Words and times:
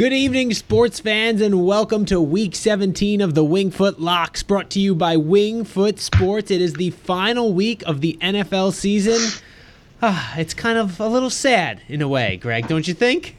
Good 0.00 0.14
evening, 0.14 0.54
sports 0.54 0.98
fans, 0.98 1.42
and 1.42 1.66
welcome 1.66 2.06
to 2.06 2.22
week 2.22 2.54
17 2.54 3.20
of 3.20 3.34
the 3.34 3.44
Wingfoot 3.44 3.96
Locks, 3.98 4.42
brought 4.42 4.70
to 4.70 4.80
you 4.80 4.94
by 4.94 5.16
Wingfoot 5.16 5.98
Sports. 5.98 6.50
It 6.50 6.62
is 6.62 6.72
the 6.72 6.88
final 6.88 7.52
week 7.52 7.82
of 7.82 8.00
the 8.00 8.16
NFL 8.22 8.72
season. 8.72 9.42
Ah, 10.02 10.34
it's 10.38 10.54
kind 10.54 10.78
of 10.78 10.98
a 10.98 11.06
little 11.06 11.28
sad 11.28 11.82
in 11.86 12.00
a 12.00 12.08
way, 12.08 12.38
Greg, 12.38 12.66
don't 12.66 12.88
you 12.88 12.94
think? 12.94 13.36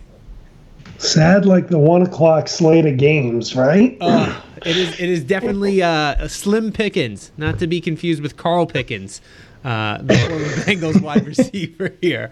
Sad 0.99 1.43
like 1.47 1.69
the 1.69 1.79
one 1.79 2.03
o'clock 2.03 2.47
slate 2.47 2.85
of 2.85 2.97
games, 2.97 3.55
right? 3.55 3.97
Uh, 3.99 4.39
it 4.63 4.77
is. 4.77 4.89
It 4.99 5.09
is 5.09 5.23
definitely 5.23 5.81
uh, 5.81 6.13
a 6.19 6.29
slim 6.29 6.71
Pickens, 6.71 7.31
not 7.35 7.57
to 7.57 7.65
be 7.65 7.81
confused 7.81 8.21
with 8.21 8.37
Carl 8.37 8.67
Pickens, 8.67 9.21
uh, 9.63 10.03
the 10.03 10.15
former 10.15 10.45
Bengals 10.67 11.01
wide 11.01 11.25
receiver 11.25 11.95
here. 11.99 12.29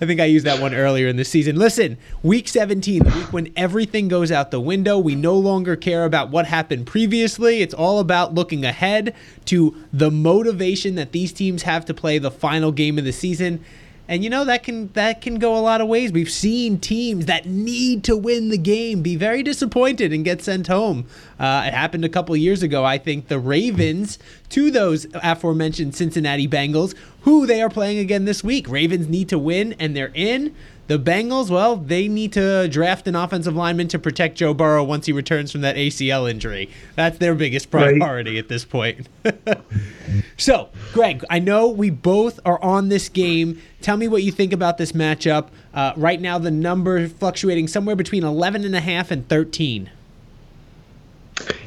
I 0.00 0.06
think 0.06 0.20
I 0.20 0.26
used 0.26 0.44
that 0.44 0.60
one 0.60 0.74
earlier 0.74 1.08
in 1.08 1.16
the 1.16 1.24
season. 1.24 1.56
Listen, 1.56 1.96
week 2.22 2.48
17, 2.48 3.04
the 3.04 3.10
week 3.10 3.32
when 3.32 3.52
everything 3.56 4.08
goes 4.08 4.30
out 4.30 4.50
the 4.50 4.60
window. 4.60 4.98
We 4.98 5.14
no 5.14 5.34
longer 5.34 5.74
care 5.74 6.04
about 6.04 6.30
what 6.30 6.46
happened 6.46 6.86
previously. 6.86 7.62
It's 7.62 7.72
all 7.72 7.98
about 7.98 8.34
looking 8.34 8.64
ahead 8.64 9.14
to 9.46 9.74
the 9.92 10.10
motivation 10.10 10.96
that 10.96 11.12
these 11.12 11.32
teams 11.32 11.62
have 11.62 11.86
to 11.86 11.94
play 11.94 12.18
the 12.18 12.30
final 12.30 12.72
game 12.72 12.98
of 12.98 13.04
the 13.04 13.12
season. 13.12 13.64
And 14.08 14.22
you 14.22 14.30
know 14.30 14.44
that 14.44 14.62
can 14.62 14.92
that 14.92 15.20
can 15.20 15.38
go 15.38 15.56
a 15.56 15.60
lot 15.60 15.80
of 15.80 15.88
ways. 15.88 16.12
We've 16.12 16.30
seen 16.30 16.78
teams 16.78 17.26
that 17.26 17.46
need 17.46 18.04
to 18.04 18.16
win 18.16 18.50
the 18.50 18.58
game 18.58 19.02
be 19.02 19.16
very 19.16 19.42
disappointed 19.42 20.12
and 20.12 20.24
get 20.24 20.42
sent 20.42 20.68
home. 20.68 21.06
Uh, 21.40 21.64
it 21.66 21.74
happened 21.74 22.04
a 22.04 22.08
couple 22.08 22.36
years 22.36 22.62
ago. 22.62 22.84
I 22.84 22.98
think 22.98 23.28
the 23.28 23.38
Ravens 23.38 24.18
to 24.50 24.70
those 24.70 25.06
aforementioned 25.14 25.94
Cincinnati 25.96 26.46
Bengals, 26.46 26.94
who 27.22 27.46
they 27.46 27.60
are 27.60 27.68
playing 27.68 27.98
again 27.98 28.24
this 28.24 28.44
week. 28.44 28.68
Ravens 28.68 29.08
need 29.08 29.28
to 29.30 29.38
win, 29.38 29.74
and 29.80 29.96
they're 29.96 30.12
in. 30.14 30.54
The 30.88 30.98
Bengals, 30.98 31.50
well, 31.50 31.76
they 31.76 32.06
need 32.06 32.32
to 32.34 32.68
draft 32.68 33.08
an 33.08 33.16
offensive 33.16 33.56
lineman 33.56 33.88
to 33.88 33.98
protect 33.98 34.36
Joe 34.36 34.54
Burrow 34.54 34.84
once 34.84 35.06
he 35.06 35.12
returns 35.12 35.50
from 35.50 35.62
that 35.62 35.74
ACL 35.74 36.30
injury. 36.30 36.70
That's 36.94 37.18
their 37.18 37.34
biggest 37.34 37.70
priority 37.70 38.34
right. 38.34 38.38
at 38.38 38.48
this 38.48 38.64
point. 38.64 39.08
so, 40.36 40.68
Greg, 40.92 41.24
I 41.28 41.40
know 41.40 41.66
we 41.66 41.90
both 41.90 42.38
are 42.44 42.62
on 42.62 42.88
this 42.88 43.08
game. 43.08 43.60
Tell 43.80 43.96
me 43.96 44.06
what 44.06 44.22
you 44.22 44.30
think 44.30 44.52
about 44.52 44.78
this 44.78 44.92
matchup. 44.92 45.48
Uh, 45.74 45.92
right 45.96 46.20
now, 46.20 46.38
the 46.38 46.52
number 46.52 47.08
fluctuating 47.08 47.66
somewhere 47.66 47.96
between 47.96 48.22
11 48.22 48.64
and 48.64 48.76
a 48.76 48.80
half 48.80 49.10
and 49.10 49.28
13. 49.28 49.90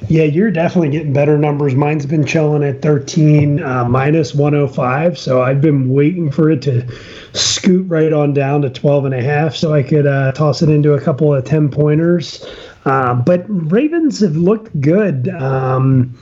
Yeah, 0.08 0.24
you're 0.24 0.50
definitely 0.50 0.90
getting 0.90 1.14
better 1.14 1.38
numbers. 1.38 1.76
Mine's 1.76 2.06
been 2.08 2.26
chilling 2.26 2.64
at 2.64 2.82
13 2.82 3.62
uh, 3.62 3.86
minus 3.86 4.34
105. 4.34 5.20
So 5.20 5.44
I've 5.44 5.62
been 5.62 5.90
waiting 5.90 6.32
for 6.32 6.50
it 6.50 6.64
to 6.64 6.88
scoot 7.34 7.88
right 7.88 8.12
on 8.12 8.34
down 8.34 8.64
to 8.64 8.72
12 8.72 9.06
and 9.06 9.14
a 9.14 9.22
half 9.22 9.56
so 9.56 9.74
I 9.74 9.84
could 9.84 10.08
uh, 10.08 10.32
toss 10.32 10.64
it 10.64 10.70
into 10.70 10.94
a 10.94 11.02
couple 11.02 11.34
of 11.34 11.46
10 11.46 11.70
pointers. 11.70 12.44
Uh, 12.86 13.14
but 13.14 13.46
Ravens 13.48 14.22
have 14.22 14.36
looked 14.36 14.80
good. 14.82 15.30
Um, 15.30 16.18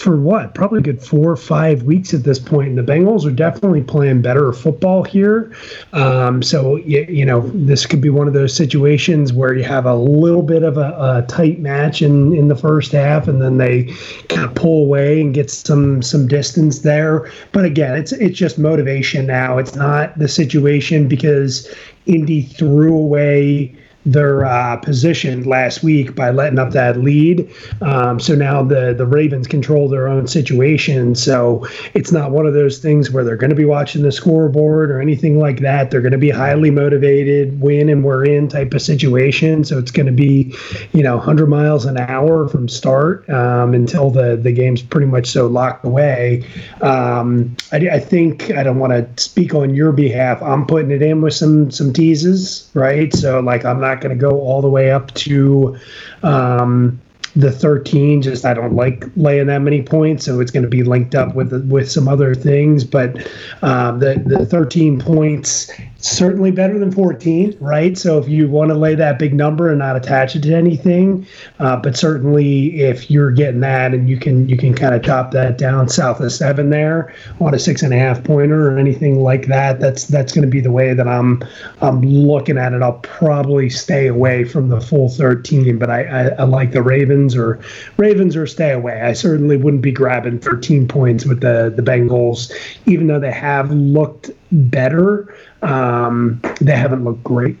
for 0.00 0.16
what 0.16 0.54
probably 0.54 0.80
good 0.80 1.02
four 1.02 1.30
or 1.30 1.36
five 1.36 1.82
weeks 1.82 2.14
at 2.14 2.22
this 2.22 2.38
point. 2.38 2.68
And 2.70 2.78
the 2.78 2.82
Bengals 2.82 3.26
are 3.26 3.30
definitely 3.30 3.82
playing 3.82 4.22
better 4.22 4.52
football 4.52 5.04
here. 5.04 5.52
Um, 5.92 6.42
so 6.42 6.76
you, 6.76 7.04
you, 7.08 7.26
know 7.26 7.42
this 7.54 7.84
could 7.84 8.00
be 8.00 8.08
one 8.08 8.26
of 8.26 8.32
those 8.32 8.54
situations 8.54 9.32
where 9.32 9.54
you 9.54 9.62
have 9.64 9.84
a 9.84 9.94
little 9.94 10.42
bit 10.42 10.62
of 10.62 10.78
a, 10.78 10.96
a, 10.98 11.26
tight 11.28 11.58
match 11.60 12.00
in 12.00 12.34
in 12.34 12.48
the 12.48 12.56
first 12.56 12.92
half, 12.92 13.28
and 13.28 13.42
then 13.42 13.58
they 13.58 13.84
kind 14.28 14.46
of 14.46 14.54
pull 14.54 14.84
away 14.84 15.20
and 15.20 15.34
get 15.34 15.50
some 15.50 16.00
some 16.02 16.26
distance 16.26 16.78
there. 16.78 17.30
But 17.52 17.66
again, 17.66 17.94
it's 17.94 18.12
it's 18.12 18.38
just 18.38 18.58
motivation 18.58 19.26
now. 19.26 19.58
It's 19.58 19.74
not 19.74 20.18
the 20.18 20.28
situation 20.28 21.08
because 21.08 21.72
Indy 22.06 22.42
threw 22.42 22.96
away 22.96 23.76
their 24.06 24.46
uh, 24.46 24.76
position 24.78 25.44
last 25.44 25.82
week 25.82 26.14
by 26.14 26.30
letting 26.30 26.58
up 26.58 26.72
that 26.72 26.96
lead. 26.98 27.50
Um, 27.82 28.18
so 28.18 28.34
now 28.34 28.62
the 28.62 28.94
the 28.94 29.06
Ravens 29.06 29.46
control 29.46 29.88
their 29.88 30.08
own 30.08 30.26
situation. 30.26 31.14
So 31.14 31.66
it's 31.94 32.10
not 32.10 32.30
one 32.30 32.46
of 32.46 32.54
those 32.54 32.78
things 32.78 33.10
where 33.10 33.24
they're 33.24 33.36
going 33.36 33.50
to 33.50 33.56
be 33.56 33.64
watching 33.64 34.02
the 34.02 34.12
scoreboard 34.12 34.90
or 34.90 35.00
anything 35.00 35.38
like 35.38 35.60
that. 35.60 35.90
They're 35.90 36.00
going 36.00 36.12
to 36.12 36.18
be 36.18 36.30
highly 36.30 36.70
motivated, 36.70 37.60
win 37.60 37.88
and 37.88 38.02
we're 38.02 38.24
in 38.24 38.48
type 38.48 38.72
of 38.72 38.80
situation. 38.80 39.64
So 39.64 39.78
it's 39.78 39.90
going 39.90 40.06
to 40.06 40.12
be, 40.12 40.54
you 40.92 41.02
know, 41.02 41.16
100 41.16 41.46
miles 41.46 41.84
an 41.84 41.98
hour 41.98 42.48
from 42.48 42.68
start 42.68 43.28
um, 43.28 43.74
until 43.74 44.10
the 44.10 44.36
the 44.36 44.52
game's 44.52 44.82
pretty 44.82 45.06
much 45.06 45.26
so 45.26 45.46
locked 45.46 45.84
away. 45.84 46.44
Um, 46.80 47.56
I, 47.72 47.76
I 47.76 48.00
think 48.00 48.50
I 48.52 48.62
don't 48.62 48.78
want 48.78 48.92
to 48.92 49.22
speak 49.22 49.54
on 49.54 49.74
your 49.74 49.92
behalf. 49.92 50.42
I'm 50.42 50.66
putting 50.66 50.90
it 50.90 51.02
in 51.02 51.20
with 51.20 51.34
some 51.34 51.70
some 51.70 51.92
teases, 51.92 52.70
right? 52.72 53.12
So 53.12 53.40
like 53.40 53.64
I'm 53.64 53.80
not 53.80 53.89
not 53.90 54.00
going 54.00 54.16
to 54.16 54.20
go 54.20 54.40
all 54.40 54.62
the 54.62 54.68
way 54.68 54.90
up 54.90 55.12
to 55.14 55.76
um, 56.22 57.00
the 57.36 57.52
13 57.52 58.22
just 58.22 58.44
i 58.44 58.52
don't 58.52 58.74
like 58.74 59.04
laying 59.16 59.46
that 59.46 59.60
many 59.60 59.82
points 59.82 60.24
so 60.24 60.40
it's 60.40 60.50
going 60.50 60.64
to 60.64 60.68
be 60.68 60.82
linked 60.82 61.14
up 61.14 61.34
with 61.36 61.52
with 61.70 61.90
some 61.90 62.08
other 62.08 62.34
things 62.34 62.82
but 62.82 63.16
um, 63.62 64.00
the 64.00 64.20
the 64.26 64.44
13 64.44 64.98
points 64.98 65.70
certainly 66.02 66.50
better 66.50 66.78
than 66.78 66.90
14 66.90 67.56
right 67.60 67.98
so 67.98 68.18
if 68.18 68.28
you 68.28 68.48
want 68.48 68.70
to 68.70 68.74
lay 68.74 68.94
that 68.94 69.18
big 69.18 69.34
number 69.34 69.68
and 69.68 69.78
not 69.78 69.96
attach 69.96 70.34
it 70.34 70.42
to 70.42 70.54
anything 70.54 71.26
uh, 71.58 71.76
but 71.76 71.96
certainly 71.96 72.80
if 72.80 73.10
you're 73.10 73.30
getting 73.30 73.60
that 73.60 73.92
and 73.92 74.08
you 74.08 74.18
can 74.18 74.48
you 74.48 74.56
can 74.56 74.74
kind 74.74 74.94
of 74.94 75.02
top 75.02 75.30
that 75.30 75.58
down 75.58 75.88
south 75.88 76.20
of 76.20 76.32
seven 76.32 76.70
there 76.70 77.14
on 77.40 77.54
a 77.54 77.58
six 77.58 77.82
and 77.82 77.92
a 77.92 77.98
half 77.98 78.22
pointer 78.24 78.70
or 78.72 78.78
anything 78.78 79.22
like 79.22 79.46
that 79.46 79.78
that's 79.78 80.06
that's 80.06 80.32
going 80.32 80.44
to 80.44 80.50
be 80.50 80.60
the 80.60 80.72
way 80.72 80.94
that 80.94 81.06
i'm 81.06 81.42
i'm 81.82 82.00
looking 82.00 82.56
at 82.56 82.72
it 82.72 82.82
i'll 82.82 83.00
probably 83.00 83.68
stay 83.68 84.06
away 84.06 84.44
from 84.44 84.68
the 84.68 84.80
full 84.80 85.08
13 85.08 85.78
but 85.78 85.90
i 85.90 86.04
i, 86.04 86.28
I 86.28 86.42
like 86.44 86.72
the 86.72 86.82
ravens 86.82 87.20
Ravens 87.20 87.36
or 87.36 87.60
Ravens 87.96 88.36
or 88.36 88.46
stay 88.46 88.72
away. 88.72 89.00
I 89.00 89.12
certainly 89.12 89.56
wouldn't 89.56 89.82
be 89.82 89.92
grabbing 89.92 90.38
13 90.38 90.88
points 90.88 91.26
with 91.26 91.40
the 91.40 91.72
the 91.74 91.82
Bengals, 91.82 92.52
even 92.86 93.06
though 93.06 93.20
they 93.20 93.32
have 93.32 93.70
looked 93.70 94.30
better. 94.52 95.34
Um, 95.62 96.40
they 96.60 96.76
haven't 96.76 97.04
looked 97.04 97.24
great. 97.24 97.56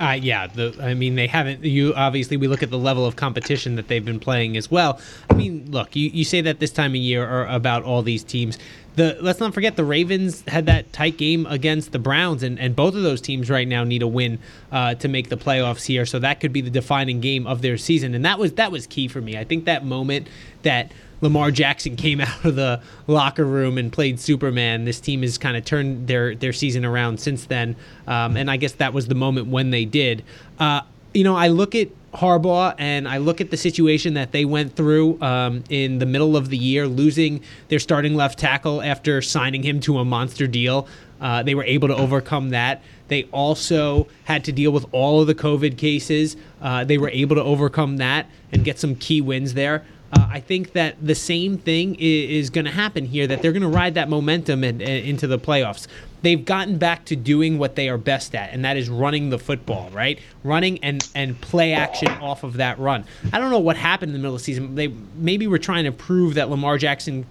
Uh, 0.00 0.12
yeah, 0.12 0.46
the, 0.46 0.74
I 0.80 0.94
mean, 0.94 1.14
they 1.14 1.26
haven't. 1.26 1.62
You 1.62 1.92
obviously, 1.94 2.38
we 2.38 2.48
look 2.48 2.62
at 2.62 2.70
the 2.70 2.78
level 2.78 3.04
of 3.04 3.16
competition 3.16 3.76
that 3.76 3.88
they've 3.88 4.04
been 4.04 4.18
playing 4.18 4.56
as 4.56 4.70
well. 4.70 4.98
I 5.28 5.34
mean, 5.34 5.70
look, 5.70 5.94
you, 5.94 6.08
you 6.08 6.24
say 6.24 6.40
that 6.40 6.58
this 6.58 6.70
time 6.70 6.92
of 6.92 6.96
year 6.96 7.28
or 7.28 7.44
about 7.46 7.82
all 7.82 8.00
these 8.02 8.24
teams. 8.24 8.58
The 8.96 9.18
let's 9.20 9.40
not 9.40 9.52
forget 9.52 9.76
the 9.76 9.84
Ravens 9.84 10.42
had 10.48 10.66
that 10.66 10.92
tight 10.92 11.18
game 11.18 11.46
against 11.46 11.92
the 11.92 11.98
Browns, 11.98 12.42
and, 12.42 12.58
and 12.58 12.74
both 12.74 12.94
of 12.94 13.02
those 13.02 13.20
teams 13.20 13.50
right 13.50 13.68
now 13.68 13.84
need 13.84 14.00
a 14.00 14.08
win 14.08 14.38
uh, 14.72 14.94
to 14.94 15.06
make 15.06 15.28
the 15.28 15.36
playoffs 15.36 15.84
here. 15.84 16.06
So 16.06 16.18
that 16.18 16.40
could 16.40 16.52
be 16.52 16.62
the 16.62 16.70
defining 16.70 17.20
game 17.20 17.46
of 17.46 17.60
their 17.60 17.76
season, 17.76 18.14
and 18.14 18.24
that 18.24 18.38
was 18.38 18.54
that 18.54 18.72
was 18.72 18.86
key 18.86 19.06
for 19.06 19.20
me. 19.20 19.36
I 19.36 19.44
think 19.44 19.66
that 19.66 19.84
moment 19.84 20.28
that 20.62 20.92
Lamar 21.20 21.50
Jackson 21.50 21.96
came 21.96 22.20
out 22.20 22.44
of 22.44 22.56
the 22.56 22.80
locker 23.06 23.44
room 23.44 23.78
and 23.78 23.92
played 23.92 24.20
Superman. 24.20 24.84
This 24.84 25.00
team 25.00 25.22
has 25.22 25.38
kind 25.38 25.56
of 25.56 25.64
turned 25.64 26.06
their 26.06 26.34
their 26.34 26.52
season 26.52 26.84
around 26.84 27.20
since 27.20 27.44
then, 27.46 27.76
um, 28.06 28.36
and 28.36 28.50
I 28.50 28.56
guess 28.56 28.72
that 28.72 28.92
was 28.92 29.08
the 29.08 29.14
moment 29.14 29.48
when 29.48 29.70
they 29.70 29.84
did. 29.84 30.24
Uh, 30.58 30.82
you 31.12 31.24
know, 31.24 31.36
I 31.36 31.48
look 31.48 31.74
at 31.74 31.88
Harbaugh 32.12 32.74
and 32.78 33.08
I 33.08 33.18
look 33.18 33.40
at 33.40 33.50
the 33.50 33.56
situation 33.56 34.14
that 34.14 34.32
they 34.32 34.44
went 34.44 34.74
through 34.74 35.20
um, 35.20 35.64
in 35.68 35.98
the 35.98 36.06
middle 36.06 36.36
of 36.36 36.48
the 36.48 36.56
year, 36.56 36.86
losing 36.86 37.42
their 37.68 37.78
starting 37.78 38.14
left 38.14 38.38
tackle 38.38 38.82
after 38.82 39.22
signing 39.22 39.62
him 39.62 39.80
to 39.80 39.98
a 39.98 40.04
monster 40.04 40.46
deal. 40.46 40.86
Uh, 41.20 41.42
they 41.42 41.54
were 41.54 41.64
able 41.64 41.88
to 41.88 41.94
overcome 41.94 42.50
that. 42.50 42.82
They 43.08 43.24
also 43.24 44.08
had 44.24 44.44
to 44.44 44.52
deal 44.52 44.70
with 44.70 44.86
all 44.92 45.20
of 45.20 45.26
the 45.26 45.34
COVID 45.34 45.76
cases. 45.76 46.36
Uh, 46.62 46.84
they 46.84 46.96
were 46.96 47.10
able 47.10 47.36
to 47.36 47.42
overcome 47.42 47.98
that 47.98 48.26
and 48.52 48.64
get 48.64 48.78
some 48.78 48.94
key 48.94 49.20
wins 49.20 49.54
there. 49.54 49.84
Uh, 50.12 50.26
I 50.28 50.40
think 50.40 50.72
that 50.72 50.96
the 51.00 51.14
same 51.14 51.56
thing 51.58 51.94
is, 51.94 52.30
is 52.30 52.50
going 52.50 52.64
to 52.64 52.70
happen 52.70 53.04
here. 53.04 53.26
That 53.26 53.42
they're 53.42 53.52
going 53.52 53.62
to 53.62 53.68
ride 53.68 53.94
that 53.94 54.08
momentum 54.08 54.64
and, 54.64 54.82
and 54.82 55.06
into 55.06 55.26
the 55.26 55.38
playoffs. 55.38 55.86
They've 56.22 56.44
gotten 56.44 56.78
back 56.78 57.06
to 57.06 57.16
doing 57.16 57.58
what 57.58 57.76
they 57.76 57.88
are 57.88 57.96
best 57.96 58.34
at, 58.34 58.52
and 58.52 58.64
that 58.64 58.76
is 58.76 58.88
running 58.88 59.30
the 59.30 59.38
football, 59.38 59.88
right? 59.90 60.18
Running 60.44 60.82
and 60.84 61.06
and 61.14 61.40
play 61.40 61.72
action 61.72 62.08
off 62.08 62.42
of 62.44 62.54
that 62.54 62.78
run. 62.78 63.04
I 63.32 63.38
don't 63.38 63.50
know 63.50 63.60
what 63.60 63.76
happened 63.76 64.10
in 64.10 64.12
the 64.14 64.18
middle 64.18 64.34
of 64.34 64.40
the 64.40 64.44
season. 64.44 64.74
They 64.74 64.88
maybe 65.16 65.46
were 65.46 65.58
trying 65.58 65.84
to 65.84 65.92
prove 65.92 66.34
that 66.34 66.50
Lamar 66.50 66.76
Jackson 66.76 67.24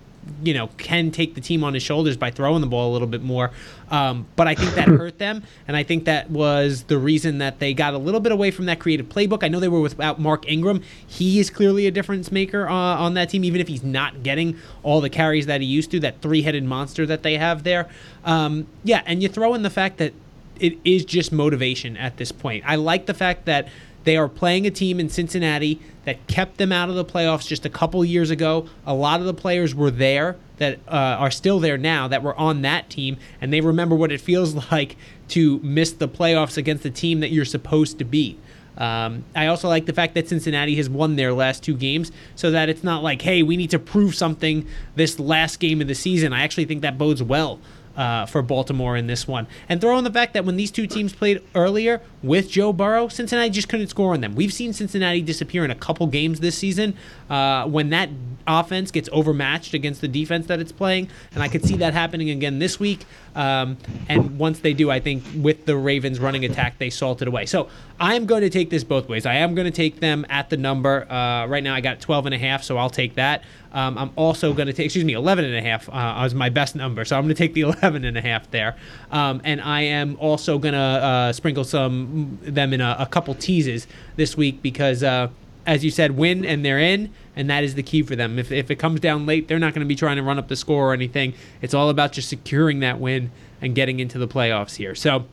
you 0.43 0.53
know, 0.53 0.67
can 0.77 1.11
take 1.11 1.35
the 1.35 1.41
team 1.41 1.63
on 1.63 1.73
his 1.73 1.83
shoulders 1.83 2.17
by 2.17 2.31
throwing 2.31 2.61
the 2.61 2.67
ball 2.67 2.91
a 2.91 2.93
little 2.93 3.07
bit 3.07 3.21
more. 3.21 3.51
Um, 3.89 4.27
but 4.35 4.47
I 4.47 4.55
think 4.55 4.75
that 4.75 4.87
hurt 4.87 5.17
them, 5.17 5.43
and 5.67 5.75
I 5.75 5.83
think 5.83 6.05
that 6.05 6.29
was 6.29 6.83
the 6.83 6.97
reason 6.97 7.39
that 7.39 7.59
they 7.59 7.73
got 7.73 7.93
a 7.93 7.97
little 7.97 8.19
bit 8.19 8.31
away 8.31 8.51
from 8.51 8.65
that 8.65 8.79
creative 8.79 9.07
playbook. 9.07 9.43
I 9.43 9.47
know 9.47 9.59
they 9.59 9.67
were 9.67 9.81
without 9.81 10.19
Mark 10.19 10.47
Ingram. 10.47 10.81
He 11.05 11.39
is 11.39 11.49
clearly 11.49 11.87
a 11.87 11.91
difference 11.91 12.31
maker 12.31 12.67
uh, 12.67 12.73
on 12.73 13.15
that 13.15 13.29
team, 13.29 13.43
even 13.43 13.61
if 13.61 13.67
he's 13.67 13.83
not 13.83 14.23
getting 14.23 14.57
all 14.83 15.01
the 15.01 15.09
carries 15.09 15.45
that 15.47 15.61
he 15.61 15.67
used 15.67 15.91
to. 15.91 15.99
That 15.99 16.21
three-headed 16.21 16.63
monster 16.63 17.05
that 17.05 17.23
they 17.23 17.37
have 17.37 17.63
there. 17.63 17.89
Um, 18.23 18.67
yeah, 18.83 19.03
and 19.05 19.21
you 19.23 19.29
throw 19.29 19.53
in 19.53 19.63
the 19.63 19.69
fact 19.69 19.97
that 19.97 20.13
it 20.59 20.77
is 20.83 21.05
just 21.05 21.31
motivation 21.31 21.97
at 21.97 22.17
this 22.17 22.31
point. 22.31 22.63
I 22.67 22.75
like 22.75 23.05
the 23.05 23.13
fact 23.13 23.45
that 23.45 23.69
they 24.03 24.17
are 24.17 24.27
playing 24.29 24.65
a 24.65 24.71
team 24.71 24.99
in 24.99 25.09
Cincinnati 25.09 25.79
that 26.05 26.25
kept 26.27 26.57
them 26.57 26.71
out 26.71 26.89
of 26.89 26.95
the 26.95 27.05
playoffs 27.05 27.47
just 27.47 27.65
a 27.65 27.69
couple 27.69 28.03
years 28.05 28.31
ago. 28.31 28.67
A 28.85 28.93
lot 28.93 29.19
of 29.19 29.25
the 29.25 29.33
players 29.33 29.75
were 29.75 29.91
there 29.91 30.37
that 30.57 30.79
uh, 30.87 30.91
are 30.91 31.31
still 31.31 31.59
there 31.59 31.77
now 31.77 32.07
that 32.07 32.23
were 32.23 32.35
on 32.35 32.61
that 32.61 32.89
team, 32.89 33.17
and 33.41 33.51
they 33.51 33.61
remember 33.61 33.95
what 33.95 34.11
it 34.11 34.21
feels 34.21 34.53
like 34.71 34.95
to 35.29 35.59
miss 35.59 35.91
the 35.91 36.07
playoffs 36.07 36.57
against 36.57 36.83
the 36.83 36.89
team 36.89 37.19
that 37.19 37.31
you're 37.31 37.45
supposed 37.45 37.99
to 37.99 38.05
beat. 38.05 38.39
Um, 38.77 39.25
I 39.35 39.47
also 39.47 39.67
like 39.67 39.85
the 39.87 39.93
fact 39.93 40.13
that 40.13 40.29
Cincinnati 40.29 40.75
has 40.75 40.89
won 40.89 41.17
their 41.17 41.33
last 41.33 41.63
two 41.63 41.75
games, 41.75 42.11
so 42.35 42.51
that 42.51 42.69
it's 42.69 42.83
not 42.83 43.03
like, 43.03 43.21
hey, 43.21 43.43
we 43.43 43.57
need 43.57 43.71
to 43.71 43.79
prove 43.79 44.15
something 44.15 44.65
this 44.95 45.19
last 45.19 45.59
game 45.59 45.81
of 45.81 45.87
the 45.87 45.95
season. 45.95 46.31
I 46.31 46.43
actually 46.43 46.65
think 46.65 46.81
that 46.81 46.97
bodes 46.97 47.21
well 47.21 47.59
uh, 47.99 48.25
for 48.25 48.41
Baltimore 48.41 48.95
in 48.95 49.07
this 49.07 49.27
one. 49.27 49.45
And 49.67 49.81
throw 49.81 49.97
in 49.97 50.05
the 50.05 50.11
fact 50.11 50.33
that 50.33 50.45
when 50.45 50.55
these 50.55 50.71
two 50.71 50.87
teams 50.87 51.11
played 51.11 51.43
earlier 51.53 52.01
with 52.23 52.49
Joe 52.49 52.71
Burrow, 52.71 53.09
Cincinnati 53.09 53.49
just 53.49 53.67
couldn't 53.67 53.87
score 53.87 54.13
on 54.13 54.21
them. 54.21 54.35
We've 54.35 54.53
seen 54.53 54.71
Cincinnati 54.71 55.21
disappear 55.21 55.65
in 55.65 55.71
a 55.71 55.75
couple 55.75 56.07
games 56.07 56.39
this 56.39 56.57
season 56.57 56.95
uh, 57.29 57.65
when 57.67 57.89
that 57.89 58.09
offense 58.47 58.89
gets 58.91 59.09
overmatched 59.11 59.73
against 59.73 59.99
the 59.99 60.07
defense 60.07 60.47
that 60.47 60.61
it's 60.61 60.71
playing. 60.71 61.09
And 61.33 61.43
I 61.43 61.49
could 61.49 61.65
see 61.65 61.75
that 61.77 61.93
happening 61.93 62.29
again 62.29 62.59
this 62.59 62.79
week. 62.79 63.05
Um, 63.35 63.77
and 64.07 64.39
once 64.39 64.59
they 64.59 64.73
do, 64.73 64.89
I 64.89 65.01
think 65.01 65.23
with 65.35 65.65
the 65.65 65.75
Ravens 65.75 66.21
running 66.21 66.45
attack, 66.45 66.79
they 66.79 66.89
salted 66.89 67.27
away. 67.27 67.47
So 67.47 67.67
I'm 67.99 68.25
going 68.25 68.41
to 68.41 68.49
take 68.49 68.69
this 68.69 68.85
both 68.85 69.09
ways. 69.09 69.25
I 69.25 69.35
am 69.35 69.55
going 69.55 69.65
to 69.65 69.71
take 69.71 69.99
them 69.99 70.25
at 70.29 70.49
the 70.49 70.57
number. 70.57 71.05
Uh, 71.11 71.47
right 71.47 71.63
now, 71.63 71.75
I 71.75 71.81
got 71.81 71.99
12 71.99 72.27
and 72.27 72.35
a 72.35 72.39
half, 72.39 72.63
so 72.63 72.77
I'll 72.77 72.89
take 72.89 73.15
that. 73.15 73.43
Um, 73.71 73.97
I'm 73.97 74.11
also 74.15 74.53
going 74.53 74.67
to 74.67 74.73
take, 74.73 74.85
excuse 74.85 75.05
me, 75.05 75.13
11 75.13 75.45
and 75.45 75.55
a 75.55 75.61
half 75.61 75.87
uh, 75.89 76.19
was 76.21 76.33
my 76.33 76.49
best 76.49 76.75
number. 76.75 77.05
So 77.05 77.17
I'm 77.17 77.23
going 77.23 77.35
to 77.35 77.37
take 77.37 77.53
the 77.53 77.61
11 77.81 78.05
and 78.05 78.17
a 78.17 78.21
half 78.21 78.49
there. 78.51 78.75
Um, 79.11 79.41
and 79.43 79.61
I 79.61 79.81
am 79.81 80.17
also 80.19 80.57
going 80.57 80.73
to 80.73 80.79
uh, 80.79 81.33
sprinkle 81.33 81.63
some 81.63 82.39
them 82.41 82.73
in 82.73 82.81
a, 82.81 82.95
a, 82.99 83.05
couple 83.05 83.33
teases 83.35 83.87
this 84.15 84.35
week 84.35 84.61
because, 84.61 85.03
uh, 85.03 85.29
as 85.65 85.83
you 85.83 85.91
said, 85.91 86.17
win 86.17 86.45
and 86.45 86.65
they're 86.65 86.79
in. 86.79 87.11
And 87.35 87.49
that 87.49 87.63
is 87.63 87.75
the 87.75 87.83
key 87.83 88.01
for 88.01 88.15
them. 88.15 88.39
If, 88.39 88.51
if 88.51 88.69
it 88.71 88.75
comes 88.77 88.99
down 88.99 89.25
late, 89.25 89.47
they're 89.47 89.59
not 89.59 89.73
going 89.73 89.85
to 89.85 89.87
be 89.87 89.95
trying 89.95 90.17
to 90.17 90.23
run 90.23 90.37
up 90.37 90.47
the 90.47 90.55
score 90.55 90.91
or 90.91 90.93
anything. 90.93 91.33
It's 91.61 91.73
all 91.73 91.89
about 91.89 92.11
just 92.11 92.29
securing 92.29 92.79
that 92.79 92.99
win 92.99 93.31
and 93.61 93.75
getting 93.75 93.99
into 93.99 94.17
the 94.17 94.27
playoffs 94.27 94.75
here. 94.75 94.95
So 94.95 95.25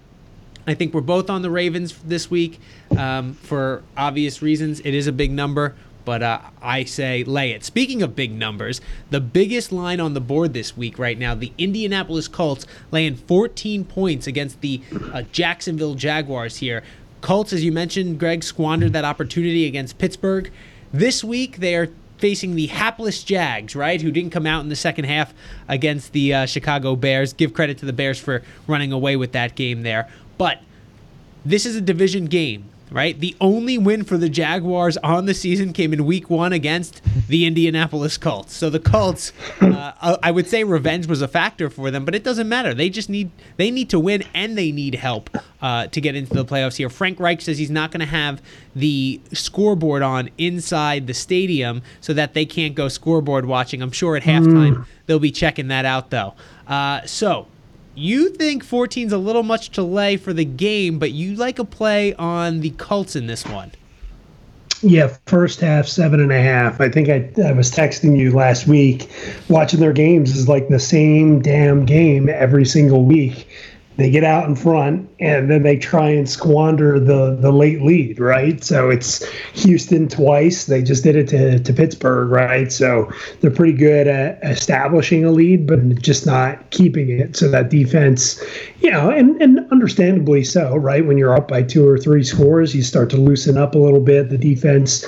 I 0.66 0.74
think 0.74 0.92
we're 0.92 1.00
both 1.00 1.30
on 1.30 1.42
the 1.42 1.50
Ravens 1.50 1.96
this 2.04 2.30
week 2.30 2.60
um, 2.96 3.34
for 3.34 3.84
obvious 3.96 4.42
reasons. 4.42 4.80
It 4.80 4.94
is 4.94 5.06
a 5.06 5.12
big 5.12 5.30
number 5.30 5.76
but 6.06 6.22
uh, 6.22 6.40
I 6.62 6.84
say 6.84 7.24
lay 7.24 7.50
it. 7.50 7.64
Speaking 7.64 8.00
of 8.00 8.16
big 8.16 8.32
numbers, 8.32 8.80
the 9.10 9.20
biggest 9.20 9.72
line 9.72 10.00
on 10.00 10.14
the 10.14 10.20
board 10.20 10.54
this 10.54 10.74
week 10.74 10.98
right 10.98 11.18
now, 11.18 11.34
the 11.34 11.52
Indianapolis 11.58 12.28
Colts 12.28 12.64
laying 12.90 13.16
14 13.16 13.84
points 13.84 14.26
against 14.26 14.62
the 14.62 14.80
uh, 15.12 15.22
Jacksonville 15.32 15.96
Jaguars 15.96 16.58
here. 16.58 16.82
Colts, 17.20 17.52
as 17.52 17.64
you 17.64 17.72
mentioned, 17.72 18.20
Greg 18.20 18.44
squandered 18.44 18.92
that 18.92 19.04
opportunity 19.04 19.66
against 19.66 19.98
Pittsburgh. 19.98 20.50
This 20.92 21.24
week, 21.24 21.56
they 21.58 21.74
are 21.74 21.90
facing 22.18 22.54
the 22.54 22.68
hapless 22.68 23.24
Jags, 23.24 23.74
right, 23.74 24.00
who 24.00 24.12
didn't 24.12 24.30
come 24.30 24.46
out 24.46 24.60
in 24.60 24.68
the 24.68 24.76
second 24.76 25.06
half 25.06 25.34
against 25.68 26.12
the 26.12 26.32
uh, 26.32 26.46
Chicago 26.46 26.94
Bears. 26.94 27.32
Give 27.32 27.52
credit 27.52 27.78
to 27.78 27.86
the 27.86 27.92
Bears 27.92 28.18
for 28.18 28.42
running 28.68 28.92
away 28.92 29.16
with 29.16 29.32
that 29.32 29.56
game 29.56 29.82
there. 29.82 30.08
But 30.38 30.60
this 31.44 31.66
is 31.66 31.74
a 31.74 31.80
division 31.80 32.26
game 32.26 32.70
right? 32.90 33.18
The 33.18 33.36
only 33.40 33.78
win 33.78 34.04
for 34.04 34.16
the 34.16 34.28
Jaguars 34.28 34.96
on 34.98 35.26
the 35.26 35.34
season 35.34 35.72
came 35.72 35.92
in 35.92 36.04
week 36.06 36.30
one 36.30 36.52
against 36.52 37.02
the 37.28 37.46
Indianapolis 37.46 38.16
Colts. 38.16 38.54
So 38.54 38.70
the 38.70 38.80
Colts, 38.80 39.32
uh, 39.60 40.16
I 40.22 40.30
would 40.30 40.46
say 40.46 40.64
revenge 40.64 41.06
was 41.06 41.22
a 41.22 41.28
factor 41.28 41.68
for 41.68 41.90
them, 41.90 42.04
but 42.04 42.14
it 42.14 42.24
doesn't 42.24 42.48
matter. 42.48 42.74
They 42.74 42.88
just 42.88 43.08
need 43.08 43.30
they 43.56 43.70
need 43.70 43.90
to 43.90 44.00
win 44.00 44.24
and 44.34 44.56
they 44.56 44.72
need 44.72 44.94
help 44.94 45.30
uh, 45.60 45.88
to 45.88 46.00
get 46.00 46.14
into 46.14 46.32
the 46.34 46.44
playoffs 46.44 46.76
here. 46.76 46.88
Frank 46.88 47.18
Reich 47.18 47.40
says 47.40 47.58
he's 47.58 47.70
not 47.70 47.90
going 47.90 48.00
to 48.00 48.06
have 48.06 48.40
the 48.74 49.20
scoreboard 49.32 50.02
on 50.02 50.30
inside 50.38 51.06
the 51.06 51.14
stadium 51.14 51.82
so 52.00 52.12
that 52.12 52.34
they 52.34 52.44
can't 52.44 52.74
go 52.74 52.88
scoreboard 52.88 53.46
watching. 53.46 53.82
I'm 53.82 53.92
sure 53.92 54.16
at 54.16 54.22
halftime 54.22 54.76
mm. 54.76 54.86
they'll 55.06 55.18
be 55.18 55.32
checking 55.32 55.68
that 55.68 55.84
out 55.84 56.10
though. 56.10 56.34
Uh, 56.66 57.04
so 57.06 57.46
you 57.96 58.28
think 58.28 58.64
14's 58.64 59.12
a 59.12 59.18
little 59.18 59.42
much 59.42 59.70
to 59.70 59.82
lay 59.82 60.16
for 60.16 60.32
the 60.32 60.44
game, 60.44 60.98
but 60.98 61.12
you 61.12 61.34
like 61.34 61.58
a 61.58 61.64
play 61.64 62.14
on 62.14 62.60
the 62.60 62.70
Colts 62.70 63.16
in 63.16 63.26
this 63.26 63.44
one. 63.46 63.72
Yeah, 64.82 65.16
first 65.26 65.60
half, 65.60 65.86
seven 65.88 66.20
and 66.20 66.30
a 66.30 66.40
half. 66.40 66.80
I 66.80 66.90
think 66.90 67.08
I, 67.08 67.30
I 67.42 67.52
was 67.52 67.70
texting 67.70 68.18
you 68.18 68.32
last 68.32 68.66
week. 68.66 69.10
Watching 69.48 69.80
their 69.80 69.94
games 69.94 70.36
is 70.36 70.48
like 70.48 70.68
the 70.68 70.78
same 70.78 71.40
damn 71.40 71.86
game 71.86 72.28
every 72.28 72.66
single 72.66 73.04
week 73.04 73.48
they 73.96 74.10
get 74.10 74.24
out 74.24 74.48
in 74.48 74.54
front 74.54 75.08
and 75.20 75.50
then 75.50 75.62
they 75.62 75.76
try 75.76 76.08
and 76.08 76.28
squander 76.28 77.00
the 77.00 77.36
the 77.36 77.50
late 77.50 77.82
lead, 77.82 78.20
right? 78.20 78.62
So 78.62 78.90
it's 78.90 79.24
Houston 79.54 80.08
twice. 80.08 80.66
They 80.66 80.82
just 80.82 81.02
did 81.02 81.16
it 81.16 81.28
to, 81.28 81.58
to 81.58 81.72
Pittsburgh, 81.72 82.30
right? 82.30 82.70
So 82.70 83.10
they're 83.40 83.50
pretty 83.50 83.72
good 83.72 84.06
at 84.06 84.42
establishing 84.42 85.24
a 85.24 85.30
lead, 85.30 85.66
but 85.66 86.02
just 86.02 86.26
not 86.26 86.70
keeping 86.70 87.08
it. 87.08 87.36
So 87.36 87.48
that 87.50 87.70
defense, 87.70 88.42
you 88.80 88.90
know, 88.90 89.10
and, 89.10 89.40
and 89.40 89.60
understandably 89.72 90.44
so, 90.44 90.76
right? 90.76 91.06
When 91.06 91.16
you're 91.16 91.34
up 91.34 91.48
by 91.48 91.62
two 91.62 91.88
or 91.88 91.98
three 91.98 92.24
scores, 92.24 92.74
you 92.74 92.82
start 92.82 93.08
to 93.10 93.16
loosen 93.16 93.56
up 93.56 93.74
a 93.74 93.78
little 93.78 94.00
bit. 94.00 94.28
The 94.28 94.38
defense 94.38 95.04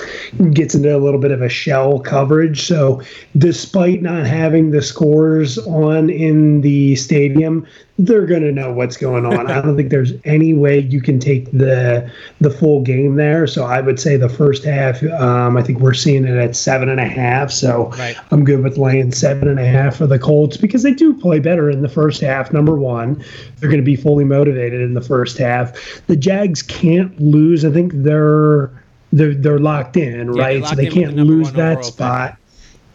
gets 0.53 0.73
into 0.73 0.95
a 0.95 0.97
little 0.97 1.19
bit 1.19 1.31
of 1.31 1.41
a 1.41 1.49
shell 1.49 1.99
coverage. 1.99 2.65
So 2.65 3.01
despite 3.37 4.01
not 4.01 4.25
having 4.25 4.71
the 4.71 4.81
scores 4.81 5.57
on 5.59 6.09
in 6.09 6.61
the 6.61 6.95
stadium, 6.95 7.67
they're 7.99 8.25
going 8.25 8.43
to 8.43 8.51
know 8.53 8.71
what's 8.71 8.95
going 8.95 9.25
on. 9.25 9.51
I 9.51 9.61
don't 9.61 9.75
think 9.75 9.89
there's 9.89 10.13
any 10.23 10.53
way 10.53 10.79
you 10.79 11.01
can 11.01 11.19
take 11.19 11.51
the 11.51 12.09
the 12.39 12.49
full 12.49 12.81
game 12.81 13.15
there. 13.15 13.45
So 13.45 13.65
I 13.65 13.81
would 13.81 13.99
say 13.99 14.15
the 14.15 14.29
first 14.29 14.63
half. 14.63 15.03
Um, 15.03 15.57
I 15.57 15.61
think 15.61 15.79
we're 15.79 15.93
seeing 15.93 16.23
it 16.23 16.37
at 16.37 16.55
seven 16.55 16.87
and 16.87 17.01
a 17.01 17.05
half. 17.05 17.51
So 17.51 17.89
right. 17.97 18.15
I'm 18.31 18.45
good 18.45 18.63
with 18.63 18.77
laying 18.77 19.11
seven 19.11 19.49
and 19.49 19.59
a 19.59 19.65
half 19.65 19.97
for 19.97 20.07
the 20.07 20.17
Colts 20.17 20.55
because 20.55 20.81
they 20.81 20.93
do 20.93 21.13
play 21.13 21.39
better 21.39 21.69
in 21.69 21.81
the 21.81 21.89
first 21.89 22.21
half. 22.21 22.53
Number 22.53 22.77
one, 22.77 23.21
they're 23.57 23.69
going 23.69 23.81
to 23.81 23.85
be 23.85 23.97
fully 23.97 24.23
motivated 24.23 24.79
in 24.79 24.93
the 24.93 25.01
first 25.01 25.37
half. 25.37 26.01
The 26.07 26.15
Jags 26.15 26.61
can't 26.61 27.19
lose. 27.19 27.65
I 27.65 27.71
think 27.71 27.91
they're 27.93 28.71
they're 29.11 29.35
they're 29.35 29.59
locked 29.59 29.97
in, 29.97 30.33
yeah, 30.33 30.41
right? 30.41 30.61
Locked 30.61 30.69
so 30.69 30.75
they 30.77 30.89
can't 30.89 31.17
lose 31.17 31.51
that 31.51 31.83
spot 31.83 32.38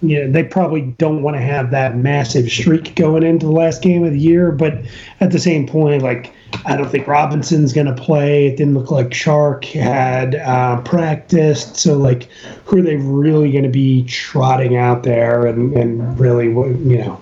you 0.08 0.24
know, 0.24 0.30
they 0.30 0.44
probably 0.44 0.82
don't 0.82 1.22
want 1.22 1.36
to 1.36 1.42
have 1.42 1.70
that 1.70 1.96
massive 1.96 2.50
streak 2.50 2.94
going 2.96 3.22
into 3.22 3.46
the 3.46 3.52
last 3.52 3.82
game 3.82 4.04
of 4.04 4.12
the 4.12 4.18
year. 4.18 4.52
But 4.52 4.78
at 5.20 5.30
the 5.30 5.38
same 5.38 5.66
point, 5.66 6.02
like, 6.02 6.32
I 6.66 6.76
don't 6.76 6.90
think 6.90 7.06
Robinson's 7.06 7.72
going 7.72 7.86
to 7.86 7.94
play. 7.94 8.46
It 8.46 8.56
didn't 8.56 8.74
look 8.74 8.90
like 8.90 9.12
Shark 9.12 9.64
had 9.64 10.36
uh, 10.36 10.80
practiced. 10.82 11.76
So, 11.76 11.96
like, 11.96 12.28
who 12.64 12.78
are 12.78 12.82
they 12.82 12.96
really 12.96 13.50
going 13.50 13.64
to 13.64 13.70
be 13.70 14.04
trotting 14.04 14.76
out 14.76 15.02
there 15.02 15.46
and, 15.46 15.72
and 15.74 16.18
really, 16.18 16.46
you 16.46 16.98
know, 16.98 17.20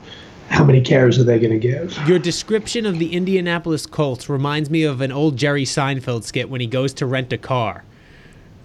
how 0.48 0.64
many 0.64 0.82
cares 0.82 1.18
are 1.18 1.24
they 1.24 1.38
going 1.38 1.52
to 1.52 1.58
give? 1.58 1.96
Your 2.06 2.18
description 2.18 2.84
of 2.84 2.98
the 2.98 3.14
Indianapolis 3.14 3.86
Colts 3.86 4.28
reminds 4.28 4.68
me 4.68 4.82
of 4.82 5.00
an 5.00 5.10
old 5.10 5.36
Jerry 5.38 5.64
Seinfeld 5.64 6.24
skit 6.24 6.50
when 6.50 6.60
he 6.60 6.66
goes 6.66 6.92
to 6.94 7.06
rent 7.06 7.32
a 7.32 7.38
car 7.38 7.84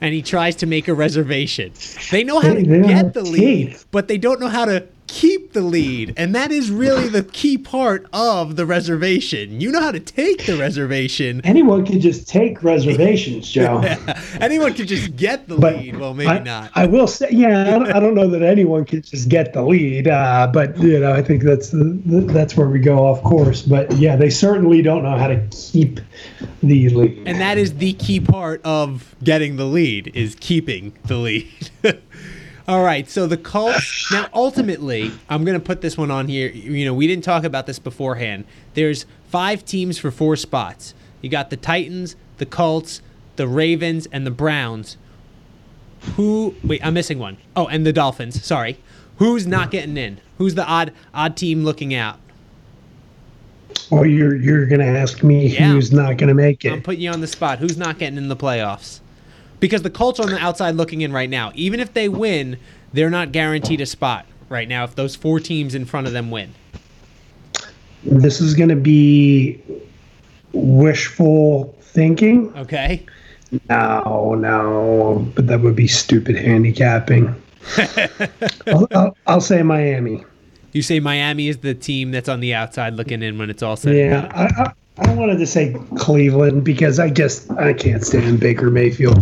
and 0.01 0.13
he 0.13 0.21
tries 0.21 0.55
to 0.57 0.65
make 0.65 0.87
a 0.87 0.93
reservation. 0.93 1.71
They 2.11 2.23
know 2.23 2.39
how 2.39 2.53
to 2.53 2.63
get 2.63 3.13
the 3.13 3.23
lead, 3.23 3.77
but 3.91 4.07
they 4.07 4.17
don't 4.17 4.39
know 4.39 4.47
how 4.47 4.65
to 4.65 4.87
the 5.57 5.63
lead. 5.63 6.13
And 6.17 6.35
that 6.35 6.51
is 6.51 6.69
really 6.69 7.07
the 7.07 7.23
key 7.23 7.57
part 7.57 8.05
of 8.13 8.55
the 8.55 8.65
reservation. 8.65 9.59
You 9.59 9.71
know 9.71 9.81
how 9.81 9.91
to 9.91 9.99
take 9.99 10.45
the 10.45 10.55
reservation. 10.55 11.41
Anyone 11.43 11.83
can 11.83 11.99
just 11.99 12.27
take 12.27 12.61
reservations, 12.61 13.49
Joe. 13.49 13.81
yeah. 13.83 14.21
Anyone 14.39 14.75
can 14.75 14.85
just 14.85 15.15
get 15.15 15.47
the 15.47 15.57
but 15.57 15.77
lead. 15.77 15.97
Well, 15.97 16.13
maybe 16.13 16.29
I, 16.29 16.39
not. 16.39 16.71
I 16.75 16.85
will 16.85 17.07
say, 17.07 17.29
yeah, 17.31 17.61
I 17.61 17.71
don't, 17.71 17.91
I 17.91 17.99
don't, 17.99 18.13
know 18.13 18.27
that 18.27 18.41
anyone 18.41 18.85
can 18.85 19.01
just 19.01 19.29
get 19.29 19.53
the 19.53 19.63
lead, 19.63 20.07
uh, 20.07 20.49
but 20.53 20.77
you 20.77 20.99
know, 20.99 21.11
I 21.11 21.21
think 21.21 21.43
that's 21.43 21.69
the, 21.69 21.99
that's 22.05 22.55
where 22.55 22.69
we 22.69 22.79
go 22.79 23.05
off 23.05 23.21
course. 23.23 23.63
But 23.63 23.91
yeah, 23.93 24.15
they 24.15 24.29
certainly 24.29 24.81
don't 24.81 25.03
know 25.03 25.17
how 25.17 25.27
to 25.27 25.45
keep 25.51 25.99
the 26.61 26.89
lead. 26.89 27.27
And 27.27 27.39
that 27.41 27.57
is 27.57 27.75
the 27.77 27.93
key 27.93 28.19
part 28.19 28.61
of 28.63 29.15
getting 29.23 29.55
the 29.57 29.65
lead 29.65 30.11
is 30.13 30.35
keeping 30.39 30.93
the 31.05 31.17
lead. 31.17 31.71
All 32.67 32.83
right, 32.83 33.09
so 33.09 33.27
the 33.27 33.37
Colts. 33.37 34.11
Now, 34.11 34.27
ultimately, 34.33 35.11
I'm 35.29 35.45
going 35.45 35.57
to 35.57 35.65
put 35.65 35.79
this 35.81 35.97
one 35.97 36.11
on 36.11 36.27
here. 36.27 36.49
You 36.49 36.83
know, 36.85 36.93
we 36.93 37.07
didn't 37.07 37.23
talk 37.23 37.45
about 37.45 37.65
this 37.65 37.79
beforehand. 37.79 38.43
There's 38.73 39.05
five 39.29 39.63
teams 39.63 39.97
for 39.97 40.11
four 40.11 40.35
spots. 40.35 40.93
You 41.21 41.29
got 41.29 41.49
the 41.49 41.55
Titans, 41.55 42.17
the 42.39 42.45
Colts, 42.45 43.01
the 43.37 43.47
Ravens, 43.47 44.05
and 44.11 44.27
the 44.27 44.31
Browns. 44.31 44.97
Who? 46.15 46.55
Wait, 46.63 46.85
I'm 46.85 46.93
missing 46.93 47.19
one. 47.19 47.37
Oh, 47.55 47.67
and 47.67 47.85
the 47.85 47.93
Dolphins. 47.93 48.43
Sorry. 48.43 48.77
Who's 49.17 49.47
not 49.47 49.71
getting 49.71 49.95
in? 49.97 50.19
Who's 50.37 50.55
the 50.55 50.65
odd 50.65 50.93
odd 51.13 51.35
team 51.37 51.63
looking 51.63 51.93
out? 51.95 52.19
Well, 53.89 54.05
you're 54.05 54.35
you're 54.35 54.65
gonna 54.67 54.85
ask 54.85 55.23
me 55.23 55.47
Yeah. 55.47 55.71
who's 55.71 55.91
not 55.91 56.17
gonna 56.17 56.35
make 56.35 56.63
it? 56.65 56.71
I'm 56.71 56.81
putting 56.83 57.01
you 57.01 57.09
on 57.11 57.21
the 57.21 57.27
spot. 57.27 57.57
Who's 57.59 57.77
not 57.77 57.97
getting 57.97 58.17
in 58.17 58.27
the 58.27 58.35
playoffs? 58.35 58.99
Because 59.59 59.81
the 59.81 59.89
Colts 59.89 60.19
are 60.19 60.23
on 60.23 60.29
the 60.29 60.39
outside 60.39 60.75
looking 60.75 61.01
in 61.01 61.11
right 61.11 61.29
now. 61.29 61.51
Even 61.55 61.79
if 61.79 61.93
they 61.93 62.09
win, 62.09 62.57
they're 62.93 63.09
not 63.09 63.31
guaranteed 63.31 63.81
a 63.81 63.85
spot 63.85 64.25
right 64.49 64.67
now 64.67 64.83
if 64.83 64.95
those 64.95 65.15
four 65.15 65.39
teams 65.39 65.75
in 65.75 65.85
front 65.85 66.07
of 66.07 66.13
them 66.13 66.31
win. 66.31 66.53
This 68.03 68.39
is 68.39 68.53
gonna 68.53 68.75
be 68.75 69.61
wishful 70.53 71.75
thinking. 71.81 72.55
Okay? 72.55 73.05
No, 73.69 74.35
no, 74.35 75.31
but 75.35 75.47
that 75.47 75.61
would 75.61 75.75
be 75.75 75.87
stupid 75.87 76.35
handicapping. 76.35 77.33
I'll, 78.67 78.87
I'll, 78.93 79.17
I'll 79.25 79.41
say 79.41 79.63
Miami. 79.63 80.23
You 80.73 80.81
say 80.81 80.99
Miami 80.99 81.47
is 81.47 81.57
the 81.57 81.73
team 81.73 82.11
that's 82.11 82.29
on 82.29 82.39
the 82.39 82.53
outside 82.53 82.93
looking 82.93 83.23
in 83.23 83.37
when 83.37 83.49
it's 83.49 83.63
all 83.63 83.75
said. 83.75 83.95
Yeah. 83.95 84.31
I, 84.33 84.63
I, 84.63 85.09
I 85.09 85.13
wanted 85.13 85.37
to 85.39 85.47
say 85.47 85.75
Cleveland 85.97 86.63
because 86.63 86.99
I 86.99 87.09
just 87.09 87.49
I 87.51 87.73
can't 87.73 88.05
stand 88.05 88.39
Baker 88.39 88.69
Mayfield. 88.69 89.17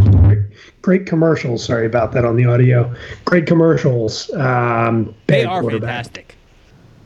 Great, 0.81 1.05
commercials. 1.05 1.63
Sorry 1.63 1.85
about 1.85 2.11
that 2.13 2.25
on 2.25 2.35
the 2.35 2.45
audio. 2.45 2.93
Great 3.25 3.45
commercials. 3.47 4.31
Um, 4.33 5.13
They 5.27 5.43
are 5.45 5.63
fantastic. 5.63 6.35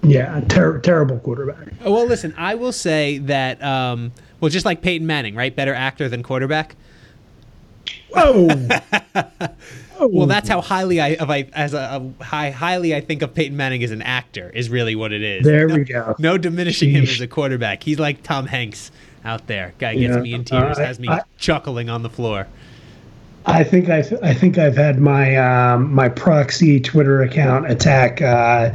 Yeah, 0.01 0.41
ter- 0.47 0.79
terrible 0.79 1.19
quarterback. 1.19 1.67
Oh, 1.83 1.91
Well, 1.93 2.05
listen, 2.07 2.33
I 2.37 2.55
will 2.55 2.71
say 2.71 3.17
that, 3.19 3.61
um, 3.63 4.11
well, 4.39 4.49
just 4.49 4.65
like 4.65 4.81
Peyton 4.81 5.05
Manning, 5.05 5.35
right? 5.35 5.53
Better 5.55 5.73
actor 5.73 6.07
than 6.07 6.23
quarterback. 6.23 6.75
Whoa. 8.13 8.49
Well, 10.01 10.27
that's 10.27 10.47
how 10.47 10.61
highly 10.61 11.01
I, 11.01 11.09
of 11.15 11.29
I 11.29 11.49
as 11.51 11.73
a, 11.73 12.01
a 12.19 12.23
high, 12.23 12.51
highly 12.51 12.95
I 12.95 13.01
think 13.01 13.21
of 13.21 13.33
Peyton 13.33 13.57
Manning 13.57 13.83
as 13.83 13.91
an 13.91 14.01
actor 14.01 14.49
is 14.49 14.69
really 14.69 14.95
what 14.95 15.11
it 15.11 15.21
is. 15.21 15.43
there 15.43 15.67
no, 15.67 15.75
we 15.75 15.83
go. 15.83 16.15
No 16.17 16.37
diminishing 16.37 16.91
him 16.91 17.03
as 17.03 17.19
a 17.19 17.27
quarterback. 17.27 17.83
He's 17.83 17.99
like 17.99 18.23
Tom 18.23 18.47
Hanks 18.47 18.91
out 19.25 19.47
there. 19.47 19.73
Guy 19.77 19.95
gets 19.95 20.15
Yeah, 20.15 20.21
me 20.21 20.33
in 20.33 20.45
tears, 20.45 20.79
uh, 20.79 20.85
has 20.85 21.01
me 21.01 21.09
I- 21.09 21.23
chuckling 21.37 21.89
on 21.89 22.01
the 22.03 22.09
floor. 22.09 22.47
I 23.45 23.63
think 23.63 23.89
I 23.89 23.99
I 24.21 24.33
think 24.33 24.57
I've 24.57 24.75
had 24.75 24.99
my 24.99 25.35
um, 25.37 25.93
my 25.93 26.09
proxy 26.09 26.79
Twitter 26.79 27.21
account 27.21 27.69
attack 27.71 28.21
uh, 28.21 28.71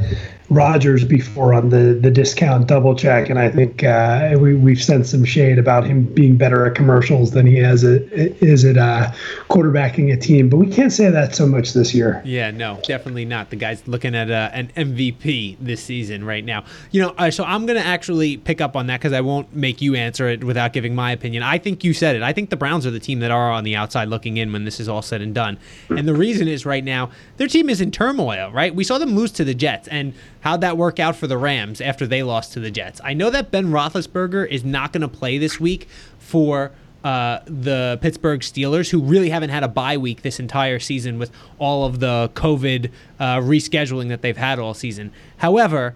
Rodgers 0.49 1.03
before 1.03 1.53
on 1.53 1.69
the 1.69 1.97
the 2.01 2.11
discount 2.11 2.67
double 2.67 2.95
check, 2.95 3.29
and 3.29 3.39
I 3.39 3.49
think 3.49 3.83
uh, 3.83 4.35
we 4.39 4.55
we've 4.55 4.81
sent 4.81 5.07
some 5.07 5.25
shade 5.25 5.59
about 5.59 5.85
him 5.85 6.03
being 6.03 6.37
better 6.37 6.65
at 6.65 6.75
commercials 6.75 7.31
than 7.31 7.45
he 7.45 7.57
has 7.57 7.83
at, 7.83 8.03
is 8.11 8.63
at 8.65 8.77
uh, 8.77 9.11
quarterbacking 9.49 10.13
a 10.13 10.17
team. 10.17 10.49
But 10.49 10.57
we 10.57 10.67
can't 10.67 10.91
say 10.91 11.09
that 11.09 11.35
so 11.35 11.45
much 11.45 11.73
this 11.73 11.93
year. 11.93 12.21
Yeah, 12.25 12.51
no, 12.51 12.79
definitely 12.83 13.25
not. 13.25 13.49
The 13.49 13.55
guy's 13.55 13.87
looking 13.87 14.15
at 14.15 14.31
uh, 14.31 14.49
an 14.53 14.71
MVP 14.75 15.57
this 15.59 15.83
season 15.83 16.23
right 16.23 16.43
now. 16.43 16.63
You 16.91 17.01
know, 17.01 17.09
uh, 17.17 17.31
so 17.31 17.43
I'm 17.43 17.65
to 17.67 17.85
actually 17.85 18.37
pick 18.37 18.61
up 18.61 18.75
on 18.75 18.87
that 18.87 18.99
because 18.99 19.13
I 19.13 19.21
won't 19.21 19.53
make 19.55 19.81
you 19.81 19.95
answer 19.95 20.27
it 20.27 20.43
without 20.43 20.73
giving 20.73 20.95
my 20.95 21.11
opinion. 21.11 21.43
I 21.43 21.57
think 21.57 21.83
you 21.83 21.93
said 21.93 22.15
it. 22.15 22.21
I 22.21 22.33
think 22.33 22.49
the 22.49 22.55
Browns 22.55 22.85
are 22.85 22.91
the 22.91 22.99
team 22.99 23.19
that 23.19 23.31
are 23.31 23.51
on 23.51 23.63
the 23.63 23.75
outside 23.75 24.07
looking 24.07 24.37
in 24.37 24.51
when 24.53 24.65
this 24.65 24.79
is 24.79 24.87
all 24.87 25.01
said 25.01 25.21
and 25.21 25.33
done. 25.33 25.57
And 25.89 26.07
the 26.07 26.13
reason 26.13 26.47
is 26.47 26.65
right 26.65 26.83
now, 26.83 27.11
their 27.37 27.47
team 27.47 27.69
is 27.69 27.81
in 27.81 27.91
turmoil, 27.91 28.51
right? 28.51 28.73
We 28.73 28.83
saw 28.83 28.97
them 28.97 29.15
lose 29.15 29.31
to 29.33 29.43
the 29.43 29.53
Jets. 29.53 29.87
And 29.87 30.13
how'd 30.45 30.61
that 30.61 30.77
work 30.77 30.99
out 30.99 31.15
for 31.15 31.25
the 31.25 31.37
Rams 31.37 31.81
after 31.81 32.05
they 32.05 32.21
lost 32.21 32.53
to 32.53 32.59
the 32.59 32.69
Jets? 32.69 33.01
I 33.03 33.15
know 33.15 33.31
that 33.31 33.49
Ben 33.49 33.71
Roethlisberger 33.71 34.47
is 34.47 34.63
not 34.63 34.93
going 34.93 35.01
to 35.01 35.07
play 35.07 35.39
this 35.39 35.59
week 35.59 35.87
for 36.19 36.71
uh, 37.03 37.39
the 37.45 37.97
Pittsburgh 37.99 38.41
Steelers, 38.41 38.91
who 38.91 39.01
really 39.01 39.29
haven't 39.29 39.49
had 39.49 39.63
a 39.63 39.67
bye 39.67 39.97
week 39.97 40.21
this 40.21 40.39
entire 40.39 40.77
season 40.77 41.17
with 41.17 41.31
all 41.57 41.85
of 41.85 41.99
the 41.99 42.29
COVID 42.35 42.91
uh, 43.19 43.37
rescheduling 43.37 44.09
that 44.09 44.21
they've 44.21 44.37
had 44.37 44.59
all 44.59 44.75
season. 44.75 45.11
However, 45.37 45.95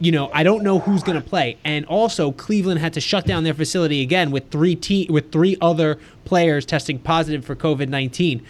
you 0.00 0.10
know, 0.10 0.28
I 0.32 0.42
don't 0.42 0.64
know 0.64 0.80
who's 0.80 1.04
going 1.04 1.20
to 1.20 1.28
play, 1.28 1.56
and 1.64 1.84
also 1.86 2.32
Cleveland 2.32 2.80
had 2.80 2.92
to 2.94 3.00
shut 3.00 3.26
down 3.26 3.44
their 3.44 3.54
facility 3.54 4.02
again 4.02 4.32
with 4.32 4.50
three 4.50 4.74
te- 4.74 5.08
with 5.08 5.30
three 5.30 5.56
other 5.60 5.98
players 6.24 6.66
testing 6.66 6.98
positive 6.98 7.44
for 7.44 7.54
COVID 7.54 7.88
nineteen. 7.88 8.44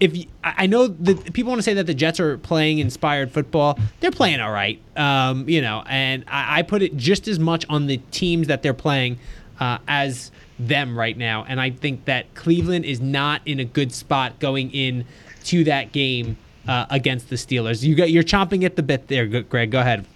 If 0.00 0.26
I 0.42 0.66
know 0.66 0.86
that 0.86 1.32
people 1.34 1.50
want 1.50 1.58
to 1.58 1.62
say 1.62 1.74
that 1.74 1.86
the 1.86 1.94
Jets 1.94 2.18
are 2.20 2.38
playing 2.38 2.78
inspired 2.78 3.30
football, 3.30 3.78
they're 4.00 4.10
playing 4.10 4.40
all 4.40 4.50
right, 4.50 4.80
um, 4.96 5.46
you 5.48 5.60
know, 5.60 5.84
and 5.86 6.24
I, 6.26 6.60
I 6.60 6.62
put 6.62 6.80
it 6.82 6.96
just 6.96 7.28
as 7.28 7.38
much 7.38 7.66
on 7.68 7.86
the 7.86 7.98
teams 8.10 8.46
that 8.46 8.62
they're 8.62 8.72
playing 8.72 9.18
uh, 9.60 9.78
as 9.86 10.30
them 10.58 10.98
right 10.98 11.16
now, 11.16 11.44
and 11.46 11.60
I 11.60 11.70
think 11.70 12.06
that 12.06 12.34
Cleveland 12.34 12.86
is 12.86 13.00
not 13.00 13.42
in 13.46 13.60
a 13.60 13.64
good 13.64 13.92
spot 13.92 14.38
going 14.38 14.70
in 14.72 15.04
to 15.44 15.64
that 15.64 15.92
game 15.92 16.38
uh, 16.66 16.86
against 16.90 17.28
the 17.28 17.36
Steelers. 17.36 17.82
You 17.82 17.94
got 17.94 18.10
you're 18.10 18.22
chomping 18.22 18.64
at 18.64 18.76
the 18.76 18.82
bit 18.82 19.08
there, 19.08 19.26
Greg. 19.26 19.70
Go 19.70 19.80
ahead. 19.80 20.06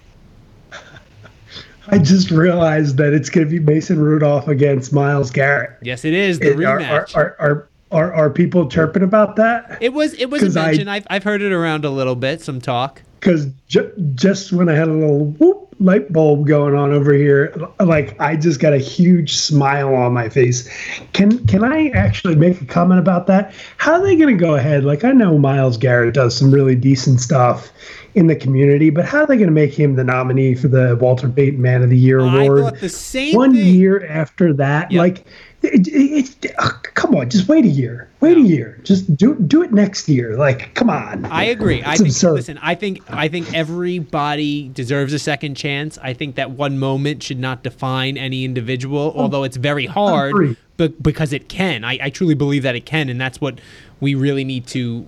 I 1.88 1.98
just 1.98 2.30
realized 2.30 2.96
that 2.96 3.12
it's 3.12 3.28
going 3.28 3.46
to 3.46 3.50
be 3.50 3.58
Mason 3.58 3.98
Rudolph 3.98 4.48
against 4.48 4.92
Myles 4.92 5.30
Garrett. 5.30 5.76
Yes, 5.82 6.04
it 6.04 6.14
is 6.14 6.38
the 6.38 6.52
It- 6.52 6.64
are, 6.64 6.80
are, 6.80 6.80
rematch. 6.80 7.16
are, 7.16 7.68
are, 7.94 8.12
are, 8.12 8.28
people 8.30 8.68
chirping 8.68 9.02
about 9.02 9.36
that? 9.36 9.78
it 9.80 9.92
was 9.92 10.12
it 10.14 10.30
was 10.30 10.56
I- 10.56 10.66
mentioned. 10.66 10.90
I've 10.90 11.06
I've 11.08 11.22
heard 11.24 11.40
it 11.42 11.52
around 11.52 11.84
a 11.84 11.90
little 11.90 12.16
bit. 12.16 12.40
Some 12.42 12.60
talk. 12.60 13.00
because 13.20 13.46
ju- 13.68 13.92
just 14.14 14.52
when 14.52 14.68
I 14.68 14.74
had 14.74 14.88
a 14.88 14.92
little 14.92 15.26
whoop 15.26 15.60
light 15.80 16.12
bulb 16.12 16.46
going 16.46 16.74
on 16.74 16.92
over 16.92 17.12
here, 17.14 17.52
like 17.80 18.18
I 18.20 18.36
just 18.36 18.60
got 18.60 18.72
a 18.72 18.78
huge 18.78 19.36
smile 19.36 19.94
on 19.94 20.12
my 20.12 20.28
face. 20.28 20.68
Can 21.12 21.44
can 21.46 21.64
I 21.64 21.88
actually 21.88 22.36
make 22.36 22.60
a 22.60 22.64
comment 22.66 23.00
about 23.00 23.26
that? 23.28 23.52
How 23.78 23.94
are 23.94 24.02
they 24.02 24.16
going 24.16 24.36
to 24.36 24.40
go 24.40 24.54
ahead? 24.54 24.84
Like 24.84 25.04
I 25.04 25.12
know 25.12 25.38
Myles 25.38 25.76
Garrett 25.76 26.14
does 26.14 26.36
some 26.36 26.52
really 26.52 26.74
decent 26.76 27.20
stuff 27.20 27.70
in 28.14 28.28
the 28.28 28.36
community, 28.36 28.90
but 28.90 29.04
how 29.04 29.22
are 29.22 29.26
they 29.26 29.36
going 29.36 29.48
to 29.48 29.52
make 29.52 29.74
him 29.74 29.96
the 29.96 30.04
nominee 30.04 30.54
for 30.54 30.68
the 30.68 30.96
Walter 31.00 31.28
Payton 31.28 31.60
Man 31.60 31.82
of 31.82 31.90
the 31.90 31.98
Year 31.98 32.20
I 32.20 32.44
award? 32.44 32.62
thought 32.62 32.80
the 32.80 32.88
same 32.88 33.34
One 33.34 33.54
thing. 33.54 33.74
year 33.74 34.06
after 34.06 34.52
that, 34.52 34.92
Yep. 34.92 34.98
like. 35.00 35.24
It, 35.64 35.88
it, 35.88 36.44
it- 36.44 36.54
oh, 36.58 36.80
come 36.94 37.14
on, 37.14 37.30
just 37.30 37.48
wait 37.48 37.64
a 37.64 37.68
year. 37.68 38.08
Wait 38.20 38.36
a 38.36 38.40
year. 38.40 38.78
Just 38.84 39.16
do 39.16 39.34
do 39.34 39.62
it 39.62 39.72
next 39.72 40.08
year. 40.08 40.36
Like, 40.36 40.74
come 40.74 40.90
on. 40.90 41.24
I 41.26 41.44
agree. 41.44 41.82
I 41.82 41.92
It's 41.92 42.00
think 42.00 42.10
absurd. 42.12 42.32
listen, 42.34 42.58
I 42.62 42.74
think 42.74 43.00
I 43.08 43.28
think 43.28 43.52
everybody 43.54 44.68
deserves 44.68 45.12
a 45.12 45.18
second 45.18 45.56
chance. 45.56 45.98
I 46.02 46.12
think 46.14 46.36
that 46.36 46.50
one 46.52 46.78
moment 46.78 47.22
should 47.22 47.38
not 47.38 47.62
define 47.62 48.16
any 48.16 48.44
individual, 48.44 49.12
although 49.16 49.44
it's 49.44 49.56
very 49.56 49.86
hard 49.86 50.56
but 50.76 51.00
because 51.02 51.32
it 51.32 51.48
can. 51.48 51.84
I, 51.84 51.98
I 52.02 52.10
truly 52.10 52.34
believe 52.34 52.64
that 52.64 52.74
it 52.74 52.84
can, 52.84 53.08
and 53.08 53.20
that's 53.20 53.40
what 53.40 53.60
we 54.00 54.14
really 54.16 54.42
need 54.42 54.66
to 54.68 55.06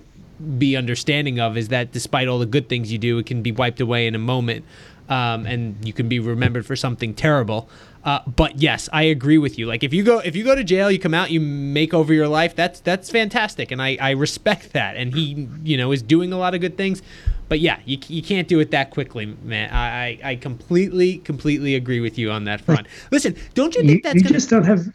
be 0.57 0.77
understanding 0.77 1.39
of 1.39 1.57
is 1.57 1.67
that 1.69 1.91
despite 1.91 2.27
all 2.27 2.39
the 2.39 2.45
good 2.45 2.69
things 2.69 2.91
you 2.91 2.97
do, 2.97 3.17
it 3.17 3.25
can 3.25 3.41
be 3.41 3.51
wiped 3.51 3.81
away 3.81 4.07
in 4.07 4.15
a 4.15 4.19
moment. 4.19 4.63
Um, 5.09 5.45
and 5.45 5.75
you 5.85 5.93
can 5.93 6.07
be 6.09 6.19
remembered 6.19 6.65
for 6.65 6.75
something 6.75 7.13
terrible. 7.13 7.67
Uh, 8.03 8.19
but 8.25 8.61
yes, 8.61 8.87
I 8.93 9.03
agree 9.03 9.37
with 9.37 9.57
you. 9.59 9.65
Like 9.65 9.83
if 9.83 9.93
you 9.93 10.03
go 10.03 10.19
if 10.19 10.35
you 10.35 10.43
go 10.43 10.55
to 10.55 10.63
jail, 10.63 10.89
you 10.89 10.99
come 10.99 11.13
out, 11.13 11.31
you 11.31 11.39
make 11.39 11.93
over 11.93 12.13
your 12.13 12.27
life. 12.27 12.55
That's 12.55 12.79
that's 12.79 13.09
fantastic, 13.09 13.71
and 13.71 13.81
I, 13.81 13.97
I 13.99 14.11
respect 14.11 14.73
that. 14.73 14.95
And 14.95 15.13
he 15.13 15.47
you 15.63 15.77
know 15.77 15.91
is 15.91 16.01
doing 16.01 16.31
a 16.31 16.37
lot 16.37 16.55
of 16.55 16.61
good 16.61 16.77
things. 16.77 17.01
But 17.49 17.59
yeah, 17.59 17.79
you, 17.85 17.97
you 18.07 18.21
can't 18.21 18.47
do 18.47 18.59
it 18.59 18.71
that 18.71 18.91
quickly, 18.91 19.25
man. 19.25 19.73
I, 19.73 20.19
I, 20.21 20.35
completely 20.35 21.19
completely 21.19 21.75
agree 21.75 22.01
with 22.01 22.17
you 22.17 22.29
on 22.29 22.43
that 22.43 22.59
front. 22.59 22.87
Listen, 23.11 23.35
don't 23.53 23.73
you 23.73 23.83
you, 23.83 23.87
think 23.87 24.03
that's 24.03 24.15
you 24.15 24.21
gonna 24.21 24.33
just 24.33 24.49
don't 24.49 24.65
have 24.65 24.85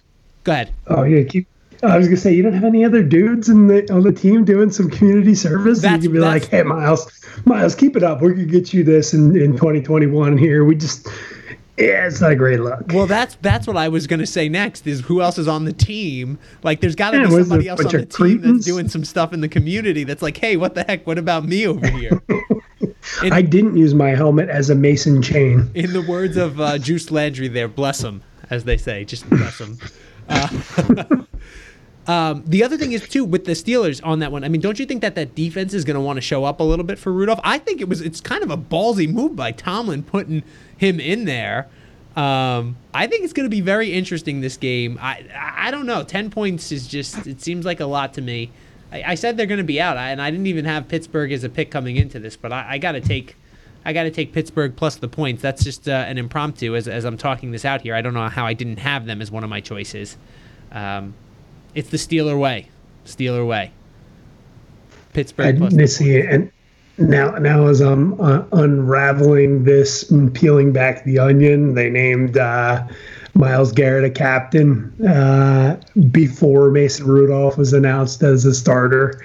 go 0.45 0.53
ahead? 0.53 0.73
Oh 0.87 1.03
yeah, 1.03 1.23
keep. 1.25 1.47
I 1.83 1.97
was 1.97 2.07
gonna 2.07 2.17
say 2.17 2.33
you 2.33 2.43
don't 2.43 2.53
have 2.53 2.65
any 2.65 2.85
other 2.85 3.03
dudes 3.03 3.49
in 3.49 3.67
the 3.69 3.91
on 3.93 4.03
the 4.03 4.13
team 4.13 4.45
doing 4.45 4.71
some 4.71 4.91
community 4.91 5.35
service. 5.35 5.83
and 5.83 6.03
you 6.03 6.11
can 6.11 6.13
be 6.13 6.21
like, 6.21 6.49
hey 6.49 6.63
Myles, 6.63 7.11
Myles, 7.45 7.75
keep 7.75 7.97
it 7.97 8.03
up. 8.03 8.21
We're 8.21 8.33
gonna 8.33 8.45
get 8.45 8.73
you 8.73 8.85
this 8.85 9.15
in, 9.15 9.35
in 9.37 9.53
2021 9.53 10.37
here. 10.37 10.65
We 10.65 10.77
just, 10.77 11.09
yeah, 11.83 12.07
it's 12.07 12.21
not 12.21 12.33
a 12.33 12.37
great 12.37 12.61
look. 12.61 12.85
Well, 12.93 13.07
that's 13.07 13.37
that's 13.43 13.67
what 13.67 13.77
I 13.77 13.89
was 13.89 14.07
gonna 14.07 14.27
say 14.27 14.49
next. 14.49 14.87
Is 14.87 15.01
who 15.01 15.21
else 15.21 15.39
is 15.39 15.49
on 15.49 15.65
the 15.65 15.73
team? 15.73 16.39
Like, 16.63 16.81
there's 16.81 16.95
got 16.95 17.11
to 17.13 17.19
Yeah, 17.19 17.25
be 17.27 17.31
somebody 17.31 17.69
else 17.69 17.85
on 17.85 17.93
the 17.93 18.07
team 18.07 18.39
cretins? 18.39 18.43
that's 18.43 18.65
doing 18.65 18.89
some 18.89 19.05
stuff 19.05 19.33
in 19.33 19.41
the 19.41 19.49
community. 19.49 20.05
That's 20.05 20.23
like, 20.23 20.37
hey, 20.37 20.57
what 20.57 20.75
the 20.75 20.85
heck? 20.85 21.07
What 21.07 21.19
about 21.19 21.45
me 21.45 21.67
over 21.67 21.87
here? 21.89 22.23
in, 23.23 23.33
I 23.33 23.43
didn't 23.43 23.77
use 23.77 23.95
my 23.95 24.11
helmet 24.11 24.49
as 24.49 24.71
a 24.71 24.75
mason 24.75 25.23
chain. 25.23 25.71
in 25.75 25.93
the 25.93 26.03
words 26.03 26.37
of 26.37 26.61
uh, 26.61 26.79
Juice 26.79 27.11
Landry, 27.11 27.49
there, 27.49 27.69
bless 27.69 28.01
him, 28.03 28.23
as 28.51 28.65
they 28.65 28.77
say, 28.77 29.05
just 29.05 29.29
bless 29.29 29.59
him. 29.61 29.79
Uh, 30.29 30.47
um, 32.07 32.43
the 32.47 32.65
other 32.65 32.77
thing 32.77 32.93
is 32.93 33.09
too 33.09 33.25
with 33.25 33.45
the 33.45 33.53
Steelers 33.53 34.01
on 34.05 34.19
that 34.21 34.33
one. 34.33 34.43
I 34.43 34.49
mean, 34.49 34.61
don't 34.61 34.79
you 34.79 34.87
think 34.87 35.03
that 35.03 35.15
that 35.15 35.35
defense 35.35 35.73
is 35.73 35.85
going 35.85 35.95
to 35.95 36.01
want 36.01 36.17
to 36.17 36.21
show 36.21 36.45
up 36.45 36.61
a 36.61 36.65
little 36.65 36.85
bit 36.85 36.99
for 36.99 37.13
Rudolph? 37.13 37.41
I 37.45 37.59
think 37.59 37.81
it 37.81 37.89
was. 37.89 38.01
It's 38.01 38.21
kind 38.21 38.43
of 38.43 38.51
a 38.51 38.57
ballsy 38.57 39.09
move 39.09 39.37
by 39.37 39.53
Tomlin 39.53 40.03
putting 40.03 40.43
him 40.77 40.99
in 40.99 41.27
there. 41.27 41.69
Um, 42.17 42.77
I 42.93 43.07
think 43.07 43.25
it's 43.25 43.33
going 43.33 43.47
to 43.47 43.51
be 43.51 43.61
very 43.61 43.93
interesting 43.93 44.41
this 44.41 44.57
game. 44.57 44.99
I 45.01 45.25
I 45.35 45.71
don't 45.71 45.87
know. 45.87 46.03
Ten 46.03 46.31
points 46.31 46.73
is 46.73 46.87
just. 46.89 47.27
It 47.27 47.41
seems 47.41 47.65
like 47.65 47.81
a 47.81 47.87
lot 47.87 48.15
to 48.15 48.21
me. 48.21 48.51
I, 48.91 49.13
I 49.13 49.15
said 49.15 49.37
they're 49.37 49.47
going 49.47 49.59
to 49.59 49.65
be 49.65 49.81
out, 49.81 49.97
and 49.97 50.21
I 50.21 50.31
didn't 50.31 50.49
even 50.49 50.65
have 50.65 50.89
Pittsburgh 50.89 51.31
as 51.33 51.45
a 51.45 51.49
pick 51.49 51.71
coming 51.71 51.97
into 51.97 52.19
this, 52.19 52.37
but 52.37 52.53
I, 52.53 52.67
I 52.71 52.79
got 52.79 52.93
to 52.93 53.01
take. 53.01 53.37
I 53.85 53.93
got 53.93 54.05
to 54.05 54.11
take 54.11 54.33
Pittsburgh 54.33 54.77
plus 54.77 54.97
the 54.97 55.09
points. 55.09 55.43
That's 55.43 55.65
just 55.65 55.89
uh, 55.89 55.93
an 55.93 56.17
impromptu 56.17 56.77
as, 56.77 56.87
as 56.87 57.05
I'm 57.05 57.17
talking 57.17 57.51
this 57.51 57.65
out 57.65 57.81
here. 57.81 57.97
I 57.97 58.01
don't 58.01 58.15
know 58.15 58.29
how 58.29 58.47
I 58.47 58.55
didn't 58.55 58.77
have 58.79 59.07
them 59.07 59.21
as 59.21 59.31
one 59.31 59.43
of 59.43 59.51
my 59.51 59.61
choices. 59.61 60.17
Um, 60.71 61.15
it's 61.75 61.91
the 61.91 61.97
Steeler 61.97 62.39
way. 62.39 62.69
Steeler 63.05 63.47
way. 63.47 63.73
Pittsburgh 65.13 65.61
And 65.61 65.79
the 65.79 65.87
see, 65.87 66.21
and 66.21 66.51
now, 66.99 67.31
now 67.33 67.67
as 67.67 67.81
I'm 67.81 68.21
uh, 68.21 68.45
unraveling 68.53 69.65
this 69.65 70.11
and 70.11 70.35
peeling 70.35 70.73
back 70.73 71.05
the 71.05 71.19
onion, 71.19 71.75
they 71.75 71.91
named 71.91 72.37
uh, 72.37 72.87
Myles 73.35 73.73
Garrett 73.73 74.05
a 74.05 74.11
captain 74.11 74.93
uh, 75.07 75.81
before 76.11 76.71
Mason 76.71 77.07
Rudolph 77.07 77.57
was 77.57 77.73
announced 77.73 78.23
as 78.23 78.45
a 78.45 78.55
starter 78.55 79.23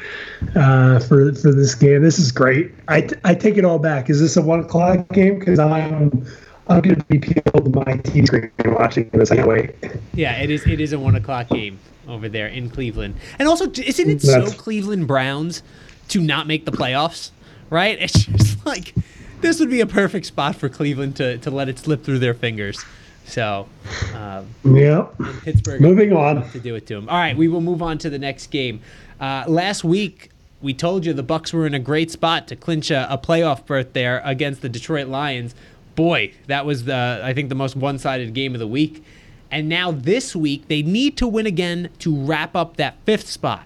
uh, 0.55 0.99
for 0.99 1.33
for 1.33 1.51
this 1.51 1.75
game. 1.75 2.03
This 2.03 2.19
is 2.19 2.31
great. 2.31 2.73
I, 2.87 3.01
t- 3.01 3.15
I 3.23 3.35
take 3.35 3.57
it 3.57 3.65
all 3.65 3.79
back. 3.79 4.09
Is 4.09 4.21
this 4.21 4.37
a 4.37 4.41
one 4.41 4.61
o'clock 4.61 5.09
game? 5.09 5.39
Because 5.39 5.59
I'm 5.59 6.25
I'm 6.69 6.81
going 6.81 6.97
to 6.97 7.03
be 7.05 7.19
peeled 7.19 7.45
to 7.45 7.69
my 7.69 7.83
TV 7.85 8.25
screen 8.27 8.51
watching 8.65 9.09
this. 9.13 9.31
I 9.31 9.37
can't 9.37 9.47
wait. 9.47 9.75
Yeah, 10.13 10.33
it 10.41 10.49
is. 10.49 10.65
It 10.67 10.79
is 10.81 10.93
a 10.93 10.99
one 10.99 11.15
o'clock 11.15 11.49
game 11.49 11.79
over 12.07 12.29
there 12.29 12.47
in 12.47 12.69
Cleveland, 12.69 13.15
and 13.39 13.47
also 13.47 13.69
isn't 13.71 14.09
it 14.09 14.21
so 14.21 14.45
Cleveland 14.51 15.07
Browns 15.07 15.63
to 16.09 16.21
not 16.21 16.47
make 16.47 16.65
the 16.65 16.71
playoffs? 16.71 17.31
Right? 17.69 17.97
It's 18.01 18.25
just 18.25 18.65
like 18.65 18.93
this 19.41 19.59
would 19.59 19.69
be 19.69 19.81
a 19.81 19.85
perfect 19.87 20.25
spot 20.25 20.55
for 20.55 20.69
Cleveland 20.69 21.15
to 21.17 21.37
to 21.39 21.51
let 21.51 21.69
it 21.69 21.79
slip 21.79 22.03
through 22.03 22.19
their 22.19 22.33
fingers. 22.33 22.83
So, 23.25 23.67
um, 24.15 24.47
Yeah. 24.63 25.07
Pittsburgh 25.43 25.81
Moving 25.81 26.13
on. 26.13 26.49
to 26.51 26.59
do 26.61 26.75
it 26.75 26.87
to 26.87 26.95
him. 26.95 27.09
All 27.09 27.17
right, 27.17 27.35
we 27.35 27.49
will 27.49 27.59
move 27.59 27.81
on 27.81 27.97
to 27.99 28.09
the 28.09 28.17
next 28.19 28.47
game. 28.51 28.79
Uh, 29.19 29.43
last 29.47 29.83
week, 29.83 30.31
we 30.61 30.73
told 30.73 31.05
you 31.05 31.11
the 31.11 31.25
Bucs 31.25 31.51
were 31.51 31.67
in 31.67 31.73
a 31.73 31.79
great 31.79 32.09
spot 32.09 32.47
to 32.47 32.55
clinch 32.55 32.89
a, 32.89 33.05
a 33.11 33.17
playoff 33.17 33.65
berth 33.65 33.91
there 33.91 34.21
against 34.23 34.61
the 34.61 34.69
Detroit 34.69 35.07
Lions. 35.09 35.55
Boy, 35.97 36.31
that 36.45 36.65
was 36.65 36.85
the 36.85 37.19
I 37.23 37.33
think 37.33 37.49
the 37.49 37.55
most 37.55 37.75
one-sided 37.75 38.33
game 38.33 38.53
of 38.53 38.59
the 38.59 38.67
week. 38.67 39.03
And 39.51 39.67
now 39.67 39.91
this 39.91 40.35
week, 40.35 40.67
they 40.69 40.81
need 40.83 41.17
to 41.17 41.27
win 41.27 41.45
again 41.45 41.89
to 41.99 42.15
wrap 42.15 42.55
up 42.55 42.77
that 42.77 42.97
fifth 43.05 43.27
spot. 43.27 43.65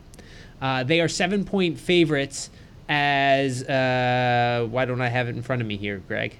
Uh, 0.62 0.84
they 0.84 1.02
are 1.02 1.08
seven-point 1.08 1.80
favorites. 1.80 2.50
As 2.88 3.64
uh, 3.64 4.68
why 4.70 4.86
don't 4.86 5.02
I 5.02 5.08
have 5.10 5.28
it 5.28 5.36
in 5.36 5.42
front 5.44 5.62
of 5.62 5.68
me 5.68 5.78
here, 5.78 6.02
Greg? 6.08 6.36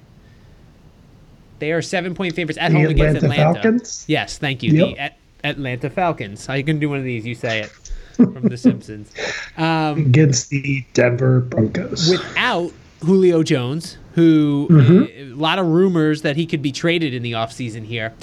They 1.60 1.72
are 1.72 1.82
seven-point 1.82 2.36
favorites 2.36 2.58
at 2.60 2.72
The 2.72 2.78
home 2.78 2.86
against 2.88 3.24
Atlanta 3.24 3.42
Atlanta. 3.42 3.54
Falcons? 3.62 4.06
Yes, 4.08 4.38
thank 4.38 4.64
you. 4.64 4.72
Yep. 4.74 4.88
The 4.96 5.00
At- 5.00 5.18
Atlanta 5.44 5.90
Falcons. 5.90 6.50
I 6.50 6.62
can 6.62 6.80
do 6.80 6.90
one 6.90 6.98
of 7.00 7.04
these. 7.04 7.26
You 7.26 7.36
say 7.36 7.62
it 7.62 7.70
from 8.16 8.44
The 8.44 8.58
Simpsons. 8.58 9.12
Um, 9.58 9.98
Against 10.00 10.50
the 10.50 10.84
Denver 10.94 11.42
Broncos. 11.42 12.10
without 12.10 12.72
Julio 13.04 13.44
Jones, 13.44 13.98
who 14.16 14.68
Mm-hmm. 14.70 15.34
a 15.34 15.36
lot 15.36 15.60
of 15.60 15.68
rumors 15.68 16.22
that 16.22 16.36
he 16.36 16.46
could 16.46 16.62
be 16.62 16.72
traded 16.72 17.14
in 17.14 17.24
the 17.24 17.34
offseason 17.34 17.86
here. 17.86 18.14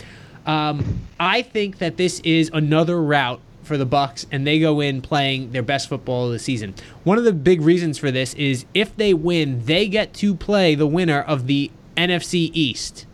Um, 0.47 1.00
I 1.20 1.42
think 1.42 1.78
that 1.78 1.97
this 1.97 2.20
is 2.20 2.50
another 2.54 3.02
route 3.02 3.40
for 3.62 3.76
the 3.76 3.87
Bucs, 3.87 4.25
and 4.32 4.47
they 4.47 4.58
go 4.61 4.80
in 4.80 5.02
playing 5.02 5.52
their 5.52 5.62
best 5.62 5.88
football 5.88 6.26
of 6.26 6.32
the 6.32 6.38
season. 6.38 6.75
One 7.04 7.18
of 7.18 7.25
the 7.25 7.35
big 7.35 7.61
reasons 7.61 7.99
for 7.99 8.11
this 8.11 8.32
is 8.35 8.64
if 8.73 8.97
they 8.97 9.12
win, 9.12 9.64
they 9.66 9.88
get 9.88 10.14
to 10.14 10.35
play 10.35 10.75
the 10.75 10.87
winner 10.87 11.20
of 11.20 11.47
the 11.49 11.70
NFC 11.97 12.50
East, 12.54 13.04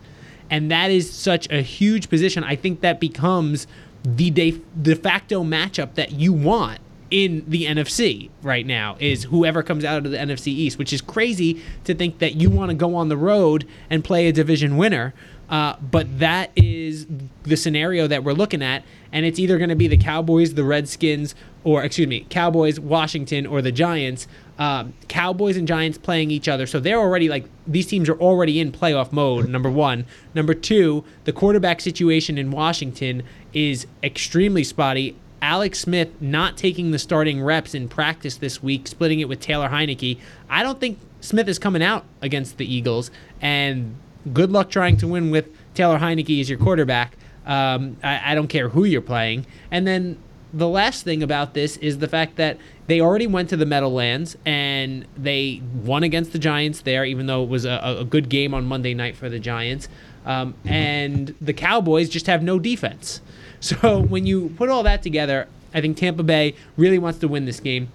and 0.49 0.71
that 0.71 0.91
is 0.91 1.11
such 1.11 1.51
a 1.51 1.61
huge 1.61 2.09
position. 2.09 2.43
I 2.45 2.55
think 2.55 2.79
that 2.81 2.99
becomes 3.01 3.67
the 4.03 4.29
de, 4.29 4.61
de 4.81 4.95
facto 4.95 5.43
matchup 5.43 5.95
that 5.95 6.11
you 6.11 6.31
want 6.31 6.79
in 7.15 7.45
the 7.47 7.63
NFC 7.63 8.29
right 8.41 8.65
now 8.65 8.97
is 8.99 9.23
whoever 9.23 9.63
comes 9.63 9.85
out 9.85 10.05
of 10.05 10.11
the 10.11 10.17
NFC 10.17 10.47
East, 10.47 10.77
which 10.77 10.91
is 10.91 10.99
crazy 10.99 11.63
to 11.85 11.95
think 11.95 12.19
that 12.19 12.35
you 12.35 12.49
want 12.49 12.71
to 12.71 12.75
go 12.75 12.93
on 12.93 13.07
the 13.07 13.15
road 13.15 13.65
and 13.89 14.03
play 14.03 14.27
a 14.27 14.33
division 14.33 14.75
winner. 14.75 15.13
Uh, 15.49 15.77
but 15.79 16.19
that 16.19 16.51
is 16.57 17.07
the 17.43 17.55
scenario 17.55 18.05
that 18.05 18.25
we're 18.25 18.33
looking 18.33 18.61
at, 18.61 18.83
and 19.13 19.25
it's 19.25 19.39
either 19.39 19.57
going 19.57 19.69
to 19.69 19.77
be 19.77 19.87
the 19.87 19.95
Cowboys, 19.95 20.55
the 20.55 20.65
Redskins, 20.65 21.35
or 21.63 21.83
excuse 21.83 22.09
me, 22.09 22.25
Cowboys, 22.29 22.81
Washington, 22.81 23.47
or 23.47 23.61
the 23.61 23.71
Giants. 23.71 24.27
Um, 24.59 24.93
Cowboys 25.07 25.55
and 25.55 25.65
Giants 25.65 25.97
playing 25.97 26.31
each 26.31 26.49
other, 26.49 26.67
so 26.67 26.81
they're 26.81 26.99
already 26.99 27.29
like 27.29 27.45
these 27.65 27.87
teams 27.87 28.09
are 28.09 28.19
already 28.19 28.59
in 28.59 28.73
playoff 28.73 29.13
mode. 29.13 29.47
Number 29.47 29.71
one, 29.71 30.05
number 30.33 30.53
two, 30.53 31.05
the 31.23 31.31
quarterback 31.31 31.79
situation 31.79 32.37
in 32.37 32.51
Washington 32.51 33.23
is 33.53 33.87
extremely 34.03 34.65
spotty. 34.65 35.15
Alex 35.41 35.79
Smith 35.79 36.09
not 36.21 36.57
taking 36.57 36.91
the 36.91 36.99
starting 36.99 37.41
reps 37.41 37.73
in 37.73 37.87
practice 37.87 38.37
this 38.37 38.63
week, 38.63 38.87
splitting 38.87 39.19
it 39.19 39.29
with 39.29 39.39
Taylor 39.39 39.69
Heinicke. 39.69 40.19
I 40.49 40.63
don't 40.63 40.79
think 40.79 40.99
Smith 41.21 41.47
is 41.47 41.59
coming 41.59 41.83
out 41.83 42.05
against 42.21 42.57
the 42.57 42.71
Eagles, 42.71 43.11
and 43.41 43.95
good 44.33 44.51
luck 44.51 44.69
trying 44.69 44.97
to 44.97 45.07
win 45.07 45.31
with 45.31 45.47
Taylor 45.73 45.99
Heinicke 45.99 46.39
as 46.39 46.49
your 46.49 46.59
quarterback. 46.59 47.17
Um, 47.45 47.97
I, 48.03 48.31
I 48.31 48.35
don't 48.35 48.47
care 48.47 48.69
who 48.69 48.85
you're 48.85 49.01
playing. 49.01 49.45
And 49.69 49.85
then 49.85 50.17
the 50.51 50.67
last 50.67 51.03
thing 51.03 51.21
about 51.21 51.53
this 51.53 51.77
is 51.77 51.99
the 51.99 52.07
fact 52.07 52.37
that 52.37 52.57
they 52.87 53.01
already 53.01 53.27
went 53.27 53.49
to 53.49 53.57
the 53.57 53.65
Meadowlands 53.65 54.37
and 54.45 55.05
they 55.17 55.61
won 55.83 56.03
against 56.03 56.31
the 56.31 56.39
Giants 56.39 56.81
there, 56.81 57.03
even 57.03 57.25
though 57.25 57.43
it 57.43 57.49
was 57.49 57.65
a, 57.65 57.97
a 57.99 58.05
good 58.05 58.29
game 58.29 58.53
on 58.53 58.65
Monday 58.65 58.93
night 58.93 59.15
for 59.15 59.29
the 59.29 59.39
Giants. 59.39 59.89
Um, 60.25 60.55
and 60.65 61.35
the 61.39 61.53
Cowboys 61.53 62.09
just 62.09 62.27
have 62.27 62.41
no 62.41 62.57
defense. 62.57 63.21
So 63.65 63.99
when 63.99 64.27
you 64.27 64.49
put 64.57 64.69
all 64.69 64.83
that 64.83 65.01
together, 65.01 65.47
I 65.73 65.81
think 65.81 65.97
Tampa 65.97 66.21
Bay 66.21 66.53
really 66.77 66.99
wants 66.99 67.17
to 67.19 67.27
win 67.27 67.45
this 67.45 67.59
game. 67.59 67.89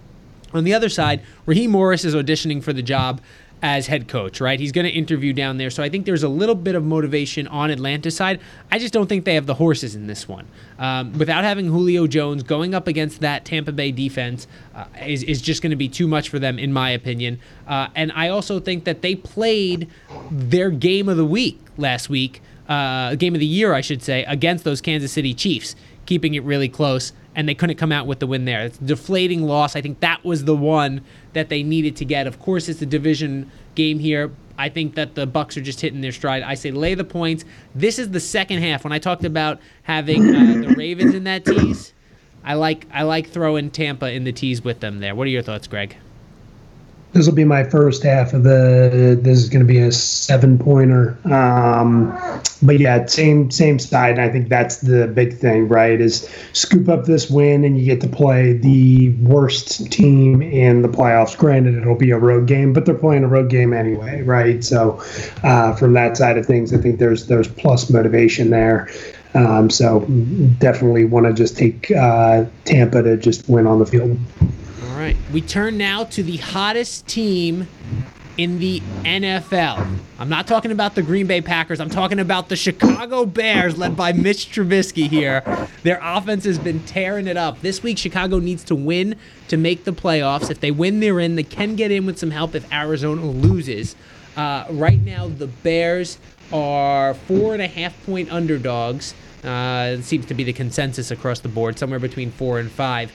On 0.53 0.65
the 0.65 0.75
other 0.75 0.89
side, 0.89 1.23
Raheem 1.47 1.71
Morris 1.71 2.05
is 2.05 2.13
auditioning 2.13 2.61
for 2.61 2.73
the 2.73 2.83
job 2.83 3.21
as 3.63 3.87
head 3.87 4.09
coach, 4.09 4.41
right? 4.41 4.59
He's 4.59 4.73
going 4.73 4.87
to 4.87 4.91
interview 4.91 5.33
down 5.33 5.59
there. 5.59 5.71
So 5.71 5.83
I 5.83 5.89
think 5.89 6.07
there's 6.07 6.23
a 6.23 6.29
little 6.29 6.55
bit 6.55 6.75
of 6.75 6.85
motivation 6.85 7.47
on 7.47 7.71
Atlanta's 7.71 8.17
side. 8.17 8.41
I 8.73 8.79
just 8.79 8.93
don't 8.93 9.07
think 9.07 9.25
they 9.25 9.35
have 9.35 9.47
the 9.47 9.55
horses 9.55 9.95
in 9.95 10.07
this 10.07 10.27
one. 10.27 10.47
Um, 10.79 11.17
without 11.19 11.45
having 11.45 11.67
Julio 11.67 12.07
Jones 12.07 12.43
going 12.43 12.75
up 12.75 12.89
against 12.89 13.21
that 13.21 13.45
Tampa 13.45 13.71
Bay 13.73 13.93
defense 13.93 14.47
uh, 14.75 14.87
is, 15.07 15.23
is 15.23 15.41
just 15.43 15.63
going 15.63 15.71
to 15.71 15.77
be 15.77 15.89
too 15.89 16.09
much 16.09 16.31
for 16.31 16.39
them, 16.39 16.59
in 16.59 16.73
my 16.73 16.91
opinion. 16.91 17.39
Uh, 17.69 17.89
and 17.95 18.11
I 18.13 18.29
also 18.29 18.61
think 18.61 18.85
that 18.85 19.03
they 19.03 19.15
played 19.15 19.89
their 20.31 20.71
game 20.71 21.09
of 21.09 21.17
the 21.17 21.27
week 21.27 21.61
last 21.77 22.09
week, 22.09 22.43
uh, 22.71 23.17
game 23.17 23.35
of 23.35 23.41
the 23.41 23.47
year, 23.47 23.75
I 23.75 23.83
should 23.83 24.03
say, 24.03 24.25
against 24.25 24.65
those 24.65 24.81
Kansas 24.81 25.13
City 25.13 25.35
Chiefs, 25.35 25.77
keeping 26.07 26.35
it 26.35 26.45
really 26.45 26.69
close 26.69 27.13
and 27.35 27.49
they 27.49 27.55
couldn't 27.55 27.77
come 27.77 27.93
out 27.93 28.07
with 28.07 28.19
the 28.19 28.27
win 28.27 28.45
there. 28.45 28.63
It's 28.63 28.79
a 28.79 28.85
deflating 28.85 29.43
loss. 29.43 29.77
I 29.77 29.81
think 29.81 30.01
that 30.01 30.25
was 30.25 30.45
the 30.45 30.57
one 30.57 31.03
that 31.33 31.49
they 31.49 31.63
needed 31.63 31.97
to 31.97 32.05
get. 32.05 32.27
Of 32.27 32.41
course, 32.41 32.69
it's 32.69 32.83
a 32.83 32.87
division 32.87 33.51
game 33.75 33.99
here. 33.99 34.33
I 34.59 34.69
think 34.69 34.95
that 34.97 35.15
the 35.15 35.27
Bucs 35.27 35.57
are 35.57 35.61
just 35.61 35.81
hitting 35.81 36.01
their 36.01 36.13
stride. 36.13 36.43
I 36.43 36.55
say 36.55 36.71
lay 36.71 36.95
the 36.95 37.05
points. 37.05 37.45
This 37.75 37.99
is 37.99 38.11
the 38.11 38.21
second 38.21 38.63
half. 38.63 38.85
When 38.85 38.93
I 38.93 38.99
talked 38.99 39.25
about 39.25 39.61
having 39.85 40.35
uh, 40.35 40.69
the 40.69 40.75
Ravens 40.77 41.15
in 41.15 41.25
that 41.25 41.45
tease, 41.45 41.95
I 42.45 42.55
like 42.55 42.87
I 42.93 43.03
like 43.03 43.31
throwing 43.31 43.71
Tampa 43.71 44.11
in 44.11 44.25
the 44.25 44.33
tease 44.33 44.63
with 44.63 44.81
them 44.81 44.99
there. 44.99 45.15
What 45.15 45.27
are 45.27 45.31
your 45.31 45.43
thoughts, 45.43 45.67
Greg? 45.67 45.97
This 47.13 47.27
will 47.27 47.35
be 47.35 47.45
my 47.45 47.65
first 47.65 48.05
half 48.05 48.33
of 48.33 48.45
the. 48.45 49.19
This 49.21 49.39
is 49.39 49.49
going 49.49 49.67
to 49.67 49.71
be 49.71 49.79
a 49.79 49.91
seven 49.91 50.59
pointer. 50.59 51.19
Um, 51.25 52.17
but 52.63 52.79
yeah, 52.79 53.05
same 53.07 53.51
same 53.51 53.79
side. 53.81 54.13
And 54.13 54.21
I 54.21 54.29
think 54.29 54.49
that's 54.49 54.77
the 54.77 55.09
big 55.09 55.37
thing, 55.37 55.67
right? 55.67 56.01
Is 56.01 56.29
scoop 56.53 56.89
up 56.89 57.07
this 57.07 57.29
win 57.29 57.65
and 57.65 57.79
you 57.79 57.85
get 57.85 58.01
to 58.03 58.09
play 58.09 58.53
the 58.53 59.11
worst 59.23 59.91
team 59.91 60.41
in 60.41 60.83
the 60.83 60.89
playoffs. 60.89 61.37
Granted, 61.37 61.77
it'll 61.77 61.97
be 61.97 62.13
a 62.13 62.19
road 62.19 62.47
game, 62.47 62.73
but 62.73 62.87
they're 62.87 62.95
playing 62.95 63.25
a 63.25 63.29
road 63.29 63.51
game 63.51 63.73
anyway, 63.73 64.23
right? 64.23 64.63
So 64.63 65.03
uh, 65.43 65.75
from 65.75 65.95
that 65.95 66.17
side 66.17 66.39
of 66.39 66.47
things, 66.47 66.73
I 66.73 66.79
think 66.79 67.01
there's 67.01 67.27
there's 67.27 67.49
plus 67.49 67.91
motivation 67.91 68.51
there. 68.51 68.89
Um, 69.35 69.71
so 69.71 70.01
definitely 70.59 71.05
want 71.05 71.27
to 71.27 71.33
just 71.33 71.57
take 71.57 71.91
uh, 71.91 72.45
Tampa 72.65 73.03
to 73.03 73.17
just 73.17 73.49
win 73.49 73.67
on 73.67 73.79
the 73.79 73.87
field. 73.87 74.19
Right. 75.01 75.17
We 75.33 75.41
turn 75.41 75.79
now 75.79 76.05
to 76.05 76.23
the 76.23 76.37
hottest 76.37 77.07
team 77.07 77.69
in 78.37 78.59
the 78.59 78.81
NFL. 79.03 79.99
I'm 80.19 80.29
not 80.29 80.47
talking 80.47 80.73
about 80.73 80.95
the 80.95 81.01
Green 81.01 81.27
Bay 81.27 81.41
Packers. 81.41 81.81
I'm 81.81 81.89
talking 81.89 82.19
about 82.19 82.51
the 82.51 82.57
Chicago 82.57 83.25
Bears, 83.25 83.79
led 83.79 83.97
by 83.97 84.13
Mitch 84.13 84.53
Trubisky 84.53 85.09
here. 85.09 85.43
Their 85.85 86.01
offense 86.03 86.45
has 86.45 86.59
been 86.59 86.81
tearing 86.81 87.29
it 87.29 87.39
up. 87.39 87.63
This 87.63 87.83
week, 87.83 87.97
Chicago 87.97 88.41
needs 88.41 88.63
to 88.65 88.75
win 88.75 89.17
to 89.49 89.57
make 89.57 89.85
the 89.85 89.93
playoffs. 89.93 90.51
If 90.51 90.61
they 90.61 90.71
win, 90.71 91.01
they're 91.01 91.19
in. 91.19 91.35
They 91.35 91.45
can 91.45 91.77
get 91.77 91.91
in 91.91 92.05
with 92.05 92.19
some 92.19 92.31
help 92.31 92.55
if 92.55 92.71
Arizona 92.71 93.25
loses. 93.25 93.97
Uh, 94.37 94.67
right 94.69 95.01
now, 95.01 95.29
the 95.29 95.47
Bears 95.47 96.19
are 96.53 97.15
four 97.15 97.55
and 97.55 97.63
a 97.63 97.69
half 97.69 98.05
point 98.05 98.31
underdogs. 98.31 99.15
Uh, 99.43 99.97
it 99.99 100.03
seems 100.03 100.27
to 100.27 100.35
be 100.35 100.45
the 100.45 100.53
consensus 100.53 101.11
across 101.11 101.41
the 101.41 101.49
board, 101.49 101.79
somewhere 101.79 102.01
between 102.01 102.31
four 102.31 102.59
and 102.59 102.71
five. 102.71 103.11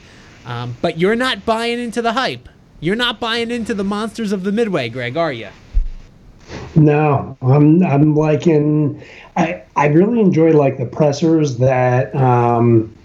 Um, 0.45 0.77
but 0.81 0.97
you're 0.97 1.15
not 1.15 1.45
buying 1.45 1.79
into 1.79 2.01
the 2.01 2.13
hype. 2.13 2.47
You're 2.79 2.95
not 2.95 3.19
buying 3.19 3.51
into 3.51 3.73
the 3.73 3.83
monsters 3.83 4.31
of 4.31 4.43
the 4.43 4.51
Midway, 4.51 4.89
Greg, 4.89 5.17
are 5.17 5.33
you? 5.33 5.49
No, 6.75 7.37
I'm 7.41 7.83
I'm 7.83 8.15
liking. 8.15 9.01
I 9.35 9.63
I 9.75 9.87
really 9.87 10.19
enjoy 10.19 10.51
like 10.51 10.77
the 10.77 10.85
pressers 10.85 11.57
that 11.57 12.13
um, 12.15 12.95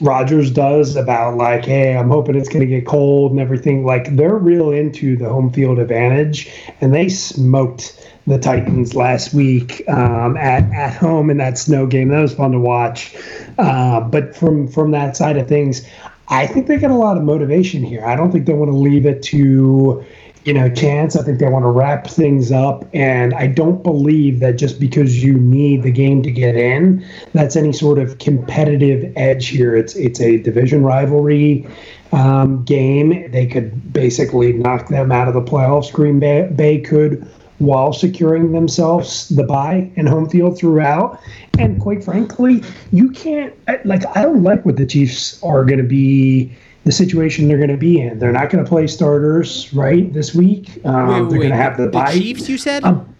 Rodgers 0.00 0.50
does 0.50 0.96
about 0.96 1.36
like, 1.36 1.64
hey, 1.64 1.96
I'm 1.96 2.08
hoping 2.08 2.34
it's 2.34 2.48
going 2.48 2.60
to 2.60 2.66
get 2.66 2.86
cold 2.86 3.32
and 3.32 3.40
everything. 3.40 3.84
Like 3.84 4.16
they're 4.16 4.36
real 4.36 4.70
into 4.70 5.16
the 5.16 5.28
home 5.28 5.52
field 5.52 5.78
advantage, 5.78 6.50
and 6.80 6.94
they 6.94 7.08
smoked 7.08 8.08
the 8.26 8.38
Titans 8.38 8.94
last 8.94 9.34
week 9.34 9.82
um, 9.88 10.36
at 10.36 10.64
at 10.72 10.94
home 10.94 11.30
in 11.30 11.36
that 11.36 11.58
snow 11.58 11.86
game. 11.86 12.08
That 12.08 12.20
was 12.20 12.34
fun 12.34 12.52
to 12.52 12.58
watch. 12.58 13.14
Uh, 13.58 14.00
but 14.00 14.34
from 14.34 14.66
from 14.66 14.90
that 14.92 15.16
side 15.16 15.36
of 15.36 15.46
things, 15.46 15.86
I 16.30 16.46
think 16.46 16.68
they 16.68 16.76
got 16.76 16.90
a 16.90 16.96
lot 16.96 17.16
of 17.16 17.24
motivation 17.24 17.82
here. 17.82 18.04
I 18.04 18.16
don't 18.16 18.30
think 18.30 18.46
they 18.46 18.54
want 18.54 18.70
to 18.70 18.76
leave 18.76 19.04
it 19.04 19.22
to 19.24 20.04
you 20.44 20.54
know, 20.54 20.70
chance. 20.70 21.16
I 21.16 21.22
think 21.22 21.38
they 21.38 21.48
want 21.48 21.64
to 21.64 21.68
wrap 21.68 22.06
things 22.06 22.50
up, 22.50 22.84
and 22.94 23.34
I 23.34 23.46
don't 23.46 23.82
believe 23.82 24.40
that 24.40 24.54
just 24.54 24.80
because 24.80 25.22
you 25.22 25.34
need 25.34 25.82
the 25.82 25.90
game 25.90 26.22
to 26.22 26.30
get 26.30 26.56
in, 26.56 27.04
that's 27.34 27.56
any 27.56 27.72
sort 27.72 27.98
of 27.98 28.18
competitive 28.18 29.12
edge 29.16 29.48
here. 29.48 29.76
It's 29.76 29.94
it's 29.96 30.20
a 30.20 30.38
division 30.38 30.82
rivalry 30.82 31.66
um, 32.12 32.64
game. 32.64 33.30
They 33.30 33.46
could 33.46 33.92
basically 33.92 34.54
knock 34.54 34.88
them 34.88 35.12
out 35.12 35.28
of 35.28 35.34
the 35.34 35.42
playoffs. 35.42 35.92
Green 35.92 36.18
Bay, 36.18 36.48
Bay 36.54 36.80
could 36.80 37.28
while 37.60 37.92
securing 37.92 38.52
themselves 38.52 39.28
the 39.28 39.44
bye 39.44 39.90
and 39.96 40.08
home 40.08 40.28
field 40.28 40.58
throughout. 40.58 41.20
And 41.58 41.80
quite 41.80 42.02
frankly, 42.02 42.62
you 42.90 43.10
can't 43.10 43.54
like 43.84 44.04
I 44.16 44.22
don't 44.22 44.42
like 44.42 44.64
what 44.66 44.76
the 44.76 44.86
Chiefs 44.86 45.40
are 45.42 45.64
going 45.64 45.78
to 45.78 45.84
be 45.84 46.52
the 46.84 46.92
situation 46.92 47.46
they're 47.46 47.58
going 47.58 47.70
to 47.70 47.76
be 47.76 48.00
in. 48.00 48.18
They're 48.18 48.32
not 48.32 48.50
going 48.50 48.64
to 48.64 48.68
play 48.68 48.86
starters 48.86 49.72
right 49.74 50.12
this 50.12 50.34
week. 50.34 50.80
Um, 50.84 51.08
Wait, 51.08 51.20
wait, 51.20 51.30
they're 51.30 51.38
going 51.38 51.50
to 51.50 51.56
have 51.56 51.76
the, 51.76 51.84
the 51.84 51.90
bye. 51.90 52.12
Chiefs, 52.12 52.48
you 52.48 52.56
said? 52.56 52.84
Um, 52.84 53.14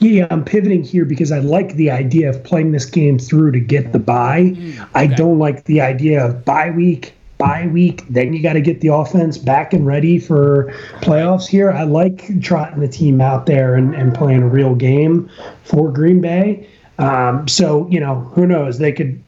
yeah, 0.00 0.26
I'm 0.30 0.44
pivoting 0.44 0.84
here 0.84 1.04
because 1.04 1.32
I 1.32 1.40
like 1.40 1.74
the 1.74 1.90
idea 1.90 2.30
of 2.30 2.42
playing 2.44 2.72
this 2.72 2.84
game 2.84 3.18
through 3.18 3.52
to 3.52 3.60
get 3.60 3.92
the 3.92 3.98
bye. 3.98 4.56
I 4.94 5.04
okay. 5.04 5.14
don't 5.14 5.38
like 5.38 5.64
the 5.64 5.80
idea 5.80 6.24
of 6.24 6.44
bye 6.44 6.70
week, 6.70 7.14
bye 7.38 7.68
week, 7.68 8.04
then 8.08 8.32
you 8.32 8.42
got 8.42 8.54
to 8.54 8.60
get 8.60 8.80
the 8.80 8.88
offense 8.88 9.38
back 9.38 9.72
and 9.72 9.86
ready 9.86 10.18
for 10.18 10.72
playoffs 11.00 11.46
here. 11.46 11.70
I 11.70 11.84
like 11.84 12.42
trotting 12.42 12.80
the 12.80 12.88
team 12.88 13.20
out 13.20 13.46
there 13.46 13.74
and, 13.76 13.94
and 13.94 14.14
playing 14.14 14.42
a 14.42 14.48
real 14.48 14.74
game 14.74 15.30
for 15.62 15.90
Green 15.90 16.20
Bay. 16.20 16.68
Um, 16.98 17.46
so, 17.46 17.88
you 17.88 18.00
know, 18.00 18.16
who 18.34 18.46
knows? 18.46 18.78
They 18.78 18.92
could 18.92 19.22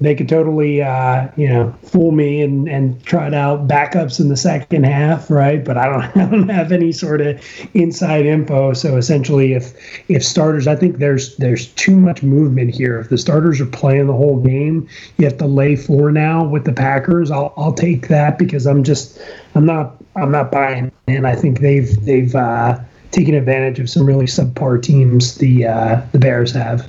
they 0.00 0.14
could 0.14 0.28
totally 0.28 0.82
uh, 0.82 1.28
you 1.36 1.48
know 1.48 1.74
fool 1.82 2.12
me 2.12 2.40
and 2.42 2.68
and 2.68 3.02
trot 3.04 3.34
out 3.34 3.68
backups 3.68 4.20
in 4.20 4.28
the 4.28 4.36
second 4.36 4.84
half, 4.84 5.30
right? 5.30 5.64
But 5.64 5.76
I 5.76 5.86
don't 5.86 6.02
I 6.16 6.30
don't 6.30 6.48
have 6.48 6.72
any 6.72 6.92
sort 6.92 7.20
of 7.20 7.42
inside 7.74 8.26
info. 8.26 8.72
So 8.72 8.96
essentially, 8.96 9.52
if 9.52 9.72
if 10.08 10.24
starters, 10.24 10.66
I 10.66 10.76
think 10.76 10.98
there's 10.98 11.36
there's 11.36 11.68
too 11.68 11.96
much 11.96 12.22
movement 12.22 12.74
here. 12.74 12.98
If 12.98 13.08
the 13.10 13.18
starters 13.18 13.60
are 13.60 13.66
playing 13.66 14.06
the 14.06 14.14
whole 14.14 14.40
game, 14.40 14.88
you 15.18 15.24
have 15.26 15.38
to 15.38 15.46
lay 15.46 15.76
four 15.76 16.10
now 16.10 16.44
with 16.44 16.64
the 16.64 16.72
Packers. 16.72 17.30
I'll 17.30 17.52
I'll 17.56 17.74
take 17.74 18.08
that 18.08 18.38
because 18.38 18.66
I'm 18.66 18.84
just 18.84 19.20
I'm 19.54 19.66
not 19.66 19.96
I'm 20.16 20.32
not 20.32 20.50
buying 20.50 20.90
and 21.06 21.26
I 21.26 21.34
think 21.34 21.60
they've 21.60 22.04
they've 22.04 22.34
uh, 22.34 22.78
taken 23.10 23.34
advantage 23.34 23.78
of 23.80 23.90
some 23.90 24.06
really 24.06 24.26
subpar 24.26 24.82
teams 24.82 25.36
the 25.36 25.66
uh, 25.66 26.00
the 26.12 26.18
Bears 26.18 26.52
have. 26.52 26.88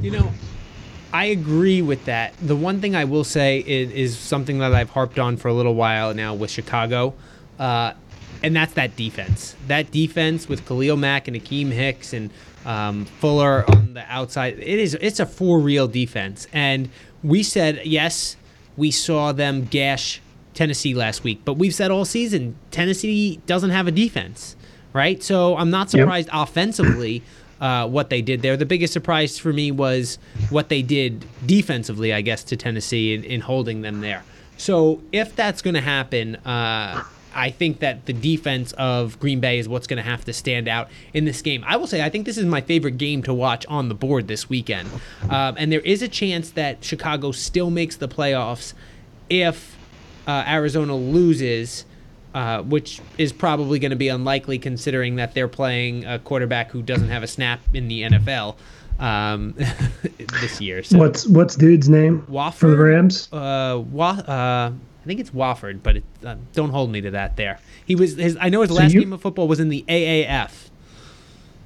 You 0.00 0.12
know, 0.12 0.32
I 1.16 1.24
agree 1.24 1.80
with 1.80 2.04
that. 2.04 2.34
The 2.42 2.54
one 2.54 2.82
thing 2.82 2.94
I 2.94 3.04
will 3.04 3.24
say 3.24 3.60
is, 3.60 3.90
is 3.90 4.18
something 4.18 4.58
that 4.58 4.74
I've 4.74 4.90
harped 4.90 5.18
on 5.18 5.38
for 5.38 5.48
a 5.48 5.54
little 5.54 5.74
while 5.74 6.12
now 6.12 6.34
with 6.34 6.50
Chicago, 6.50 7.14
uh, 7.58 7.94
and 8.42 8.54
that's 8.54 8.74
that 8.74 8.96
defense. 8.96 9.56
That 9.66 9.90
defense 9.90 10.46
with 10.46 10.66
Khalil 10.66 10.98
Mack 10.98 11.26
and 11.26 11.34
Akiem 11.34 11.70
Hicks 11.72 12.12
and 12.12 12.30
um, 12.66 13.06
Fuller 13.06 13.64
on 13.70 13.94
the 13.94 14.04
outside. 14.12 14.58
It 14.58 14.78
is 14.78 14.92
it's 15.00 15.18
a 15.18 15.24
for 15.24 15.58
real 15.58 15.88
defense, 15.88 16.48
and 16.52 16.90
we 17.22 17.42
said 17.42 17.80
yes. 17.86 18.36
We 18.76 18.90
saw 18.90 19.32
them 19.32 19.64
gash 19.64 20.20
Tennessee 20.52 20.92
last 20.92 21.24
week, 21.24 21.40
but 21.46 21.54
we've 21.54 21.74
said 21.74 21.90
all 21.90 22.04
season 22.04 22.56
Tennessee 22.70 23.40
doesn't 23.46 23.70
have 23.70 23.86
a 23.86 23.90
defense, 23.90 24.54
right? 24.92 25.22
So 25.22 25.56
I'm 25.56 25.70
not 25.70 25.88
surprised 25.88 26.28
yep. 26.28 26.42
offensively 26.46 27.22
uh, 27.60 27.88
what 27.88 28.10
they 28.10 28.22
did 28.22 28.42
there. 28.42 28.56
The 28.56 28.66
biggest 28.66 28.92
surprise 28.92 29.38
for 29.38 29.52
me 29.52 29.70
was 29.70 30.18
what 30.50 30.68
they 30.68 30.82
did 30.82 31.24
defensively, 31.44 32.12
I 32.12 32.20
guess, 32.20 32.44
to 32.44 32.56
Tennessee 32.56 33.14
in, 33.14 33.24
in 33.24 33.40
holding 33.40 33.82
them 33.82 34.00
there. 34.00 34.24
So 34.56 35.02
if 35.12 35.36
that's 35.36 35.62
going 35.62 35.74
to 35.74 35.80
happen, 35.80 36.36
uh, 36.36 37.04
I 37.34 37.50
think 37.50 37.80
that 37.80 38.06
the 38.06 38.14
defense 38.14 38.72
of 38.72 39.20
Green 39.20 39.40
Bay 39.40 39.58
is 39.58 39.68
what's 39.68 39.86
going 39.86 39.98
to 39.98 40.08
have 40.08 40.24
to 40.24 40.32
stand 40.32 40.68
out 40.68 40.88
in 41.12 41.26
this 41.26 41.42
game. 41.42 41.62
I 41.66 41.76
will 41.76 41.86
say, 41.86 42.02
I 42.02 42.08
think 42.08 42.24
this 42.24 42.38
is 42.38 42.46
my 42.46 42.62
favorite 42.62 42.96
game 42.96 43.22
to 43.24 43.34
watch 43.34 43.66
on 43.66 43.90
the 43.90 43.94
board 43.94 44.26
this 44.26 44.48
weekend. 44.48 44.88
Um, 45.28 45.54
and 45.58 45.70
there 45.70 45.80
is 45.80 46.00
a 46.00 46.08
chance 46.08 46.50
that 46.52 46.82
Chicago 46.82 47.32
still 47.32 47.68
makes 47.68 47.96
the 47.96 48.08
playoffs 48.08 48.72
if 49.28 49.76
uh, 50.26 50.44
Arizona 50.46 50.96
loses. 50.96 51.84
Uh, 52.36 52.60
which 52.64 53.00
is 53.16 53.32
probably 53.32 53.78
going 53.78 53.88
to 53.92 53.96
be 53.96 54.08
unlikely 54.08 54.58
considering 54.58 55.16
that 55.16 55.32
they're 55.32 55.48
playing 55.48 56.04
a 56.04 56.18
quarterback 56.18 56.70
who 56.70 56.82
doesn't 56.82 57.08
have 57.08 57.22
a 57.22 57.26
snap 57.26 57.60
in 57.72 57.88
the 57.88 58.02
NFL 58.02 58.56
um, 58.98 59.54
this 60.42 60.60
year. 60.60 60.82
So 60.82 60.98
what's 60.98 61.26
what's 61.26 61.56
dude's 61.56 61.88
name 61.88 62.26
Wolford, 62.28 62.58
for 62.58 62.66
the 62.68 62.76
Rams? 62.76 63.32
Uh, 63.32 63.82
Wa- 63.90 64.10
uh, 64.28 64.70
I 64.70 65.06
think 65.06 65.18
it's 65.20 65.32
Wolford, 65.32 65.82
but 65.82 65.96
it, 65.96 66.04
uh, 66.26 66.36
don't 66.52 66.68
hold 66.68 66.90
me 66.90 67.00
to 67.00 67.10
that. 67.12 67.36
There, 67.38 67.58
he 67.86 67.94
was. 67.94 68.16
His 68.16 68.36
I 68.38 68.50
know 68.50 68.60
his 68.60 68.68
So 68.68 68.76
last 68.76 68.92
you- 68.92 69.00
game 69.00 69.14
of 69.14 69.22
football 69.22 69.48
was 69.48 69.58
in 69.58 69.70
the 69.70 69.82
AAF. 69.88 70.68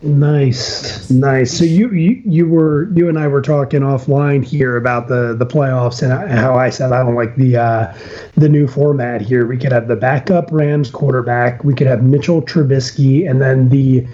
Nice, 0.03 1.11
nice. 1.11 1.57
So 1.57 1.65
you, 1.65 1.91
you 1.91 2.23
you 2.25 2.49
were 2.49 2.91
you 2.95 3.11
and 3.11 3.19
I 3.19 3.29
were 3.29 3.43
talking 3.43 3.81
offline 3.83 4.43
here 4.43 4.77
about 4.77 5.09
the 5.09 5.35
the 5.35 5.45
playoffs 5.45 6.03
and 6.03 6.39
how 6.39 6.55
I 6.55 6.71
said 6.71 6.93
I 6.93 7.03
don't 7.03 7.15
like 7.15 7.37
the 7.37 7.59
uh, 7.59 7.95
the 8.35 8.49
new 8.49 8.67
format 8.67 9.21
here. 9.21 9.47
We 9.47 9.59
could 9.59 9.73
have 9.73 9.89
the 9.89 9.97
backup 9.97 10.49
Rams 10.51 10.91
quarterback. 10.91 11.65
We 11.65 11.75
could 11.75 11.87
have 11.87 12.03
Mitchell 12.03 12.41
Trubisky, 12.41 13.29
and 13.29 13.43
then 13.43 13.69
the 13.69 14.07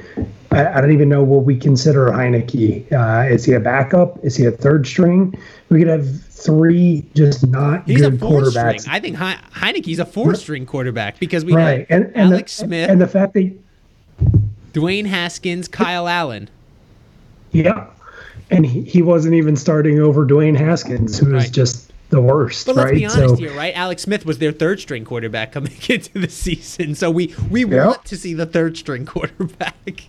I, 0.50 0.66
I 0.78 0.80
don't 0.80 0.92
even 0.92 1.08
know 1.08 1.22
what 1.22 1.44
we 1.44 1.56
consider 1.56 2.06
Heinicke. 2.06 2.90
Uh, 2.92 3.32
is 3.32 3.44
he 3.44 3.52
a 3.52 3.60
backup? 3.60 4.18
Is 4.24 4.34
he 4.34 4.44
a 4.44 4.50
third 4.50 4.88
string? 4.88 5.38
We 5.68 5.78
could 5.78 5.88
have 5.88 6.20
three 6.30 7.04
just 7.14 7.46
not 7.46 7.86
He's 7.86 8.02
a 8.02 8.10
good 8.10 8.20
four 8.20 8.44
string. 8.46 8.64
quarterbacks. 8.64 8.88
I 8.88 8.98
think 8.98 9.18
he- 9.18 9.22
Heinicke's 9.60 9.98
a 10.00 10.04
four 10.06 10.34
string 10.34 10.66
quarterback 10.66 11.20
because 11.20 11.44
we 11.44 11.54
right, 11.54 11.86
and 11.88 12.06
and 12.16 12.32
Alex 12.32 12.56
the, 12.56 12.66
Smith, 12.66 12.90
and 12.90 13.00
the 13.00 13.06
fact 13.06 13.34
that 13.34 13.52
Dwayne 14.76 15.06
Haskins, 15.06 15.68
Kyle 15.68 16.06
Allen. 16.06 16.50
Yeah. 17.52 17.86
And 18.50 18.64
he, 18.66 18.82
he 18.82 19.02
wasn't 19.02 19.34
even 19.34 19.56
starting 19.56 19.98
over 20.00 20.26
Dwayne 20.26 20.56
Haskins, 20.56 21.18
who 21.18 21.32
was 21.32 21.44
Right. 21.44 21.52
just 21.52 21.90
the 22.10 22.20
worst, 22.20 22.66
But 22.66 22.76
let's 22.76 22.90
right? 22.90 22.94
be 22.94 23.06
honest 23.06 23.38
here, 23.38 23.52
right? 23.56 23.74
Alex 23.74 24.02
Smith 24.02 24.24
was 24.24 24.38
their 24.38 24.52
third 24.52 24.78
string 24.78 25.04
quarterback 25.04 25.50
coming 25.52 25.72
into 25.88 26.12
the 26.18 26.28
season, 26.28 26.94
so 26.94 27.10
we 27.10 27.34
we 27.50 27.64
want 27.64 28.04
to 28.04 28.16
see 28.16 28.32
the 28.34 28.46
third 28.46 28.76
string 28.76 29.04
quarterback. 29.06 30.02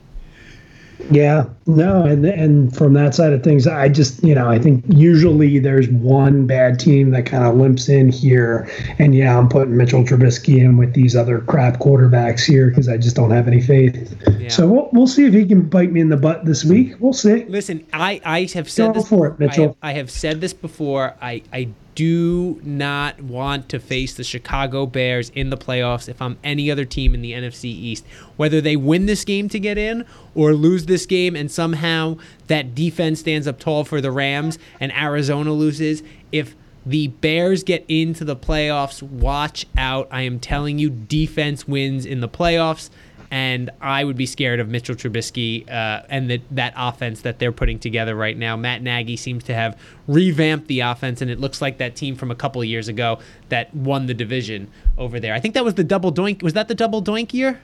Yeah, 1.12 1.46
no, 1.68 2.04
and 2.04 2.26
and 2.26 2.76
from 2.76 2.94
that 2.94 3.14
side 3.14 3.32
of 3.32 3.44
things, 3.44 3.68
I 3.68 3.88
just 3.88 4.24
you 4.24 4.34
know 4.34 4.50
I 4.50 4.58
think 4.58 4.84
usually 4.88 5.60
there's 5.60 5.88
one 5.90 6.48
bad 6.48 6.80
team 6.80 7.12
that 7.12 7.26
kind 7.26 7.44
of 7.44 7.56
limps 7.56 7.88
in 7.88 8.10
here, 8.10 8.70
and 8.98 9.16
yeah, 9.16 9.38
I'm 9.38 9.48
putting 9.48 9.78
Mitchell 9.78 10.04
Trubisky 10.04 10.58
in 10.58 10.78
with 10.78 10.94
these 10.94 11.16
other 11.16 11.40
crap 11.42 11.80
quarterbacks 11.80 12.46
here 12.46 12.70
because 12.70 12.90
I 12.90 12.98
just 12.98 13.16
don't 13.16 13.32
have 13.32 13.48
any 13.48 13.62
faith. 13.62 14.16
Yeah. 14.40 14.50
So 14.50 14.68
we'll, 14.68 14.90
we'll 14.92 15.08
see 15.08 15.26
if 15.26 15.34
he 15.34 15.46
can 15.46 15.70
bite 15.70 15.92
me 15.92 16.02
in 16.02 16.10
the 16.10 16.18
butt 16.18 16.46
this 16.46 16.66
week. 16.66 16.96
We'll 17.00 17.14
see. 17.14 17.46
Listen, 17.46 17.86
I, 17.94 18.20
I 18.26 18.50
have 18.54 18.70
said 18.70 18.88
Go 18.88 18.94
this 18.94 19.08
for 19.08 19.28
it, 19.28 19.30
I 19.30 19.32
have, 19.32 19.40
Mitchell. 19.40 19.78
I 19.82 19.94
have 19.94 20.10
said 20.10 20.42
this 20.42 20.54
before. 20.54 21.16
I, 21.22 21.44
I 21.54 21.70
do 21.98 22.62
not 22.64 23.20
want 23.24 23.68
to 23.70 23.80
face 23.80 24.14
the 24.14 24.24
Chicago 24.24 24.86
Bears 24.86 25.32
in 25.32 25.50
the 25.50 25.58
playoffs 25.58 26.08
if 26.08 26.22
I'm 26.22 26.38
any 26.44 26.70
other 26.70 26.86
team 26.86 27.16
in 27.16 27.24
the 27.24 27.32
NFC 27.32 27.66
East. 27.66 28.06
Whether 28.36 28.62
they 28.62 28.76
win 28.76 29.08
this 29.08 29.26
game 29.26 29.50
to 29.50 29.60
get 29.60 29.80
in 29.80 30.06
or 30.36 30.54
lose 30.54 30.86
this 30.86 31.08
game 31.08 31.36
and 31.36 31.50
somehow 31.50 32.18
that 32.46 32.76
defense 32.76 33.22
stands 33.22 33.48
up 33.48 33.60
tall 33.60 33.84
for 33.84 34.00
the 34.00 34.12
Rams 34.12 34.60
and 34.80 34.92
Arizona 34.94 35.52
loses, 35.52 36.04
if 36.32 36.56
the 36.86 37.08
Bears 37.08 37.64
get 37.64 37.84
into 37.88 38.24
the 38.24 38.36
playoffs, 38.36 39.02
watch 39.02 39.66
out. 39.76 40.08
I 40.12 40.22
am 40.22 40.40
telling 40.40 40.78
you, 40.78 40.92
defense 40.92 41.68
wins 41.68 42.06
in 42.06 42.20
the 42.20 42.30
playoffs 42.30 42.92
and 43.32 43.70
I 43.82 44.04
would 44.04 44.18
be 44.18 44.26
scared 44.26 44.60
of 44.60 44.70
Mitchell 44.70 44.96
Trubisky 44.96 45.70
uh, 45.70 46.04
and 46.10 46.30
the, 46.30 46.42
that 46.52 46.74
offense 46.78 47.22
that 47.22 47.40
they're 47.40 47.52
putting 47.52 47.80
together 47.80 48.16
right 48.16 48.38
now. 48.38 48.56
Matt 48.56 48.82
Nagy 48.82 49.18
seems 49.18 49.44
to 49.46 49.54
have 49.54 49.80
revamped 50.08 50.68
the 50.68 50.82
offense, 50.82 51.22
and 51.22 51.30
it 51.30 51.40
looks 51.40 51.62
like 51.62 51.78
that 51.80 51.96
team 51.96 52.16
from 52.16 52.32
a 52.32 52.36
couple 52.36 52.62
of 52.62 52.68
years 52.68 52.88
ago 52.88 53.20
that 53.50 53.74
won 53.76 54.06
the 54.06 54.14
division 54.14 54.70
over 54.98 55.20
there. 55.20 55.34
I 55.34 55.40
think 55.40 55.54
that 55.54 55.66
was 55.66 55.76
the 55.76 55.84
double 55.84 56.12
doink. 56.12 56.42
Was 56.42 56.54
that 56.54 56.68
the 56.68 56.76
double 56.76 57.02
doink 57.02 57.34
year? 57.34 57.60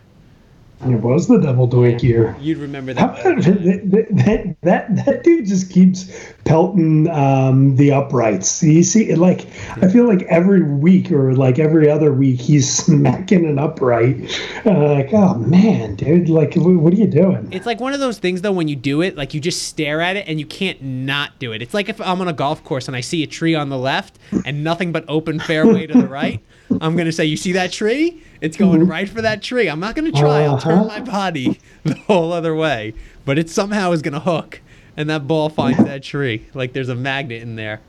It 0.85 1.01
was 1.01 1.27
the 1.27 1.39
double 1.39 1.67
doink 1.67 2.03
year. 2.03 2.35
You'd 2.39 2.57
remember 2.57 2.93
How 2.93 3.07
that. 3.07 3.25
about 3.25 3.43
that, 3.43 4.07
that, 4.11 4.57
that, 4.61 5.05
that 5.05 5.23
dude 5.23 5.45
just 5.45 5.71
keeps 5.71 6.11
pelting 6.43 7.09
um, 7.09 7.75
the 7.75 7.91
uprights. 7.91 8.61
You 8.61 8.83
see, 8.83 9.15
like, 9.15 9.47
I 9.81 9.87
feel 9.87 10.07
like 10.07 10.23
every 10.23 10.61
week 10.61 11.11
or 11.11 11.33
like 11.33 11.59
every 11.59 11.89
other 11.89 12.13
week, 12.13 12.39
he's 12.39 12.69
smacking 12.85 13.45
an 13.45 13.59
upright. 13.59 14.15
Uh, 14.65 14.93
like, 14.95 15.13
oh 15.13 15.35
man, 15.35 15.95
dude, 15.95 16.29
like, 16.29 16.53
what 16.55 16.93
are 16.93 16.97
you 16.97 17.07
doing? 17.07 17.47
It's 17.51 17.65
like 17.65 17.79
one 17.79 17.93
of 17.93 17.99
those 17.99 18.19
things 18.19 18.41
though 18.41 18.51
when 18.51 18.67
you 18.67 18.75
do 18.75 19.01
it, 19.01 19.15
like 19.15 19.33
you 19.33 19.39
just 19.39 19.63
stare 19.63 20.01
at 20.01 20.15
it 20.15 20.27
and 20.27 20.39
you 20.39 20.45
can't 20.45 20.81
not 20.81 21.39
do 21.39 21.53
it. 21.53 21.61
It's 21.61 21.73
like 21.73 21.89
if 21.89 22.01
I'm 22.01 22.19
on 22.21 22.27
a 22.27 22.33
golf 22.33 22.63
course 22.63 22.87
and 22.87 22.95
I 22.95 23.01
see 23.01 23.23
a 23.23 23.27
tree 23.27 23.55
on 23.55 23.69
the 23.69 23.77
left 23.77 24.19
and 24.45 24.63
nothing 24.63 24.91
but 24.91 25.05
open 25.07 25.39
fairway 25.39 25.87
to 25.87 25.93
the 25.93 26.07
right, 26.07 26.43
I'm 26.81 26.95
gonna 26.95 27.11
say, 27.11 27.25
"You 27.25 27.37
see 27.37 27.51
that 27.53 27.71
tree? 27.71 28.21
It's 28.41 28.57
going 28.57 28.87
right 28.87 29.07
for 29.07 29.21
that 29.21 29.41
tree." 29.41 29.67
I'm 29.69 29.79
not 29.79 29.95
gonna 29.95 30.11
try. 30.11 30.43
I'll 30.43 30.57
turn 30.59 30.79
Uh-huh. 30.79 30.85
my 30.87 30.99
body 30.99 31.59
the 31.83 31.93
whole 31.95 32.31
other 32.33 32.55
way, 32.55 32.93
but 33.25 33.37
it 33.37 33.49
somehow 33.49 33.91
is 33.91 34.01
gonna 34.01 34.19
hook, 34.19 34.61
and 34.97 35.09
that 35.09 35.27
ball 35.27 35.49
finds 35.49 35.83
that 35.83 36.03
tree. 36.03 36.45
Like 36.53 36.73
there's 36.73 36.89
a 36.89 36.95
magnet 36.95 37.41
in 37.41 37.55
there. 37.55 37.81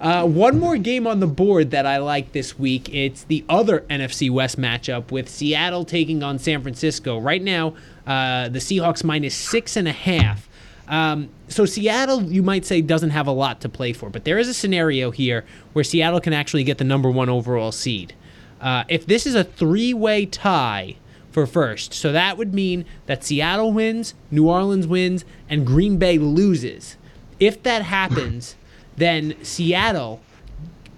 Uh, 0.00 0.26
one 0.26 0.58
more 0.58 0.76
game 0.78 1.06
on 1.06 1.20
the 1.20 1.28
board 1.28 1.70
that 1.70 1.86
I 1.86 1.98
like 1.98 2.32
this 2.32 2.58
week. 2.58 2.92
It's 2.92 3.22
the 3.22 3.44
other 3.48 3.84
NFC 3.88 4.28
West 4.30 4.58
matchup 4.58 5.12
with 5.12 5.28
Seattle 5.28 5.84
taking 5.84 6.24
on 6.24 6.40
San 6.40 6.60
Francisco. 6.60 7.18
Right 7.20 7.40
now, 7.42 7.74
uh, 8.04 8.48
the 8.48 8.58
Seahawks 8.58 9.04
minus 9.04 9.34
six 9.36 9.76
and 9.76 9.86
a 9.86 9.92
half. 9.92 10.48
Um, 10.92 11.30
so 11.48 11.64
Seattle, 11.64 12.22
you 12.24 12.42
might 12.42 12.66
say, 12.66 12.82
doesn't 12.82 13.10
have 13.10 13.26
a 13.26 13.32
lot 13.32 13.62
to 13.62 13.68
play 13.70 13.94
for, 13.94 14.10
but 14.10 14.24
there 14.24 14.38
is 14.38 14.46
a 14.46 14.52
scenario 14.52 15.10
here 15.10 15.46
where 15.72 15.82
Seattle 15.82 16.20
can 16.20 16.34
actually 16.34 16.64
get 16.64 16.76
the 16.76 16.84
number 16.84 17.10
one 17.10 17.30
overall 17.30 17.72
seed. 17.72 18.14
Uh, 18.60 18.84
if 18.88 19.06
this 19.06 19.26
is 19.26 19.34
a 19.34 19.42
three-way 19.42 20.26
tie 20.26 20.96
for 21.30 21.46
first, 21.46 21.94
so 21.94 22.12
that 22.12 22.36
would 22.36 22.52
mean 22.52 22.84
that 23.06 23.24
Seattle 23.24 23.72
wins, 23.72 24.12
New 24.30 24.46
Orleans 24.50 24.86
wins, 24.86 25.24
and 25.48 25.66
Green 25.66 25.96
Bay 25.96 26.18
loses. 26.18 26.98
If 27.40 27.62
that 27.62 27.82
happens, 27.82 28.54
then 28.98 29.34
Seattle 29.42 30.20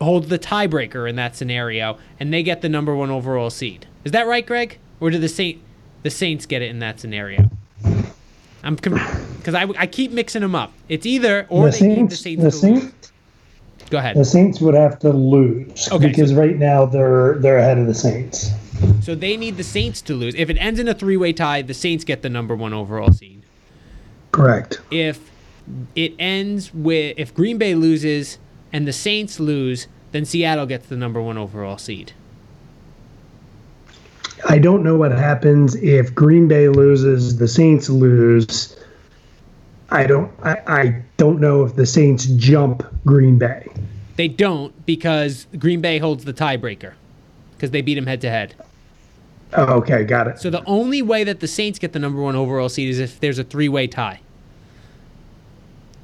holds 0.01 0.27
the 0.27 0.41
tiebreaker 0.41 1.09
in 1.09 1.15
that 1.17 1.37
scenario, 1.37 1.99
and 2.19 2.35
they 2.35 2.43
get 2.43 2.63
the 2.63 2.69
number 2.69 2.97
one 2.97 3.13
overall 3.13 3.49
seed. 3.49 3.87
Is 4.03 4.11
that 4.11 4.27
right, 4.27 4.45
Greg? 4.45 4.81
Or 4.99 5.11
do 5.11 5.19
the 5.19 5.29
Saint 5.29 5.63
the 6.03 6.11
Saints 6.11 6.47
get 6.47 6.63
it 6.63 6.71
in 6.71 6.81
that 6.81 6.99
scenario? 6.99 7.49
I'm 8.65 8.77
because 8.77 9.55
I, 9.55 9.67
I 9.79 9.87
keep 9.87 10.11
mixing 10.11 10.41
them 10.41 10.55
up. 10.55 10.73
It's 10.89 11.07
either 11.07 11.47
or 11.51 11.67
the 11.67 11.73
Saints, 11.73 12.15
the 12.17 12.23
Saints 12.23 12.43
the 12.43 12.51
Saints. 12.51 13.13
Go 13.91 13.99
ahead. 13.99 14.17
the 14.17 14.25
Saints 14.25 14.61
would 14.61 14.75
have 14.75 14.99
to 15.01 15.11
lose 15.11 15.89
Okay, 15.93 16.09
because 16.09 16.31
so- 16.31 16.37
right 16.37 16.57
now 16.57 16.87
they're 16.87 17.35
they're 17.39 17.59
ahead 17.59 17.79
of 17.79 17.87
the 17.87 17.95
Saints. 17.95 18.51
So 19.03 19.15
they 19.15 19.37
need 19.37 19.57
the 19.57 19.63
Saints 19.65 20.01
to 20.03 20.15
lose. 20.15 20.35
If 20.35 20.51
it 20.51 20.57
ends 20.59 20.81
in 20.81 20.89
a 20.89 20.95
three-way 20.95 21.33
tie, 21.33 21.63
the 21.63 21.75
Saints 21.75 22.03
get 22.05 22.23
the 22.23 22.29
number 22.31 22.57
one 22.57 22.73
overall 22.73 23.13
seed. 23.13 23.43
Correct. 24.33 24.81
If 24.91 25.31
it 25.95 26.15
ends 26.19 26.73
with 26.75 27.15
if 27.19 27.35
Green 27.35 27.59
Bay 27.59 27.75
loses 27.75 28.39
and 28.73 28.89
the 28.89 28.93
Saints 28.93 29.39
lose, 29.39 29.87
then 30.13 30.25
Seattle 30.25 30.67
gets 30.67 30.87
the 30.87 30.97
number 30.97 31.21
one 31.21 31.37
overall 31.39 31.79
seed. 31.79 32.13
I 34.47 34.59
don't 34.59 34.83
know 34.83 34.97
what 34.97 35.13
happens 35.13 35.75
if 35.77 36.15
Green 36.15 36.49
Bay 36.49 36.69
loses, 36.69 37.39
the 37.39 37.49
Saints 37.49 37.89
lose. 37.89 38.77
I 39.91 40.07
don't. 40.07 40.31
I, 40.43 40.57
I 40.67 41.03
don't 41.17 41.41
know 41.41 41.65
if 41.65 41.77
the 41.77 41.87
Saints 41.87 42.27
jump 42.27 42.85
Green 43.05 43.39
Bay. 43.39 43.69
They 44.17 44.29
don't 44.29 44.87
because 44.87 45.47
Green 45.59 45.81
Bay 45.81 45.99
holds 45.99 46.25
the 46.25 46.33
tiebreaker 46.33 46.95
because 47.53 47.71
they 47.71 47.81
beat 47.81 47.95
them 47.95 48.07
head 48.07 48.21
to 48.23 48.31
head. 48.31 48.55
Oh, 49.55 49.75
okay, 49.75 50.05
got 50.05 50.27
it. 50.27 50.39
So 50.39 50.51
the 50.51 50.65
only 50.65 51.01
way 51.01 51.25
that 51.25 51.41
the 51.41 51.47
Saints 51.47 51.79
get 51.79 51.93
the 51.93 51.99
number 51.99 52.21
one 52.21 52.35
overall 52.35 52.69
seed 52.69 52.91
is 52.91 52.99
if 52.99 53.21
there's 53.21 53.39
a 53.39 53.45
three-way 53.45 53.87
tie. 53.87 54.21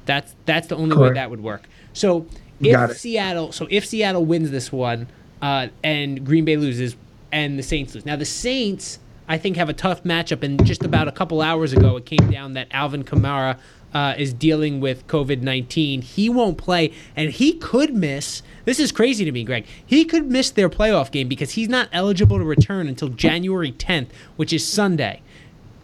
That's 0.05 0.35
that's 0.45 0.67
the 0.67 0.75
only 0.75 0.95
way 0.95 1.13
that 1.13 1.29
would 1.29 1.41
work. 1.41 1.67
So 1.93 2.25
if. 2.59 2.97
Seattle, 2.97 3.51
so 3.51 3.67
if 3.69 3.85
Seattle 3.85 4.25
wins 4.25 4.51
this 4.51 4.71
one, 4.71 5.07
uh, 5.41 5.67
and 5.83 6.25
Green 6.25 6.45
Bay 6.45 6.57
loses, 6.57 6.95
and 7.31 7.57
the 7.57 7.63
Saints 7.63 7.95
lose. 7.95 8.05
Now 8.05 8.15
the 8.15 8.25
Saints, 8.25 8.99
I 9.27 9.37
think, 9.37 9.57
have 9.57 9.69
a 9.69 9.73
tough 9.73 10.03
matchup. 10.03 10.43
And 10.43 10.63
just 10.65 10.83
about 10.83 11.07
a 11.07 11.11
couple 11.11 11.41
hours 11.41 11.73
ago, 11.73 11.97
it 11.97 12.05
came 12.05 12.29
down 12.29 12.53
that 12.53 12.67
Alvin 12.71 13.03
Kamara 13.03 13.57
uh, 13.93 14.15
is 14.17 14.33
dealing 14.33 14.79
with 14.79 15.07
COVID 15.07 15.41
nineteen. 15.41 16.01
He 16.01 16.29
won't 16.29 16.57
play, 16.57 16.93
and 17.15 17.31
he 17.31 17.53
could 17.53 17.93
miss. 17.93 18.41
This 18.65 18.79
is 18.79 18.91
crazy 18.91 19.25
to 19.25 19.31
me, 19.31 19.43
Greg. 19.43 19.65
He 19.85 20.05
could 20.05 20.31
miss 20.31 20.51
their 20.51 20.69
playoff 20.69 21.11
game 21.11 21.27
because 21.27 21.51
he's 21.51 21.67
not 21.67 21.89
eligible 21.91 22.37
to 22.37 22.45
return 22.45 22.87
until 22.87 23.09
January 23.09 23.71
10th, 23.71 24.09
which 24.35 24.53
is 24.53 24.65
Sunday. 24.65 25.21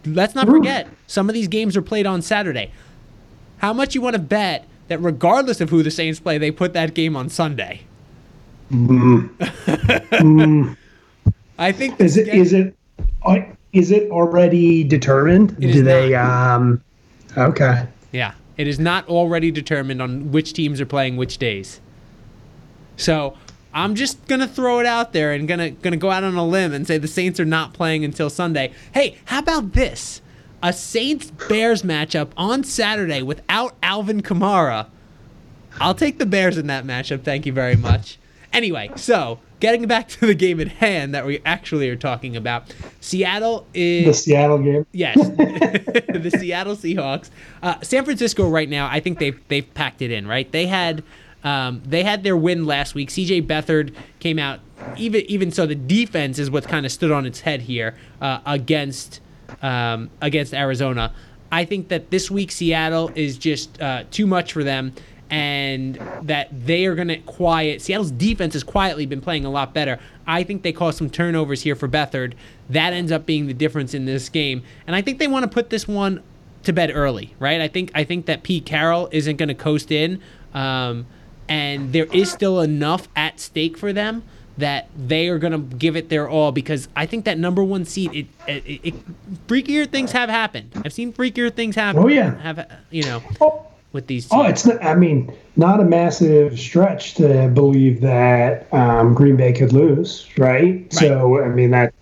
Let's 0.06 0.34
not 0.34 0.46
forget, 0.46 0.88
some 1.06 1.28
of 1.28 1.34
these 1.34 1.48
games 1.48 1.76
are 1.76 1.82
played 1.82 2.06
on 2.06 2.22
Saturday. 2.22 2.70
How 3.58 3.72
much 3.72 3.94
you 3.94 4.00
want 4.00 4.14
to 4.14 4.22
bet 4.22 4.66
that 4.86 5.02
regardless 5.02 5.60
of 5.60 5.70
who 5.70 5.82
the 5.82 5.90
Saints 5.90 6.20
play, 6.20 6.38
they 6.38 6.50
put 6.50 6.72
that 6.72 6.94
game 6.94 7.16
on 7.16 7.28
Sunday? 7.28 7.82
I 11.58 11.72
think 11.72 12.00
Is 12.00 12.16
it? 12.16 12.28
Is 12.28 12.52
it? 12.52 12.76
uh, 13.24 13.40
Is 13.72 13.90
it 13.90 14.10
already 14.10 14.84
determined? 14.84 15.56
It 15.60 15.72
Do 15.72 15.82
they? 15.82 16.10
not. 16.10 16.54
Um. 16.56 16.82
Okay. 17.36 17.86
Yeah, 18.12 18.32
it 18.56 18.66
is 18.68 18.78
not 18.78 19.08
already 19.08 19.50
determined 19.50 20.00
on 20.00 20.32
which 20.32 20.52
teams 20.52 20.80
are 20.80 20.86
playing 20.86 21.16
which 21.16 21.38
days. 21.38 21.80
So 22.96 23.36
I'm 23.74 23.94
just 23.94 24.26
gonna 24.26 24.48
throw 24.48 24.80
it 24.80 24.86
out 24.86 25.12
there 25.12 25.32
and 25.32 25.46
gonna 25.46 25.70
gonna 25.70 25.96
go 25.96 26.10
out 26.10 26.24
on 26.24 26.34
a 26.36 26.46
limb 26.46 26.72
and 26.72 26.86
say 26.86 26.98
the 26.98 27.08
Saints 27.08 27.38
are 27.38 27.44
not 27.44 27.74
playing 27.74 28.04
until 28.04 28.30
Sunday. 28.30 28.72
Hey, 28.92 29.16
how 29.26 29.40
about 29.40 29.72
this? 29.72 30.20
A 30.62 30.72
Saints 30.72 31.30
Bears 31.30 31.82
matchup 31.82 32.30
on 32.36 32.64
Saturday 32.64 33.22
without 33.22 33.76
Alvin 33.82 34.22
Kamara. 34.22 34.86
I'll 35.80 35.94
take 35.94 36.18
the 36.18 36.26
Bears 36.26 36.58
in 36.58 36.66
that 36.66 36.84
matchup. 36.84 37.22
Thank 37.22 37.46
you 37.46 37.52
very 37.52 37.76
much. 37.76 38.18
Anyway, 38.52 38.90
so 38.96 39.38
getting 39.60 39.86
back 39.86 40.08
to 40.08 40.26
the 40.26 40.34
game 40.34 40.60
at 40.60 40.68
hand 40.68 41.14
that 41.14 41.26
we 41.26 41.40
actually 41.44 41.88
are 41.88 41.96
talking 41.96 42.36
about, 42.36 42.74
Seattle 43.00 43.66
is 43.74 44.06
The 44.06 44.14
Seattle 44.14 44.58
game. 44.58 44.86
Yes, 44.92 45.16
the 45.36 46.34
Seattle 46.38 46.76
Seahawks. 46.76 47.30
Uh, 47.62 47.80
San 47.82 48.04
Francisco 48.04 48.48
right 48.48 48.68
now, 48.68 48.88
I 48.88 49.00
think 49.00 49.18
they've 49.18 49.40
they've 49.48 49.72
packed 49.74 50.02
it 50.02 50.10
in. 50.10 50.26
Right, 50.26 50.50
they 50.50 50.66
had 50.66 51.02
um, 51.44 51.82
they 51.84 52.02
had 52.02 52.22
their 52.22 52.36
win 52.36 52.66
last 52.66 52.94
week. 52.94 53.10
C.J. 53.10 53.42
Beathard 53.42 53.94
came 54.20 54.38
out. 54.38 54.60
Even 54.96 55.22
even 55.22 55.50
so, 55.50 55.66
the 55.66 55.74
defense 55.74 56.38
is 56.38 56.50
what 56.50 56.66
kind 56.68 56.86
of 56.86 56.92
stood 56.92 57.10
on 57.10 57.26
its 57.26 57.40
head 57.40 57.62
here 57.62 57.96
uh, 58.20 58.40
against 58.46 59.20
um, 59.62 60.10
against 60.20 60.54
Arizona. 60.54 61.12
I 61.50 61.64
think 61.64 61.88
that 61.88 62.10
this 62.10 62.30
week 62.30 62.52
Seattle 62.52 63.10
is 63.14 63.38
just 63.38 63.80
uh, 63.80 64.04
too 64.10 64.26
much 64.26 64.52
for 64.52 64.62
them, 64.62 64.92
and 65.30 66.00
that 66.22 66.48
they 66.66 66.86
are 66.86 66.94
going 66.94 67.08
to 67.08 67.18
quiet. 67.18 67.82
Seattle's 67.82 68.10
defense 68.10 68.54
has 68.54 68.64
quietly 68.64 69.06
been 69.06 69.20
playing 69.20 69.44
a 69.44 69.50
lot 69.50 69.74
better. 69.74 69.98
I 70.26 70.42
think 70.42 70.62
they 70.62 70.72
caused 70.72 70.98
some 70.98 71.10
turnovers 71.10 71.62
here 71.62 71.74
for 71.74 71.88
Beathard. 71.88 72.34
That 72.70 72.92
ends 72.92 73.12
up 73.12 73.26
being 73.26 73.46
the 73.46 73.54
difference 73.54 73.94
in 73.94 74.04
this 74.04 74.28
game, 74.28 74.62
and 74.86 74.94
I 74.96 75.02
think 75.02 75.18
they 75.18 75.26
want 75.28 75.44
to 75.44 75.48
put 75.48 75.70
this 75.70 75.86
one 75.86 76.22
to 76.64 76.72
bed 76.72 76.90
early, 76.94 77.34
right? 77.38 77.60
I 77.60 77.68
think 77.68 77.90
I 77.94 78.04
think 78.04 78.26
that 78.26 78.42
Pete 78.42 78.66
Carroll 78.66 79.08
isn't 79.12 79.36
going 79.36 79.48
to 79.48 79.54
coast 79.54 79.90
in, 79.90 80.20
um, 80.54 81.06
and 81.48 81.92
there 81.92 82.06
is 82.06 82.30
still 82.30 82.60
enough 82.60 83.08
at 83.16 83.40
stake 83.40 83.76
for 83.76 83.92
them 83.92 84.22
that 84.58 84.88
they 84.96 85.28
are 85.28 85.38
going 85.38 85.52
to 85.52 85.76
give 85.76 85.96
it 85.96 86.08
their 86.08 86.28
all 86.28 86.50
because 86.50 86.88
I 86.96 87.06
think 87.06 87.24
that 87.26 87.38
number 87.38 87.62
one 87.62 87.84
seed, 87.84 88.12
it, 88.12 88.26
it, 88.48 88.80
it 88.82 89.46
freakier 89.46 89.88
things 89.88 90.10
have 90.12 90.28
happened. 90.28 90.72
I've 90.84 90.92
seen 90.92 91.12
freakier 91.12 91.54
things 91.54 91.76
happen. 91.76 92.02
Oh, 92.02 92.08
yeah. 92.08 92.36
have 92.40 92.68
you 92.90 93.04
know 93.04 93.22
Oh, 93.40 93.67
with 93.92 94.06
these. 94.06 94.28
oh, 94.30 94.44
it's. 94.44 94.64
Not, 94.66 94.82
I 94.84 94.94
mean, 94.94 95.32
not 95.56 95.80
a 95.80 95.84
massive 95.84 96.58
stretch 96.58 97.14
to 97.14 97.48
believe 97.48 98.00
that 98.02 98.72
um, 98.72 99.14
Green 99.14 99.36
Bay 99.36 99.52
could 99.52 99.72
lose, 99.72 100.28
right? 100.38 100.92
So, 100.92 101.42
I 101.42 101.48
mean 101.48 101.70
that 101.70 101.94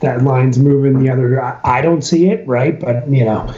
that 0.00 0.22
line's 0.22 0.58
moving 0.58 0.98
the 1.02 1.10
other. 1.10 1.42
I, 1.42 1.60
I 1.64 1.80
don't 1.82 2.02
see 2.02 2.28
it, 2.30 2.46
right? 2.46 2.78
But 2.80 3.08
you 3.08 3.24
know, 3.24 3.52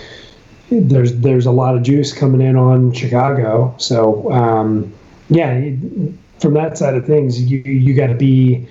there's 0.71 1.15
there's 1.17 1.47
a 1.47 1.53
lot 1.53 1.77
of 1.77 1.83
juice 1.83 2.13
coming 2.13 2.41
in 2.41 2.57
on 2.57 2.93
Chicago. 2.93 3.75
So, 3.79 4.31
um, 4.33 4.93
yeah, 5.31 5.53
it- 5.53 5.79
from 6.41 6.55
that 6.55 6.79
side 6.79 6.95
of 6.95 7.05
things, 7.05 7.41
you 7.51 7.59
you 7.59 7.95
got 7.95 8.09
to 8.09 8.15
be. 8.15 8.69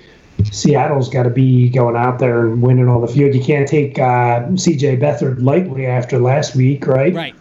Seattle's 0.52 1.08
got 1.08 1.24
to 1.24 1.30
be 1.30 1.68
going 1.68 1.96
out 1.96 2.20
there 2.20 2.46
and 2.46 2.62
winning 2.62 2.88
all 2.88 3.00
the 3.00 3.08
field. 3.08 3.34
You 3.34 3.42
can't 3.42 3.66
take 3.68 3.98
uh, 3.98 4.56
C.J. 4.56 4.98
Beathard 4.98 5.42
lightly 5.42 5.84
after 5.84 6.20
last 6.20 6.54
week, 6.54 6.86
right? 6.86 7.12
Right. 7.12 7.34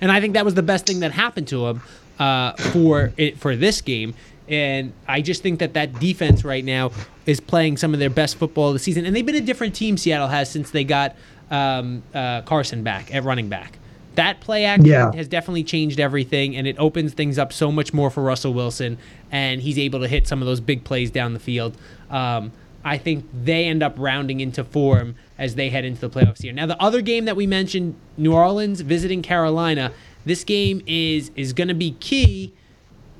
And 0.00 0.12
I 0.12 0.20
think 0.20 0.34
that 0.34 0.44
was 0.44 0.54
the 0.54 0.62
best 0.62 0.86
thing 0.86 1.00
that 1.00 1.12
happened 1.12 1.48
to 1.48 1.66
him 1.66 1.82
uh, 2.18 2.52
for 2.72 3.12
it 3.16 3.38
for 3.38 3.56
this 3.56 3.80
game. 3.80 4.14
And 4.48 4.92
I 5.08 5.22
just 5.22 5.42
think 5.42 5.58
that 5.58 5.74
that 5.74 5.98
defense 5.98 6.44
right 6.44 6.64
now 6.64 6.92
is 7.24 7.40
playing 7.40 7.78
some 7.78 7.92
of 7.94 7.98
their 8.00 8.10
best 8.10 8.36
football 8.36 8.68
of 8.68 8.74
the 8.74 8.78
season. 8.78 9.04
And 9.04 9.16
they've 9.16 9.26
been 9.26 9.34
a 9.34 9.40
different 9.40 9.74
team 9.74 9.96
Seattle 9.96 10.28
has 10.28 10.50
since 10.50 10.70
they 10.70 10.84
got 10.84 11.16
um, 11.50 12.02
uh, 12.14 12.42
Carson 12.42 12.82
back 12.84 13.12
at 13.14 13.24
running 13.24 13.48
back. 13.48 13.78
That 14.14 14.40
play 14.40 14.64
action 14.64 14.86
Yeah. 14.86 15.12
has 15.14 15.28
definitely 15.28 15.64
changed 15.64 16.00
everything, 16.00 16.56
and 16.56 16.66
it 16.66 16.76
opens 16.78 17.12
things 17.12 17.38
up 17.38 17.52
so 17.52 17.70
much 17.70 17.92
more 17.92 18.08
for 18.08 18.22
Russell 18.22 18.54
Wilson, 18.54 18.96
and 19.30 19.60
he's 19.60 19.78
able 19.78 20.00
to 20.00 20.08
hit 20.08 20.26
some 20.26 20.40
of 20.40 20.46
those 20.46 20.60
big 20.60 20.84
plays 20.84 21.10
down 21.10 21.34
the 21.34 21.38
field. 21.40 21.76
Um, 22.10 22.52
I 22.86 22.98
think 22.98 23.28
they 23.34 23.64
end 23.66 23.82
up 23.82 23.96
rounding 23.98 24.38
into 24.38 24.62
form 24.62 25.16
as 25.38 25.56
they 25.56 25.70
head 25.70 25.84
into 25.84 26.00
the 26.00 26.08
playoffs 26.08 26.40
here. 26.42 26.52
Now, 26.52 26.66
the 26.66 26.80
other 26.80 27.02
game 27.02 27.24
that 27.24 27.34
we 27.34 27.44
mentioned, 27.44 27.96
New 28.16 28.32
Orleans 28.32 28.80
visiting 28.80 29.22
Carolina. 29.22 29.92
This 30.24 30.44
game 30.44 30.82
is 30.86 31.32
is 31.34 31.52
going 31.52 31.66
to 31.68 31.74
be 31.74 31.92
key. 31.98 32.52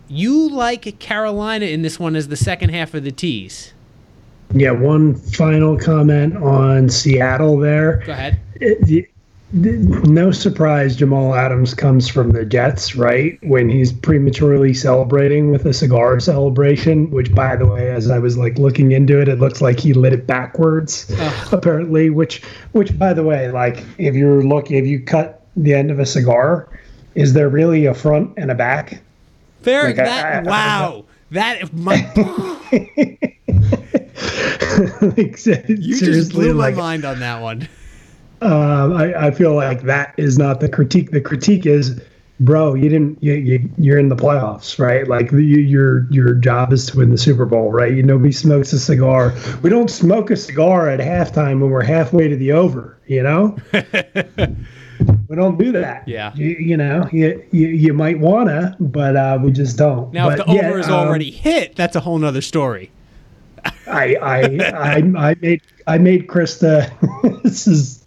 You 0.08 0.48
like 0.48 1.00
Carolina 1.00 1.66
in 1.66 1.82
this 1.82 1.98
one 1.98 2.14
as 2.14 2.28
the 2.28 2.36
second 2.36 2.70
half 2.70 2.94
of 2.94 3.02
the 3.02 3.10
tease. 3.10 3.72
Yeah, 4.54 4.70
one 4.70 5.16
final 5.16 5.76
comment 5.76 6.36
on 6.36 6.88
Seattle 6.88 7.58
there. 7.58 8.04
Go 8.06 8.12
ahead. 8.12 8.38
It- 8.54 9.10
no 9.52 10.30
surprise 10.32 10.96
Jamal 10.96 11.34
Adams 11.34 11.72
comes 11.72 12.08
from 12.08 12.32
the 12.32 12.44
Jets, 12.44 12.96
right? 12.96 13.38
When 13.42 13.68
he's 13.68 13.92
prematurely 13.92 14.74
celebrating 14.74 15.50
with 15.50 15.64
a 15.66 15.72
cigar 15.72 16.18
celebration, 16.18 17.10
which 17.10 17.34
by 17.34 17.56
the 17.56 17.66
way, 17.66 17.90
as 17.90 18.10
I 18.10 18.18
was 18.18 18.36
like 18.36 18.58
looking 18.58 18.92
into 18.92 19.20
it, 19.20 19.28
it 19.28 19.38
looks 19.38 19.60
like 19.60 19.78
he 19.78 19.92
lit 19.92 20.12
it 20.12 20.26
backwards, 20.26 21.10
apparently, 21.52 22.10
which 22.10 22.42
which 22.72 22.98
by 22.98 23.12
the 23.12 23.22
way, 23.22 23.50
like 23.50 23.84
if 23.98 24.14
you're 24.14 24.42
looking 24.42 24.78
if 24.78 24.86
you 24.86 25.00
cut 25.00 25.42
the 25.56 25.74
end 25.74 25.90
of 25.90 25.98
a 26.00 26.06
cigar, 26.06 26.68
is 27.14 27.32
there 27.32 27.48
really 27.48 27.86
a 27.86 27.94
front 27.94 28.32
and 28.36 28.50
a 28.50 28.54
back? 28.54 29.00
Fair. 29.62 29.84
Like, 29.84 29.96
that 29.96 30.24
I- 30.24 30.38
I- 30.38 30.42
wow. 30.42 31.04
that 31.30 31.72
my, 31.72 31.94
like, 35.00 35.16
you 35.16 35.30
just 35.32 35.98
seriously, 36.00 36.32
blew 36.32 36.54
my 36.54 36.66
like 36.66 36.76
mind 36.76 37.04
on 37.04 37.20
that 37.20 37.40
one. 37.40 37.68
Um, 38.42 38.92
I, 38.92 39.26
I 39.26 39.30
feel 39.30 39.54
like 39.54 39.82
that 39.82 40.14
is 40.16 40.38
not 40.38 40.60
the 40.60 40.68
critique. 40.68 41.10
The 41.10 41.20
critique 41.20 41.66
is, 41.66 42.00
bro, 42.40 42.74
you 42.74 42.88
didn't. 42.88 43.22
You, 43.22 43.34
you 43.34 43.70
you're 43.78 43.98
in 43.98 44.08
the 44.08 44.16
playoffs, 44.16 44.78
right? 44.78 45.06
Like 45.08 45.32
you, 45.32 45.38
your 45.38 46.10
your 46.10 46.34
job 46.34 46.72
is 46.72 46.86
to 46.86 46.98
win 46.98 47.10
the 47.10 47.18
Super 47.18 47.46
Bowl, 47.46 47.72
right? 47.72 47.92
You 47.92 48.02
nobody 48.02 48.32
smokes 48.32 48.72
a 48.72 48.78
cigar. 48.78 49.34
We 49.62 49.70
don't 49.70 49.90
smoke 49.90 50.30
a 50.30 50.36
cigar 50.36 50.88
at 50.88 51.00
halftime 51.00 51.60
when 51.60 51.70
we're 51.70 51.84
halfway 51.84 52.28
to 52.28 52.36
the 52.36 52.52
over. 52.52 52.98
You 53.06 53.22
know. 53.22 53.56
we 55.28 55.36
don't 55.36 55.58
do 55.58 55.72
that. 55.72 56.06
Yeah. 56.06 56.32
You, 56.34 56.48
you 56.48 56.76
know, 56.76 57.08
you, 57.12 57.44
you 57.52 57.68
you 57.68 57.92
might 57.92 58.18
wanna, 58.18 58.76
but 58.80 59.16
uh, 59.16 59.38
we 59.42 59.52
just 59.52 59.76
don't. 59.76 60.12
Now, 60.12 60.30
if 60.30 60.38
the 60.38 60.52
yeah, 60.52 60.68
over 60.68 60.78
is 60.78 60.86
um, 60.86 60.94
already 60.94 61.30
hit, 61.30 61.76
that's 61.76 61.96
a 61.96 62.00
whole 62.00 62.18
nother 62.18 62.42
story. 62.42 62.90
I 63.86 64.14
I 64.16 64.40
I, 64.74 65.30
I 65.30 65.34
made 65.40 65.62
I 65.86 65.98
made 65.98 66.26
Krista. 66.26 66.92
this 67.42 67.66
is. 67.66 68.05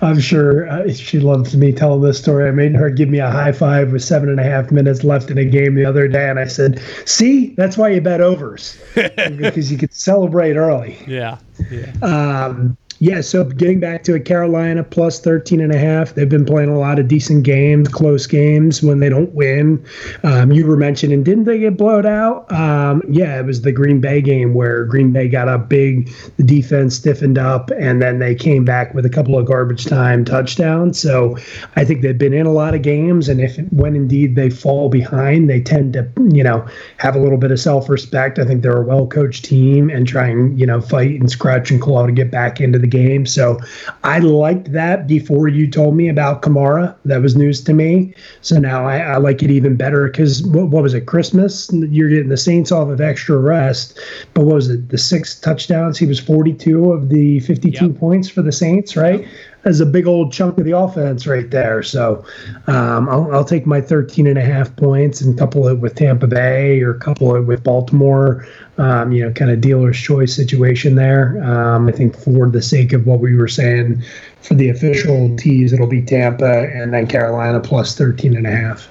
I'm 0.00 0.20
sure 0.20 0.68
uh, 0.68 0.92
she 0.92 1.18
loves 1.18 1.56
me 1.56 1.72
telling 1.72 2.02
this 2.02 2.18
story. 2.18 2.48
I 2.48 2.52
made 2.52 2.74
her 2.74 2.90
give 2.90 3.08
me 3.08 3.18
a 3.18 3.30
high 3.30 3.52
five 3.52 3.92
with 3.92 4.04
seven 4.04 4.28
and 4.28 4.38
a 4.38 4.44
half 4.44 4.70
minutes 4.70 5.02
left 5.02 5.30
in 5.30 5.38
a 5.38 5.44
game 5.44 5.74
the 5.74 5.84
other 5.84 6.06
day, 6.06 6.28
and 6.28 6.38
I 6.38 6.46
said, 6.46 6.80
"See, 7.04 7.54
that's 7.56 7.76
why 7.76 7.88
you 7.88 8.00
bet 8.00 8.20
overs 8.20 8.80
because 8.94 9.70
you 9.72 9.78
could 9.78 9.92
celebrate 9.92 10.56
early." 10.56 10.98
Yeah. 11.06 11.38
Yeah. 11.70 11.90
Um, 12.02 12.76
yeah, 13.00 13.20
so 13.20 13.44
getting 13.44 13.78
back 13.78 14.02
to 14.04 14.16
it, 14.16 14.24
Carolina 14.24 14.82
plus 14.82 15.20
13 15.20 15.60
and 15.60 15.72
a 15.72 15.78
half. 15.78 16.14
They've 16.14 16.28
been 16.28 16.44
playing 16.44 16.70
a 16.70 16.78
lot 16.78 16.98
of 16.98 17.06
decent 17.06 17.44
games, 17.44 17.88
close 17.88 18.26
games 18.26 18.82
when 18.82 18.98
they 18.98 19.08
don't 19.08 19.32
win. 19.32 19.84
Um, 20.24 20.50
you 20.50 20.66
were 20.66 20.76
mentioning, 20.76 21.22
didn't 21.22 21.44
they 21.44 21.60
get 21.60 21.76
blowed 21.76 22.06
out? 22.06 22.50
Um, 22.50 23.02
yeah, 23.08 23.38
it 23.38 23.46
was 23.46 23.62
the 23.62 23.70
Green 23.70 24.00
Bay 24.00 24.20
game 24.20 24.52
where 24.52 24.84
Green 24.84 25.12
Bay 25.12 25.28
got 25.28 25.48
up 25.48 25.68
big, 25.68 26.10
the 26.38 26.42
defense 26.42 26.96
stiffened 26.96 27.38
up, 27.38 27.70
and 27.78 28.02
then 28.02 28.18
they 28.18 28.34
came 28.34 28.64
back 28.64 28.92
with 28.94 29.06
a 29.06 29.10
couple 29.10 29.38
of 29.38 29.46
garbage 29.46 29.86
time 29.86 30.24
touchdowns. 30.24 30.98
So 30.98 31.36
I 31.76 31.84
think 31.84 32.02
they've 32.02 32.18
been 32.18 32.34
in 32.34 32.46
a 32.46 32.52
lot 32.52 32.74
of 32.74 32.82
games, 32.82 33.28
and 33.28 33.40
if 33.40 33.58
when 33.70 33.94
indeed 33.94 34.34
they 34.34 34.50
fall 34.50 34.88
behind, 34.88 35.48
they 35.48 35.60
tend 35.60 35.92
to, 35.92 36.08
you 36.32 36.42
know, 36.42 36.66
have 36.96 37.14
a 37.14 37.20
little 37.20 37.38
bit 37.38 37.52
of 37.52 37.60
self 37.60 37.88
respect. 37.88 38.40
I 38.40 38.44
think 38.44 38.62
they're 38.62 38.82
a 38.82 38.84
well 38.84 39.06
coached 39.06 39.44
team 39.44 39.88
and 39.88 40.06
try 40.06 40.26
and, 40.26 40.58
you 40.58 40.66
know, 40.66 40.80
fight 40.80 41.20
and 41.20 41.30
scratch 41.30 41.70
and 41.70 41.80
claw 41.80 42.04
to 42.04 42.12
get 42.12 42.32
back 42.32 42.60
into 42.60 42.78
the 42.78 42.87
game. 42.88 43.26
So 43.26 43.58
I 44.04 44.18
liked 44.18 44.72
that 44.72 45.06
before 45.06 45.48
you 45.48 45.70
told 45.70 45.94
me 45.96 46.08
about 46.08 46.42
Kamara. 46.42 46.94
That 47.04 47.22
was 47.22 47.36
news 47.36 47.62
to 47.64 47.72
me. 47.72 48.14
So 48.40 48.58
now 48.58 48.86
I, 48.86 48.98
I 48.98 49.16
like 49.18 49.42
it 49.42 49.50
even 49.50 49.76
better 49.76 50.06
because 50.08 50.42
what, 50.46 50.68
what 50.68 50.82
was 50.82 50.94
it, 50.94 51.06
Christmas? 51.06 51.70
You're 51.72 52.08
getting 52.08 52.28
the 52.28 52.36
Saints 52.36 52.72
off 52.72 52.88
of 52.88 53.00
extra 53.00 53.38
rest. 53.38 53.98
But 54.34 54.44
what 54.44 54.54
was 54.56 54.68
it, 54.70 54.88
the 54.88 54.98
six 54.98 55.38
touchdowns? 55.38 55.98
He 55.98 56.06
was 56.06 56.18
42 56.18 56.92
of 56.92 57.08
the 57.08 57.40
52 57.40 57.86
Yep. 57.86 57.96
points 57.96 58.28
for 58.28 58.42
the 58.42 58.52
Saints, 58.52 58.96
right? 58.96 59.26
That's 59.68 59.80
a 59.80 59.86
big 59.86 60.06
old 60.06 60.32
chunk 60.32 60.56
of 60.56 60.64
the 60.64 60.70
offense 60.72 61.26
right 61.26 61.50
there. 61.50 61.82
So 61.82 62.24
um, 62.68 63.06
I'll, 63.06 63.30
I'll 63.34 63.44
take 63.44 63.66
my 63.66 63.82
13 63.82 64.26
and 64.26 64.38
a 64.38 64.42
half 64.42 64.74
points 64.76 65.20
and 65.20 65.36
couple 65.38 65.68
it 65.68 65.74
with 65.74 65.94
Tampa 65.94 66.26
Bay 66.26 66.80
or 66.80 66.94
couple 66.94 67.36
it 67.36 67.42
with 67.42 67.64
Baltimore. 67.64 68.48
Um, 68.78 69.12
you 69.12 69.22
know, 69.22 69.30
kind 69.30 69.50
of 69.50 69.60
dealer's 69.60 70.00
choice 70.00 70.34
situation 70.34 70.94
there. 70.94 71.38
Um, 71.44 71.86
I 71.86 71.92
think 71.92 72.16
for 72.16 72.48
the 72.48 72.62
sake 72.62 72.94
of 72.94 73.06
what 73.06 73.20
we 73.20 73.34
were 73.34 73.46
saying, 73.46 74.02
for 74.40 74.54
the 74.54 74.70
official 74.70 75.36
teas, 75.36 75.74
it'll 75.74 75.86
be 75.86 76.00
Tampa 76.00 76.70
and 76.72 76.94
then 76.94 77.06
Carolina 77.06 77.60
plus 77.60 77.94
13 77.94 78.38
and 78.38 78.46
a 78.46 78.50
half. 78.50 78.88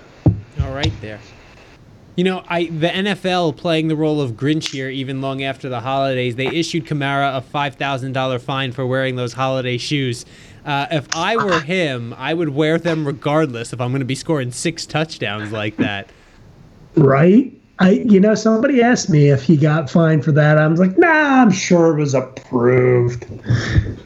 All 0.62 0.76
right, 0.76 0.94
there. 1.02 1.20
You 2.18 2.24
know, 2.24 2.44
I 2.48 2.66
the 2.66 2.88
NFL 2.88 3.58
playing 3.58 3.90
the 3.90 3.96
role 3.96 4.20
of 4.22 4.32
Grinch 4.32 4.72
here, 4.72 4.90
even 4.90 5.22
long 5.22 5.44
after 5.44 5.70
the 5.70 5.82
holidays. 5.82 6.36
They 6.36 6.48
issued 6.48 6.88
Kamara 6.88 7.38
a 7.38 7.42
five 7.42 7.76
thousand 7.76 8.14
dollar 8.14 8.40
fine 8.40 8.72
for 8.72 8.88
wearing 8.88 9.18
those 9.18 9.34
holiday 9.34 9.78
shoes. 9.78 10.26
Uh, 10.68 10.86
if 10.92 11.08
I 11.16 11.38
were 11.38 11.62
him, 11.62 12.14
I 12.18 12.34
would 12.34 12.50
wear 12.50 12.78
them 12.78 13.08
regardless. 13.08 13.74
If 13.74 13.82
I'm 13.82 13.90
going 13.92 14.02
to 14.02 14.06
be 14.06 14.16
scoring 14.16 14.52
six 14.52 14.86
touchdowns 14.86 15.52
like 15.52 15.78
that, 15.78 16.10
Right? 16.98 17.54
I, 17.80 17.92
you 17.92 18.20
know, 18.20 18.34
somebody 18.34 18.82
asked 18.82 19.08
me 19.10 19.30
if 19.30 19.44
he 19.44 19.56
got 19.56 19.88
fined 19.88 20.26
for 20.26 20.32
that. 20.32 20.58
I 20.58 20.66
was 20.66 20.80
like, 20.80 20.98
nah, 20.98 21.42
I'm 21.44 21.52
sure 21.52 21.96
it 21.96 22.00
was 22.00 22.16
approved. 22.16 23.26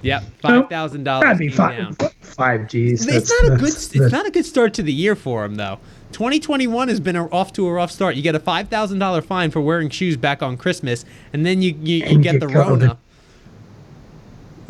yep, 0.02 0.24
five 0.42 0.68
thousand 0.70 1.06
dollars. 1.06 1.24
That'd 1.24 1.40
be 1.40 1.48
five, 1.48 1.96
five 2.20 2.68
G's. 2.68 3.08
It's 3.08 3.30
not 3.42 3.54
a 3.54 3.56
good. 3.56 3.70
It's 3.70 4.12
not 4.12 4.28
a 4.28 4.32
good 4.32 4.46
start 4.46 4.74
to 4.74 4.84
the 4.84 4.92
year 4.92 5.16
for 5.16 5.46
him, 5.46 5.56
though. 5.56 5.80
2021 6.12 6.90
has 6.90 7.00
been 7.00 7.16
a, 7.16 7.28
off 7.30 7.54
to 7.54 7.66
a 7.66 7.72
rough 7.72 7.92
start. 7.92 8.18
You 8.18 8.22
get 8.22 8.36
a 8.36 8.40
five 8.40 8.68
thousand 8.68 9.00
dollar 9.00 9.22
fine 9.22 9.52
for 9.52 9.62
wearing 9.62 9.90
shoes 9.90 10.18
back 10.18 10.44
on 10.44 10.58
Christmas, 10.58 11.06
and 11.32 11.46
then 11.46 11.62
you 11.62 11.74
you, 11.82 12.06
you 12.06 12.18
get 12.22 12.42
the 12.42 12.48
COVID. 12.48 12.82
Rona. 12.82 12.98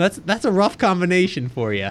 That's 0.01 0.17
that's 0.25 0.45
a 0.45 0.51
rough 0.51 0.77
combination 0.77 1.47
for 1.49 1.73
you. 1.73 1.89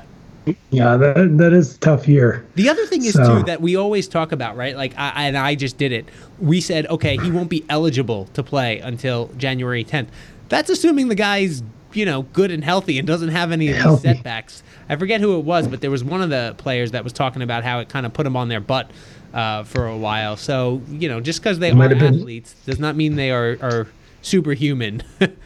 Yeah, 0.71 0.97
that, 0.97 1.37
that 1.37 1.53
is 1.53 1.77
a 1.77 1.79
tough 1.81 2.09
year. 2.09 2.47
The 2.55 2.69
other 2.71 2.87
thing 2.87 3.05
is 3.05 3.13
So- 3.13 3.39
too 3.39 3.43
that 3.45 3.61
we 3.61 3.77
always 3.77 4.09
talk 4.09 4.33
about, 4.33 4.57
right? 4.57 4.75
Like, 4.75 4.95
I, 4.99 5.27
and 5.27 5.37
I 5.37 5.55
just 5.55 5.77
did 5.77 5.93
it. 5.93 6.07
We 6.41 6.61
said, 6.63 6.87
okay, 6.87 7.19
he 7.19 7.31
won't 7.31 7.51
be 7.51 7.65
eligible 7.69 8.25
to 8.33 8.43
play 8.43 8.79
until 8.81 9.29
January 9.37 9.85
10th. 9.85 10.09
That's 10.49 10.71
assuming 10.71 11.09
the 11.09 11.15
guy's, 11.15 11.63
you 11.93 12.07
know, 12.07 12.23
good 12.23 12.51
and 12.51 12.65
healthy 12.65 12.99
and 12.99 13.07
doesn't 13.07 13.29
have 13.29 13.53
any 13.53 13.69
of 13.69 13.77
these 13.77 14.01
setbacks. 14.01 14.63
I 14.89 14.97
forget 14.97 15.21
who 15.21 15.39
it 15.39 15.45
was, 15.45 15.69
but 15.69 15.83
there 15.83 15.91
was 15.91 16.03
one 16.03 16.23
of 16.23 16.31
the 16.31 16.55
players 16.57 16.93
that 16.93 17.05
was 17.05 17.13
talking 17.13 17.43
about 17.43 17.63
how 17.63 17.81
it 17.81 17.91
kind 17.91 18.07
of 18.07 18.15
put 18.15 18.27
him 18.27 18.35
on 18.35 18.49
their 18.49 18.61
butt 18.61 18.91
uh, 19.35 19.65
for 19.65 19.87
a 19.87 19.97
while. 19.97 20.37
So, 20.39 20.81
you 20.89 21.09
know, 21.11 21.21
just 21.21 21.41
because 21.43 21.59
they 21.59 21.71
are 21.71 21.77
have 21.89 21.99
been- 21.99 22.15
athletes 22.19 22.55
does 22.65 22.81
not 22.81 22.97
mean 22.97 23.17
they 23.17 23.31
are, 23.31 23.59
are 23.61 23.87
superhuman. 24.23 25.03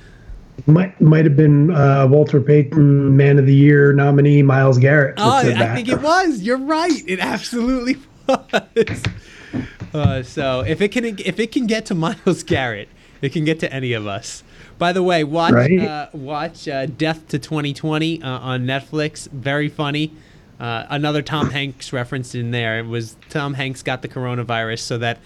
Might 0.66 0.98
might 1.00 1.24
have 1.26 1.36
been 1.36 1.70
uh, 1.70 2.06
Walter 2.06 2.40
Payton 2.40 3.14
Man 3.14 3.38
of 3.38 3.44
the 3.44 3.54
Year 3.54 3.92
nominee 3.92 4.42
Myles 4.42 4.78
Garrett. 4.78 5.14
Oh, 5.18 5.30
I 5.30 5.44
that. 5.52 5.74
think 5.74 5.88
it 5.88 6.00
was. 6.00 6.40
You're 6.40 6.56
right. 6.56 7.02
It 7.06 7.20
absolutely 7.20 7.96
was. 8.26 9.02
Uh, 9.92 10.22
so 10.22 10.60
if 10.60 10.80
it 10.80 10.88
can 10.88 11.04
if 11.04 11.38
it 11.38 11.52
can 11.52 11.66
get 11.66 11.84
to 11.86 11.94
Myles 12.04 12.42
Garrett, 12.42 12.88
it 13.20 13.32
can 13.32 13.44
get 13.44 13.60
to 13.60 13.70
any 13.72 13.92
of 13.92 14.06
us. 14.06 14.42
By 14.78 14.92
the 14.92 15.02
way, 15.02 15.22
watch 15.22 15.52
Right. 15.52 15.78
uh, 15.80 16.08
watch 16.14 16.66
uh, 16.66 16.86
Death 16.86 17.28
to 17.28 17.38
2020 17.38 18.22
uh, 18.22 18.28
on 18.38 18.64
Netflix. 18.64 19.28
Very 19.30 19.68
funny. 19.68 20.12
Uh, 20.58 20.86
another 20.88 21.20
Tom 21.20 21.50
Hanks 21.52 21.92
referenced 21.92 22.34
in 22.34 22.52
there. 22.52 22.78
It 22.78 22.86
was 22.86 23.16
Tom 23.28 23.52
Hanks 23.54 23.82
got 23.82 24.00
the 24.00 24.08
coronavirus 24.08 24.80
so 24.80 24.96
that 24.96 25.18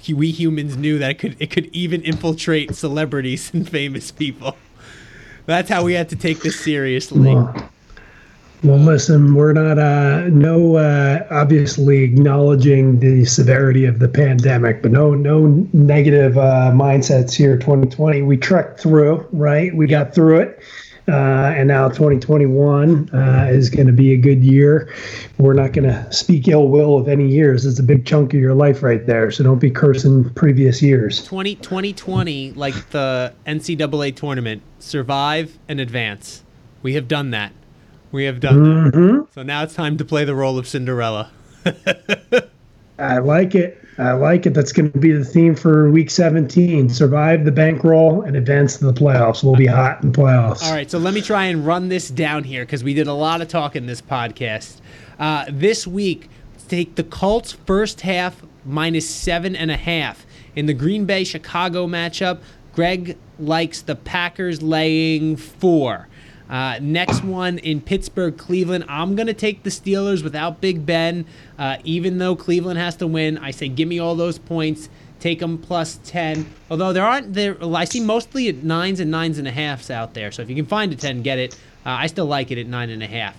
he, 0.00 0.14
we 0.14 0.32
humans 0.32 0.76
knew 0.76 0.98
that 0.98 1.12
it 1.12 1.18
could 1.20 1.36
it 1.38 1.50
could 1.52 1.66
even 1.72 2.02
infiltrate 2.02 2.74
celebrities 2.74 3.52
and 3.54 3.68
famous 3.68 4.10
people. 4.10 4.56
That's 5.50 5.68
how 5.68 5.82
we 5.82 5.94
had 5.94 6.08
to 6.10 6.16
take 6.16 6.40
this 6.40 6.58
seriously. 6.58 7.34
Well, 7.34 7.70
well, 8.62 8.76
listen, 8.78 9.34
we're 9.34 9.52
not 9.52 9.78
uh, 9.78 10.28
no 10.28 10.76
uh, 10.76 11.26
obviously 11.30 12.04
acknowledging 12.04 13.00
the 13.00 13.24
severity 13.24 13.84
of 13.84 13.98
the 13.98 14.08
pandemic, 14.08 14.82
but 14.82 14.92
no 14.92 15.14
no 15.14 15.46
negative 15.72 16.38
uh, 16.38 16.70
mindsets 16.72 17.32
here. 17.32 17.56
2020, 17.56 18.22
we 18.22 18.36
trekked 18.36 18.78
through, 18.78 19.26
right? 19.32 19.74
We 19.74 19.86
got 19.86 20.14
through 20.14 20.40
it. 20.40 20.62
Uh, 21.08 21.52
and 21.56 21.68
now 21.68 21.88
2021 21.88 23.10
uh, 23.12 23.48
is 23.50 23.70
going 23.70 23.86
to 23.86 23.92
be 23.92 24.12
a 24.12 24.16
good 24.16 24.44
year. 24.44 24.92
We're 25.38 25.54
not 25.54 25.72
going 25.72 25.88
to 25.88 26.12
speak 26.12 26.48
ill 26.48 26.68
will 26.68 26.98
of 26.98 27.08
any 27.08 27.28
years. 27.28 27.66
It's 27.66 27.78
a 27.78 27.82
big 27.82 28.06
chunk 28.06 28.34
of 28.34 28.40
your 28.40 28.54
life 28.54 28.82
right 28.82 29.04
there. 29.06 29.30
So 29.30 29.42
don't 29.42 29.58
be 29.58 29.70
cursing 29.70 30.30
previous 30.34 30.82
years. 30.82 31.24
20, 31.24 31.56
2020, 31.56 32.52
like 32.52 32.90
the 32.90 33.32
NCAA 33.46 34.14
tournament, 34.14 34.62
survive 34.78 35.58
and 35.68 35.80
advance. 35.80 36.42
We 36.82 36.94
have 36.94 37.08
done 37.08 37.30
that. 37.30 37.52
We 38.12 38.24
have 38.24 38.40
done 38.40 38.62
that. 38.62 39.26
So 39.34 39.42
now 39.42 39.62
it's 39.62 39.74
time 39.74 39.96
to 39.98 40.04
play 40.04 40.24
the 40.24 40.34
role 40.34 40.58
of 40.58 40.66
Cinderella. 40.66 41.30
I 42.98 43.18
like 43.18 43.54
it. 43.54 43.82
I 44.00 44.12
like 44.12 44.46
it. 44.46 44.54
That's 44.54 44.72
going 44.72 44.90
to 44.92 44.98
be 44.98 45.12
the 45.12 45.24
theme 45.24 45.54
for 45.54 45.90
week 45.90 46.10
17. 46.10 46.88
Survive 46.88 47.44
the 47.44 47.52
bankroll 47.52 48.22
and 48.22 48.34
advance 48.34 48.78
to 48.78 48.86
the 48.86 48.94
playoffs. 48.94 49.44
We'll 49.44 49.56
be 49.56 49.66
hot 49.66 50.02
in 50.02 50.12
playoffs. 50.12 50.62
All 50.62 50.72
right, 50.72 50.90
so 50.90 50.98
let 50.98 51.12
me 51.12 51.20
try 51.20 51.44
and 51.46 51.66
run 51.66 51.88
this 51.88 52.08
down 52.08 52.44
here 52.44 52.64
because 52.64 52.82
we 52.82 52.94
did 52.94 53.06
a 53.06 53.12
lot 53.12 53.42
of 53.42 53.48
talk 53.48 53.76
in 53.76 53.86
this 53.86 54.00
podcast. 54.00 54.80
Uh, 55.18 55.44
this 55.50 55.86
week, 55.86 56.30
take 56.68 56.94
the 56.94 57.04
Colts 57.04 57.52
first 57.52 58.00
half 58.00 58.42
minus 58.64 59.08
seven 59.08 59.54
and 59.54 59.70
a 59.70 59.76
half 59.76 60.24
in 60.56 60.64
the 60.64 60.74
Green 60.74 61.04
Bay 61.04 61.24
Chicago 61.24 61.86
matchup. 61.86 62.40
Greg 62.72 63.18
likes 63.38 63.82
the 63.82 63.96
Packers 63.96 64.62
laying 64.62 65.36
four. 65.36 66.08
Uh, 66.50 66.78
next 66.82 67.22
one 67.22 67.58
in 67.58 67.80
Pittsburgh, 67.80 68.36
Cleveland. 68.36 68.84
I'm 68.88 69.14
going 69.14 69.28
to 69.28 69.34
take 69.34 69.62
the 69.62 69.70
Steelers 69.70 70.24
without 70.24 70.60
Big 70.60 70.84
Ben. 70.84 71.24
Uh, 71.56 71.76
even 71.84 72.18
though 72.18 72.34
Cleveland 72.34 72.78
has 72.78 72.96
to 72.96 73.06
win, 73.06 73.38
I 73.38 73.52
say 73.52 73.68
give 73.68 73.88
me 73.88 74.00
all 74.00 74.16
those 74.16 74.38
points. 74.38 74.88
Take 75.20 75.38
them 75.38 75.58
plus 75.58 76.00
10. 76.04 76.52
Although 76.68 76.92
there 76.92 77.06
aren't, 77.06 77.34
there, 77.34 77.56
I 77.62 77.84
see 77.84 78.00
mostly 78.00 78.48
at 78.48 78.64
nines 78.64 78.98
and 78.98 79.10
nines 79.10 79.38
and 79.38 79.46
a 79.46 79.52
halfs 79.52 79.90
out 79.90 80.14
there. 80.14 80.32
So 80.32 80.42
if 80.42 80.50
you 80.50 80.56
can 80.56 80.66
find 80.66 80.92
a 80.92 80.96
10, 80.96 81.22
get 81.22 81.38
it. 81.38 81.54
Uh, 81.86 81.90
I 81.90 82.08
still 82.08 82.26
like 82.26 82.50
it 82.50 82.58
at 82.58 82.66
nine 82.66 82.90
and 82.90 83.02
a 83.02 83.06
half. 83.06 83.36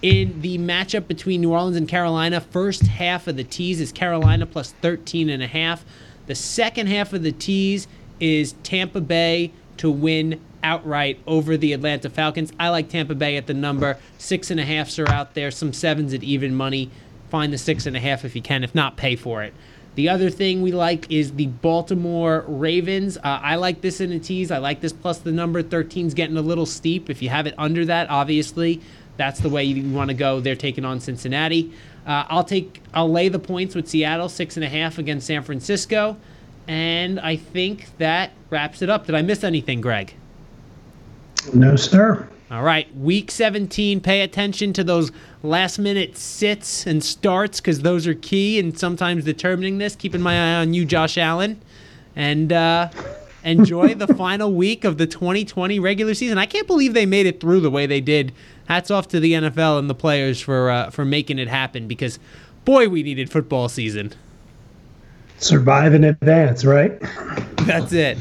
In 0.00 0.40
the 0.40 0.58
matchup 0.58 1.08
between 1.08 1.40
New 1.40 1.52
Orleans 1.52 1.76
and 1.76 1.88
Carolina, 1.88 2.40
first 2.40 2.86
half 2.86 3.26
of 3.26 3.36
the 3.36 3.44
tease 3.44 3.80
is 3.80 3.92
Carolina 3.92 4.46
plus 4.46 4.72
13 4.82 5.28
and 5.28 5.42
a 5.42 5.46
half. 5.46 5.84
The 6.26 6.34
second 6.34 6.88
half 6.88 7.12
of 7.12 7.22
the 7.22 7.32
tease 7.32 7.88
is 8.20 8.52
Tampa 8.62 9.00
Bay 9.00 9.52
to 9.78 9.90
win 9.90 10.40
outright 10.62 11.18
over 11.26 11.56
the 11.56 11.72
Atlanta 11.72 12.10
Falcons. 12.10 12.52
I 12.58 12.68
like 12.68 12.88
Tampa 12.88 13.14
Bay 13.14 13.36
at 13.36 13.46
the 13.46 13.54
number. 13.54 13.98
Six 14.18 14.50
and 14.50 14.60
a 14.60 14.64
halfs 14.64 14.98
are 14.98 15.08
out 15.08 15.34
there, 15.34 15.50
some 15.50 15.72
sevens 15.72 16.14
at 16.14 16.22
even 16.22 16.54
money. 16.54 16.90
Find 17.30 17.52
the 17.52 17.58
six 17.58 17.86
and 17.86 17.96
a 17.96 18.00
half 18.00 18.24
if 18.24 18.36
you 18.36 18.42
can. 18.42 18.62
If 18.62 18.74
not, 18.74 18.96
pay 18.96 19.16
for 19.16 19.42
it. 19.42 19.54
The 19.94 20.08
other 20.08 20.30
thing 20.30 20.62
we 20.62 20.72
like 20.72 21.10
is 21.10 21.32
the 21.32 21.48
Baltimore 21.48 22.44
Ravens. 22.48 23.18
Uh, 23.18 23.40
I 23.42 23.56
like 23.56 23.82
this 23.82 24.00
in 24.00 24.10
a 24.12 24.18
tease. 24.18 24.50
I 24.50 24.58
like 24.58 24.80
this 24.80 24.92
plus 24.92 25.18
the 25.18 25.32
number. 25.32 25.62
13's 25.62 26.14
getting 26.14 26.38
a 26.38 26.42
little 26.42 26.64
steep. 26.64 27.10
If 27.10 27.20
you 27.20 27.28
have 27.28 27.46
it 27.46 27.54
under 27.58 27.84
that, 27.84 28.08
obviously, 28.08 28.80
that's 29.18 29.40
the 29.40 29.50
way 29.50 29.64
you 29.64 29.92
want 29.94 30.08
to 30.08 30.14
go. 30.14 30.40
They're 30.40 30.56
taking 30.56 30.86
on 30.86 31.00
Cincinnati. 31.00 31.72
Uh, 32.06 32.24
I'll 32.28 32.44
take. 32.44 32.82
I'll 32.94 33.10
lay 33.10 33.28
the 33.28 33.38
points 33.38 33.74
with 33.74 33.86
Seattle, 33.86 34.28
six 34.28 34.56
and 34.56 34.64
a 34.64 34.68
half 34.68 34.98
against 34.98 35.26
San 35.26 35.42
Francisco, 35.42 36.16
and 36.66 37.20
I 37.20 37.36
think 37.36 37.86
that 37.98 38.32
wraps 38.50 38.82
it 38.82 38.88
up. 38.88 39.06
Did 39.06 39.14
I 39.14 39.22
miss 39.22 39.44
anything, 39.44 39.80
Greg? 39.80 40.14
No, 41.52 41.76
sir. 41.76 42.28
All 42.50 42.62
right, 42.62 42.94
week 42.96 43.30
17. 43.30 44.00
Pay 44.00 44.20
attention 44.20 44.74
to 44.74 44.84
those 44.84 45.10
last 45.42 45.78
minute 45.78 46.18
sits 46.18 46.86
and 46.86 47.02
starts 47.02 47.60
because 47.60 47.80
those 47.80 48.06
are 48.06 48.14
key 48.14 48.58
and 48.58 48.78
sometimes 48.78 49.24
determining 49.24 49.78
this. 49.78 49.96
Keeping 49.96 50.20
my 50.20 50.34
eye 50.34 50.60
on 50.60 50.74
you, 50.74 50.84
Josh 50.84 51.16
Allen, 51.16 51.62
and 52.14 52.52
uh, 52.52 52.90
enjoy 53.42 53.94
the 53.94 54.06
final 54.18 54.52
week 54.52 54.84
of 54.84 54.98
the 54.98 55.06
2020 55.06 55.78
regular 55.78 56.12
season. 56.12 56.36
I 56.36 56.44
can't 56.44 56.66
believe 56.66 56.92
they 56.92 57.06
made 57.06 57.24
it 57.24 57.40
through 57.40 57.60
the 57.60 57.70
way 57.70 57.86
they 57.86 58.02
did. 58.02 58.32
Hats 58.66 58.90
off 58.90 59.08
to 59.08 59.20
the 59.20 59.32
NFL 59.32 59.78
and 59.78 59.88
the 59.88 59.94
players 59.94 60.40
for 60.40 60.70
uh, 60.70 60.90
for 60.90 61.06
making 61.06 61.38
it 61.38 61.48
happen 61.48 61.88
because, 61.88 62.18
boy, 62.66 62.88
we 62.88 63.02
needed 63.02 63.30
football 63.30 63.70
season. 63.70 64.12
Survive 65.38 65.94
in 65.94 66.04
advance, 66.04 66.66
right? 66.66 67.00
That's 67.66 67.94
it. 67.94 68.18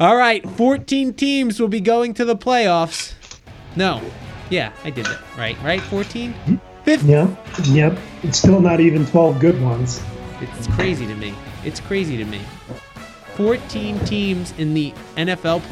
All 0.00 0.16
right, 0.16 0.48
14 0.50 1.12
teams 1.14 1.58
will 1.58 1.66
be 1.66 1.80
going 1.80 2.14
to 2.14 2.24
the 2.24 2.36
playoffs. 2.36 3.14
No. 3.74 4.00
Yeah, 4.48 4.72
I 4.84 4.90
did 4.90 5.06
that. 5.06 5.18
Right, 5.36 5.60
right? 5.60 5.80
14? 5.80 6.60
15. 6.84 7.10
Yep. 7.10 7.38
Yep. 7.64 7.98
It's 8.22 8.38
still 8.38 8.60
not 8.60 8.78
even 8.78 9.04
12 9.06 9.40
good 9.40 9.60
ones. 9.60 10.00
It's 10.40 10.68
crazy 10.68 11.04
to 11.04 11.14
me. 11.16 11.34
It's 11.64 11.80
crazy 11.80 12.16
to 12.16 12.24
me. 12.24 12.40
14 13.34 13.98
teams 14.04 14.54
in 14.56 14.72
the 14.72 14.92
NFL 15.16 15.64